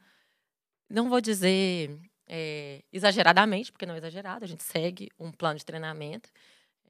Não 0.88 1.08
vou 1.08 1.20
dizer 1.20 1.98
é, 2.26 2.82
exageradamente, 2.92 3.72
porque 3.72 3.86
não 3.86 3.94
é 3.94 3.98
exagerado. 3.98 4.44
A 4.44 4.48
gente 4.48 4.62
segue 4.62 5.10
um 5.18 5.32
plano 5.32 5.58
de 5.58 5.64
treinamento. 5.64 6.30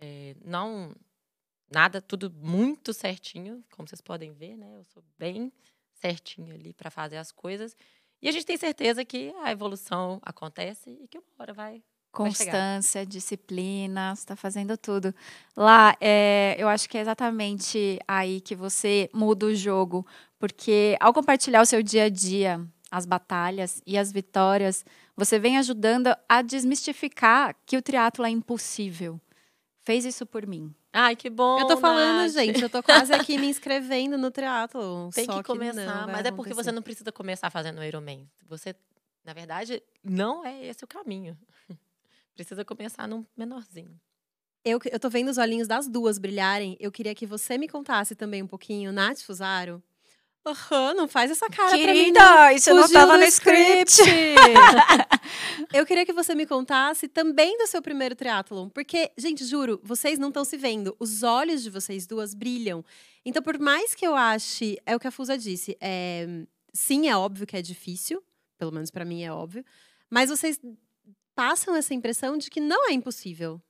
É, 0.01 0.35
não 0.44 0.94
nada, 1.71 2.01
tudo 2.01 2.31
muito 2.31 2.92
certinho, 2.92 3.64
como 3.71 3.88
vocês 3.88 4.01
podem 4.01 4.33
ver, 4.33 4.57
né? 4.57 4.77
Eu 4.77 4.85
sou 4.85 5.03
bem 5.18 5.53
certinho 5.92 6.55
ali 6.55 6.73
para 6.73 6.90
fazer 6.90 7.16
as 7.16 7.31
coisas. 7.31 7.77
E 8.21 8.29
a 8.29 8.33
gente 8.33 8.47
tem 8.47 8.57
certeza 8.57 9.05
que 9.05 9.33
a 9.42 9.53
evolução 9.53 10.18
acontece 10.23 10.90
e 10.90 11.07
que 11.07 11.18
uma 11.18 11.27
hora 11.38 11.53
vai. 11.53 11.83
Constância, 12.11 13.07
disciplina, 13.07 14.14
você 14.14 14.23
está 14.23 14.37
fazendo 14.37 14.77
tudo. 14.77 15.14
Lá, 15.57 15.97
é, 16.01 16.57
eu 16.59 16.68
acho 16.68 16.88
que 16.88 16.99
é 16.99 17.01
exatamente 17.01 17.99
aí 18.09 18.40
que 18.40 18.55
você 18.55 19.09
muda 19.12 19.47
o 19.47 19.55
jogo, 19.55 20.07
porque 20.38 20.97
ao 21.01 21.12
compartilhar 21.12 21.61
o 21.61 21.66
seu 21.66 21.83
dia 21.83 22.05
a 22.05 22.09
dia, 22.09 22.61
as 22.90 23.05
batalhas 23.05 23.83
e 23.87 23.99
as 23.99 24.11
vitórias, 24.11 24.85
você 25.16 25.38
vem 25.38 25.59
ajudando 25.59 26.14
a 26.29 26.42
desmistificar 26.42 27.55
que 27.66 27.77
o 27.77 27.83
triatlo 27.83 28.25
é 28.25 28.31
impossível. 28.31 29.21
Fez 29.81 30.05
isso 30.05 30.27
por 30.27 30.47
mim. 30.47 30.75
Ai, 30.92 31.14
que 31.14 31.31
bom. 31.31 31.61
Eu 31.61 31.66
tô 31.66 31.77
falando, 31.77 32.23
Nath. 32.23 32.33
gente, 32.33 32.62
eu 32.62 32.71
tô 32.71 32.83
quase 32.83 33.12
aqui 33.12 33.38
me 33.38 33.47
inscrevendo 33.49 34.16
no 34.18 34.31
triatlo. 34.31 35.11
Tem 35.14 35.25
só 35.25 35.38
que 35.38 35.44
começar, 35.44 35.85
não 35.85 36.07
vai 36.07 36.14
mas 36.16 36.27
é 36.27 36.31
porque 36.31 36.55
você 36.55 36.73
não 36.73 36.83
precisa 36.83 37.12
começar 37.12 37.51
fazendo 37.51 37.83
Ironman. 37.85 38.29
Você, 38.49 38.75
na 39.25 39.33
verdade, 39.33 39.83
não 40.03 40.44
é 40.44 40.66
esse 40.66 40.85
o 40.85 40.87
caminho. 40.87 41.37
Precisa 42.38 42.64
começar 42.64 43.09
num 43.09 43.27
menorzinho. 43.37 44.01
Eu, 44.64 44.79
eu 44.92 45.01
tô 45.01 45.11
vendo 45.11 45.29
os 45.29 45.38
olhinhos 45.38 45.66
das 45.66 45.88
duas 45.88 46.18
brilharem. 46.18 46.77
Eu 46.79 46.92
queria 46.92 47.12
que 47.12 47.27
você 47.27 47.59
me 47.59 47.66
contasse 47.66 48.14
também 48.14 48.44
um 48.44 48.46
pouquinho, 48.46 48.92
Nath 48.92 49.22
Fusaro. 49.22 49.83
Aham, 50.46 50.94
não 50.94 51.09
faz 51.09 51.33
essa 51.33 51.51
cara 51.51 51.70
pra 51.70 51.79
mim. 51.79 51.85
Querida, 51.85 52.20
não. 52.20 52.51
isso 52.53 52.70
não 52.70 52.83
Fugiu 52.83 52.96
estava 52.96 53.14
do 53.14 53.18
no 53.18 53.24
script. 53.24 54.03
eu 55.74 55.85
queria 55.85 56.07
que 56.07 56.12
você 56.12 56.33
me 56.33 56.46
contasse 56.46 57.09
também 57.09 57.59
do 57.59 57.66
seu 57.66 57.83
primeiro 57.83 58.14
triatlon. 58.14 58.68
Porque, 58.68 59.11
gente, 59.18 59.44
juro, 59.44 59.81
vocês 59.83 60.16
não 60.16 60.29
estão 60.29 60.44
se 60.44 60.57
vendo. 60.57 60.94
Os 61.01 61.24
olhos 61.24 61.61
de 61.61 61.70
vocês 61.70 62.07
duas 62.07 62.35
brilham. 62.35 62.85
Então, 63.24 63.42
por 63.42 63.59
mais 63.59 63.96
que 63.96 64.07
eu 64.07 64.14
ache, 64.14 64.79
é 64.87 64.94
o 64.94 65.01
que 65.01 65.09
a 65.09 65.11
Fusa 65.11 65.37
disse, 65.37 65.77
é, 65.81 66.24
sim, 66.72 67.09
é 67.09 67.16
óbvio 67.16 67.48
que 67.48 67.57
é 67.57 67.62
difícil, 67.62 68.22
pelo 68.57 68.70
menos 68.70 68.92
pra 68.92 69.05
mim 69.05 69.24
é 69.24 69.33
óbvio, 69.33 69.64
mas 70.09 70.31
vocês 70.31 70.61
passam 71.38 71.77
essa 71.77 71.94
impressão 71.94 72.37
de 72.37 72.51
que 72.51 72.61
não 72.61 72.90
é 72.90 72.92
impossível. 72.92 73.62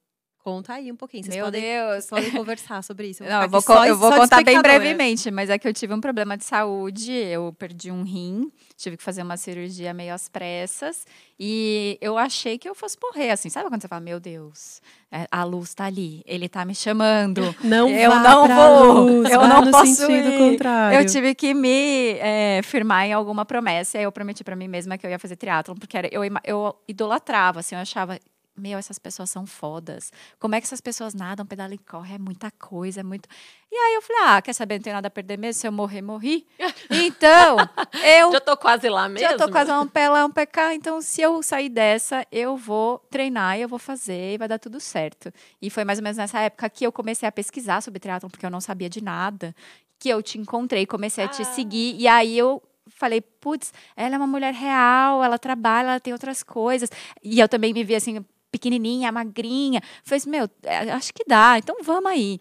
Conta 0.45 0.75
aí 0.75 0.91
um 0.91 0.97
pouquinho. 0.97 1.25
Vocês 1.25 1.35
Meu 1.37 1.45
podem, 1.47 1.61
Deus. 1.61 2.05
vocês 2.05 2.07
podem 2.09 2.31
conversar 2.31 2.83
sobre 2.83 3.09
isso. 3.09 3.23
Não, 3.23 3.43
eu 3.43 3.49
vou, 3.51 3.61
só- 3.61 3.85
eu 3.85 3.99
vou 3.99 4.09
só 4.09 4.15
de 4.15 4.21
contar 4.23 4.45
bem 4.45 4.63
brevemente, 4.63 5.31
mas 5.31 5.51
é 5.51 5.59
que 5.59 5.69
eu 5.69 5.75
tive 5.75 5.93
um 5.93 6.01
problema 6.01 6.39
de 6.39 6.45
saúde, 6.45 7.13
eu 7.13 7.53
perdi 7.59 7.91
um 7.91 8.03
rim, 8.03 8.51
tive 8.77 8.97
que 8.97 9.03
fazer 9.03 9.23
uma 9.23 9.37
cirurgia 9.37 9.93
meio 9.93 10.15
às 10.15 10.29
pressas, 10.29 11.05
e 11.39 11.99
eu 12.01 12.17
achei 12.17 12.57
que 12.57 12.67
eu 12.69 12.75
fosse 12.75 12.97
morrer, 13.03 13.31
assim, 13.31 13.51
sabe 13.51 13.69
quando 13.69 13.83
você 13.83 13.89
fala, 13.89 14.01
meu 14.01 14.19
Deus, 14.19 14.81
é, 15.13 15.27
a 15.31 15.45
luz 15.45 15.75
tá 15.75 15.85
ali, 15.85 16.23
ele 16.25 16.49
tá 16.49 16.65
me 16.65 16.75
chamando, 16.75 17.55
Não 17.63 17.89
Eu 17.91 18.11
vá 18.11 18.19
não 18.21 18.49
vou, 18.49 18.93
luz, 19.03 19.31
eu 19.31 19.47
não 19.47 19.61
no 19.67 19.71
posso 19.71 19.95
sentido 19.97 20.31
ir. 20.31 20.39
contrário. 20.39 20.99
eu 20.99 21.05
tive 21.07 21.35
que 21.35 21.53
me 21.53 22.13
é, 22.21 22.61
firmar 22.63 23.05
em 23.05 23.13
alguma 23.13 23.45
promessa, 23.45 23.97
e 23.97 24.01
aí 24.01 24.05
eu 24.05 24.13
prometi 24.13 24.43
pra 24.43 24.57
mim 24.57 24.69
mesma 24.69 24.97
que 24.97 25.05
eu 25.05 25.11
ia 25.11 25.19
fazer 25.19 25.37
triatlon, 25.37 25.75
porque 25.75 25.99
era, 25.99 26.09
eu, 26.11 26.23
eu 26.45 26.75
idolatrava, 26.89 27.61
assim, 27.61 27.75
eu 27.75 27.83
achava... 27.83 28.19
Meu, 28.59 28.79
essas 28.79 28.99
pessoas 28.99 29.31
são 29.31 29.47
fodas. 29.47 30.13
Como 30.39 30.55
é 30.55 30.61
que 30.61 30.67
essas 30.67 30.81
pessoas 30.81 31.15
nadam, 31.15 31.47
pedalam 31.47 31.73
e 31.75 31.79
correm? 31.79 32.15
É 32.17 32.19
muita 32.19 32.51
coisa, 32.51 33.01
é 33.01 33.03
muito. 33.03 33.29
E 33.71 33.75
aí 33.77 33.95
eu 33.95 34.03
falei: 34.03 34.23
ah, 34.25 34.43
quer 34.43 34.53
saber? 34.53 34.77
Não 34.77 34.83
tem 34.83 34.93
nada 34.93 35.09
a 35.09 35.11
perder 35.11 35.39
mesmo. 35.39 35.61
Se 35.61 35.67
eu 35.69 35.73
morrer, 35.73 36.03
morri. 36.03 36.47
Então, 36.91 37.57
eu 38.05 38.33
Já 38.33 38.41
tô 38.41 38.57
quase 38.57 38.89
lá 38.89 39.09
mesmo. 39.09 39.29
já 39.29 39.37
tô 39.37 39.51
quase 39.51 39.71
um 39.73 39.87
pé 39.87 40.09
lá, 40.09 40.25
um 40.25 40.31
pé 40.31 40.47
cá. 40.47 40.75
Então, 40.75 41.01
se 41.01 41.21
eu 41.21 41.43
sair 41.43 41.69
dessa, 41.69 42.27
eu 42.33 42.57
vou 42.57 42.99
treinar 43.11 43.59
e 43.59 43.63
eu 43.63 43.69
vou 43.69 43.79
fazer 43.79 44.35
e 44.35 44.39
vai 44.39 44.49
dar 44.49 44.59
tudo 44.59 44.81
certo. 44.81 45.33
E 45.61 45.71
foi 45.71 45.85
mais 45.85 45.99
ou 45.99 46.03
menos 46.03 46.17
nessa 46.17 46.41
época 46.41 46.69
que 46.71 46.85
eu 46.87 46.93
comecei 46.93 47.29
a 47.29 47.33
pesquisar 47.33 47.81
sobre 47.83 48.01
triatlon, 48.01 48.29
porque 48.31 48.45
eu 48.47 48.51
não 48.51 48.61
sabia 48.61 48.89
de 48.89 49.03
nada. 49.03 49.55
Que 49.99 50.09
eu 50.09 50.23
te 50.23 50.39
encontrei, 50.39 50.87
comecei 50.87 51.25
a 51.25 51.29
te 51.29 51.43
Ah. 51.43 51.45
seguir. 51.45 51.97
E 51.99 52.07
aí 52.09 52.37
eu 52.39 52.63
falei, 52.91 53.21
putz, 53.21 53.73
ela 53.97 54.15
é 54.15 54.19
uma 54.19 54.27
mulher 54.27 54.55
real, 54.55 55.23
ela 55.23 55.39
trabalha, 55.39 55.89
ela 55.89 56.01
tem 56.01 56.13
outras 56.13 56.43
coisas. 56.43 56.89
E 57.23 57.39
eu 57.39 57.49
também 57.49 57.73
me 57.75 57.85
vi 57.85 57.95
assim, 57.95 58.25
pequenininha, 58.51 59.13
magrinha. 59.13 59.81
Falei 60.05 60.19
assim, 60.19 60.31
meu, 60.31 60.49
é, 60.63 60.91
acho 60.91 61.13
que 61.13 61.25
dá, 61.27 61.59
então 61.59 61.77
vamos 61.83 62.11
aí. 62.11 62.41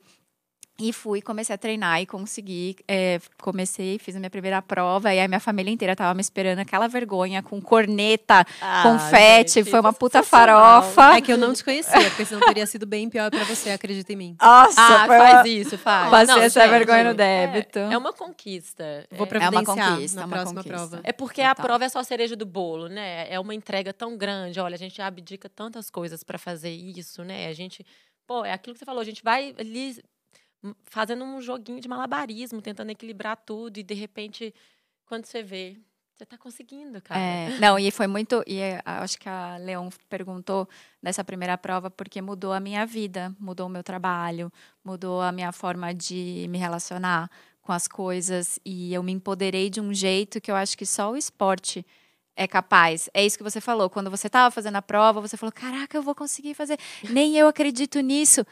E 0.80 0.94
fui, 0.94 1.24
comecei 1.24 1.56
a 1.56 1.58
treinar 1.58 2.00
e 2.00 2.06
consegui. 2.06 2.76
É, 2.88 3.20
comecei, 3.42 3.98
fiz 3.98 4.16
a 4.16 4.20
minha 4.20 4.30
primeira 4.30 4.62
prova. 4.62 5.12
E 5.12 5.20
a 5.20 5.28
minha 5.28 5.40
família 5.40 5.72
inteira 5.72 5.96
tava 5.96 6.14
me 6.14 6.22
esperando 6.22 6.60
aquela 6.60 6.88
vergonha, 6.88 7.42
com 7.42 7.60
corneta, 7.60 8.46
Ah, 8.62 8.84
confete. 8.84 9.54
gente, 9.54 9.72
foi 9.72 9.80
uma 9.80 9.90
é 9.90 9.94
puta 9.94 10.22
farofa. 10.22 11.16
É 11.18 11.22
que 11.22 11.34
eu 11.34 11.38
não 11.38 11.52
te 11.52 11.64
conhecia, 11.64 12.10
porque 12.12 12.26
senão 12.26 12.42
teria 12.46 12.68
sido 12.68 12.86
bem 12.86 13.10
pior 13.10 13.32
pra 13.32 13.44
você, 13.46 13.72
acredita 13.72 14.14
em 14.14 14.16
mim. 14.16 14.36
Nossa, 14.40 14.80
Ah, 14.80 15.06
foi 15.08 15.18
faz 15.18 15.34
uma- 15.34 15.48
isso, 15.48 15.78
faz. 15.80 16.12
Passei 16.12 16.36
Não, 16.36 16.42
essa 16.44 16.62
gente, 16.62 16.70
vergonha 16.70 17.04
no 17.06 17.10
é- 17.10 17.14
débito. 17.48 17.80
É, 17.80 17.98
uma 17.98 18.14
conquista. 18.14 19.08
Vou 19.12 19.26
É- 19.26 19.30
providenciar 19.30 19.94
conquista, 19.96 20.16
na 20.18 20.22
é 20.22 20.26
uma 20.28 20.36
próxima 20.38 20.64
conquista. 20.64 20.88
prova. 20.90 21.02
É 21.04 21.12
porque 21.12 21.42
a 21.42 21.56
prova 21.56 21.86
é 21.86 21.90
só 21.90 21.98
a 22.00 22.04
cereja 22.04 22.36
do 22.36 22.46
bolo, 22.46 22.88
né? 22.88 23.26
É 23.34 23.40
uma 23.40 23.56
entrega 23.56 23.92
tão 23.92 24.16
grande. 24.16 24.60
Olha, 24.60 24.76
a 24.76 24.78
gente 24.78 25.02
abdica 25.02 25.50
tantas 25.50 25.90
coisas 25.90 26.24
para 26.24 26.38
fazer 26.38 26.70
isso, 26.70 27.24
né? 27.24 27.48
A 27.48 27.54
gente, 27.54 27.84
pô, 28.28 28.46
é 28.46 28.52
aquilo 28.54 28.74
que 28.76 28.80
você 28.80 28.86
falou, 28.86 29.02
a 29.02 29.06
gente 29.06 29.24
vai 29.24 29.56
ali 29.58 29.96
fazendo 30.86 31.24
um 31.24 31.42
joguinho 31.42 31.80
de 31.80 31.88
malabarismo, 31.88 32.62
tentando 32.62 32.92
equilibrar 32.92 33.38
tudo 33.38 33.78
e 33.78 33.84
de 33.84 33.94
repente, 33.94 34.54
quando 35.06 35.26
você 35.26 35.44
vê, 35.44 35.78
você 36.18 36.26
tá 36.26 36.36
conseguindo, 36.36 37.00
cara. 37.00 37.22
É, 37.22 37.60
não, 37.60 37.78
e 37.78 37.92
foi 37.92 38.08
muito. 38.08 38.44
E 38.48 38.60
é, 38.60 38.82
acho 38.84 39.20
que 39.20 39.30
a 39.30 39.58
Leon 39.58 39.88
perguntou 40.10 40.68
nessa 41.00 41.24
primeira 41.24 41.56
prova 41.58 41.92
porque 41.92 42.22
mudou 42.24 42.52
a 42.54 42.60
minha 42.60 42.86
vida, 42.88 43.36
mudou 43.40 43.68
o 43.68 43.70
meu 43.70 43.84
trabalho, 43.84 44.52
mudou 44.84 45.22
a 45.22 45.32
minha 45.32 45.52
forma 45.52 45.94
de 45.94 46.48
me 46.50 46.58
relacionar 46.58 47.30
com 47.62 47.72
as 47.72 47.88
coisas. 47.88 48.60
E 48.66 48.92
eu 48.92 49.04
me 49.04 49.12
empoderei 49.12 49.70
de 49.70 49.80
um 49.80 49.94
jeito 49.94 50.42
que 50.42 50.50
eu 50.50 50.56
acho 50.56 50.76
que 50.76 50.88
só 50.88 51.12
o 51.12 51.18
esporte 51.18 51.86
é 52.36 52.48
capaz. 52.48 53.10
É 53.14 53.24
isso 53.24 53.38
que 53.38 53.44
você 53.44 53.62
falou. 53.62 53.88
Quando 53.88 54.10
você 54.10 54.26
estava 54.26 54.50
fazendo 54.50 54.78
a 54.78 54.82
prova, 54.82 55.22
você 55.22 55.38
falou: 55.38 55.52
caraca, 55.52 55.96
eu 55.96 56.02
vou 56.02 56.16
conseguir 56.16 56.56
fazer. 56.56 56.80
Nem 57.10 57.38
eu 57.38 57.48
acredito 57.48 58.00
nisso. 58.00 58.44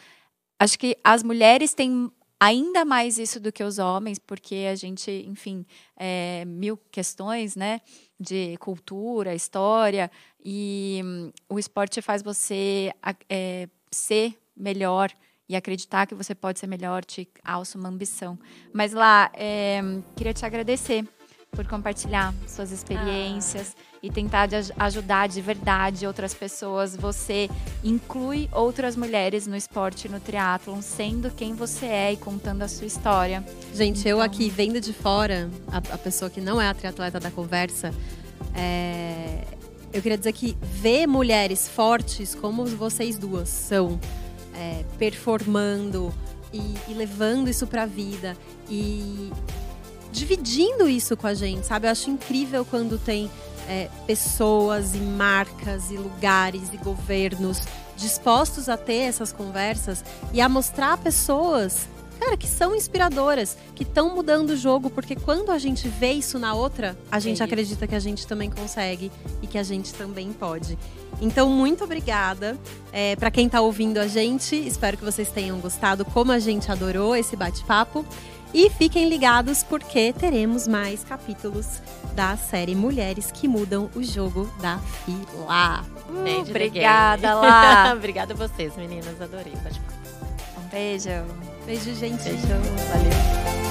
Acho 0.60 0.80
que 0.80 0.98
as 1.04 1.24
mulheres 1.24 1.74
têm 1.74 2.12
ainda 2.40 2.86
mais 2.86 3.18
isso 3.18 3.40
do 3.40 3.52
que 3.52 3.64
os 3.64 3.80
homens, 3.80 4.20
porque 4.20 4.68
a 4.72 4.76
gente, 4.76 5.12
enfim, 5.28 5.66
é, 5.96 6.46
mil 6.46 6.78
questões, 6.92 7.56
né? 7.56 7.82
De 8.20 8.58
cultura, 8.58 9.36
história, 9.36 10.10
e 10.44 11.02
hum, 11.04 11.32
o 11.50 11.60
esporte 11.60 12.02
faz 12.02 12.24
você 12.24 12.94
é, 13.30 13.68
ser 13.92 14.38
melhor 14.56 15.12
e 15.48 15.56
acreditar 15.56 16.08
que 16.08 16.16
você 16.16 16.34
pode 16.34 16.60
ser 16.60 16.68
melhor, 16.68 17.04
te 17.04 17.28
alça 17.44 17.78
uma 17.78 17.90
ambição. 17.90 18.38
Mas 18.74 18.94
lá, 18.94 19.30
é, 19.34 19.82
queria 20.16 20.34
te 20.34 20.46
agradecer 20.46 21.08
por 21.56 21.66
compartilhar 21.68 22.34
suas 22.48 22.72
experiências 22.72 23.76
e 24.04 24.10
tentar 24.12 24.46
de 24.48 24.56
aj- 24.56 24.72
ajudar 24.78 25.28
de 25.28 25.42
verdade 25.42 26.06
outras 26.06 26.34
pessoas. 26.34 26.96
Você 26.96 27.50
inclui 27.84 28.50
outras 28.52 28.96
mulheres 28.96 29.48
no 29.48 29.56
esporte, 29.56 30.08
no 30.10 30.20
triatlon, 30.20 30.82
sendo 30.82 31.32
quem 31.32 31.54
você 31.56 31.86
é 31.86 32.14
e 32.14 32.18
contando 32.18 32.62
a 32.62 32.68
sua 32.68 32.86
história. 32.86 33.44
Gente, 33.74 34.08
eu 34.08 34.18
Então- 34.18 34.22
aqui 34.22 34.50
vendo 34.50 34.80
de 34.82 34.94
fora, 34.94 35.50
a, 35.72 35.78
a 35.78 35.98
pessoa 35.98 36.30
que 36.30 36.42
não 36.42 36.62
é 36.62 36.68
a 36.68 36.74
triatleta 36.74 37.20
da 37.20 37.32
conversa, 37.32 37.92
é, 38.54 39.44
eu 39.94 40.02
queria 40.02 40.18
dizer 40.18 40.34
que 40.34 40.58
ver 40.62 41.08
mulheres 41.08 41.68
fortes 41.68 42.36
como 42.36 42.66
vocês 42.66 43.18
duas 43.18 43.50
são, 43.50 44.00
é, 44.54 44.84
performando 44.98 46.14
e, 46.54 46.76
e 46.88 46.94
levando 46.94 47.50
isso 47.50 47.66
pra 47.68 47.86
vida 47.86 48.38
e 48.70 49.32
dividindo 50.16 50.88
isso 50.88 51.18
com 51.18 51.28
a 51.28 51.34
gente, 51.34 51.68
sabe? 51.68 51.88
Eu 51.88 51.92
acho 51.92 52.10
incrível 52.10 52.64
quando 52.64 52.98
tem 52.98 53.30
é, 53.68 53.90
pessoas 54.08 54.96
e 54.96 55.00
marcas 55.00 55.92
e 55.92 55.98
lugares 55.98 56.74
e 56.74 56.78
governos 56.78 57.62
dispostos 57.98 58.70
a 58.70 58.78
ter 58.78 59.02
essas 59.02 59.32
conversas 59.34 60.04
e 60.34 60.40
a 60.40 60.48
mostrar 60.48 60.98
pessoas 60.98 61.88
cara, 62.18 62.38
que 62.38 62.48
são 62.48 62.74
inspiradoras, 62.74 63.58
que 63.76 63.84
estão 63.84 64.16
mudando 64.16 64.52
o 64.52 64.58
jogo, 64.58 64.90
porque 64.90 65.18
quando 65.18 65.52
a 65.52 65.58
gente 65.58 65.88
vê 65.88 66.14
isso 66.14 66.40
na 66.40 66.54
outra, 66.54 66.98
a 67.12 67.20
gente 67.20 67.36
isso. 67.36 67.44
acredita 67.44 67.86
que 67.86 67.94
a 67.94 68.00
gente 68.00 68.26
também 68.26 68.50
consegue 68.50 69.12
e 69.42 69.48
que 69.48 69.58
a 69.58 69.64
gente 69.64 69.94
também 69.94 70.32
pode. 70.32 70.78
Então, 71.22 71.50
muito 71.50 71.84
obrigada 71.84 72.58
é, 72.92 73.16
para 73.16 73.30
quem 73.30 73.46
está 73.46 73.62
ouvindo 73.62 73.98
a 73.98 74.08
gente. 74.08 74.56
Espero 74.56 74.98
que 74.98 75.04
vocês 75.04 75.30
tenham 75.30 75.60
gostado, 75.60 76.04
como 76.04 76.32
a 76.32 76.40
gente 76.40 76.72
adorou 76.72 77.16
esse 77.16 77.36
bate-papo. 77.36 78.06
E 78.56 78.70
fiquem 78.70 79.10
ligados 79.10 79.64
porque 79.64 80.14
teremos 80.14 80.66
mais 80.66 81.04
capítulos 81.04 81.82
da 82.14 82.38
série 82.38 82.74
Mulheres 82.74 83.30
que 83.30 83.50
Mudam 83.50 83.90
o 83.94 84.02
Jogo 84.02 84.50
da 84.62 84.78
Fila. 84.78 85.84
The 86.24 86.38
obrigada, 86.38 87.36
lá. 87.36 87.92
Obrigada 87.98 88.34
a 88.34 88.38
vocês, 88.38 88.74
meninas. 88.78 89.22
Adorei 89.22 89.52
o 89.52 89.58
bate-papo. 89.58 89.94
Um 90.58 90.70
beijo. 90.70 91.10
Beijo, 91.66 91.94
gente. 91.96 92.24
Beijo. 92.24 92.48
Valeu. 92.48 93.65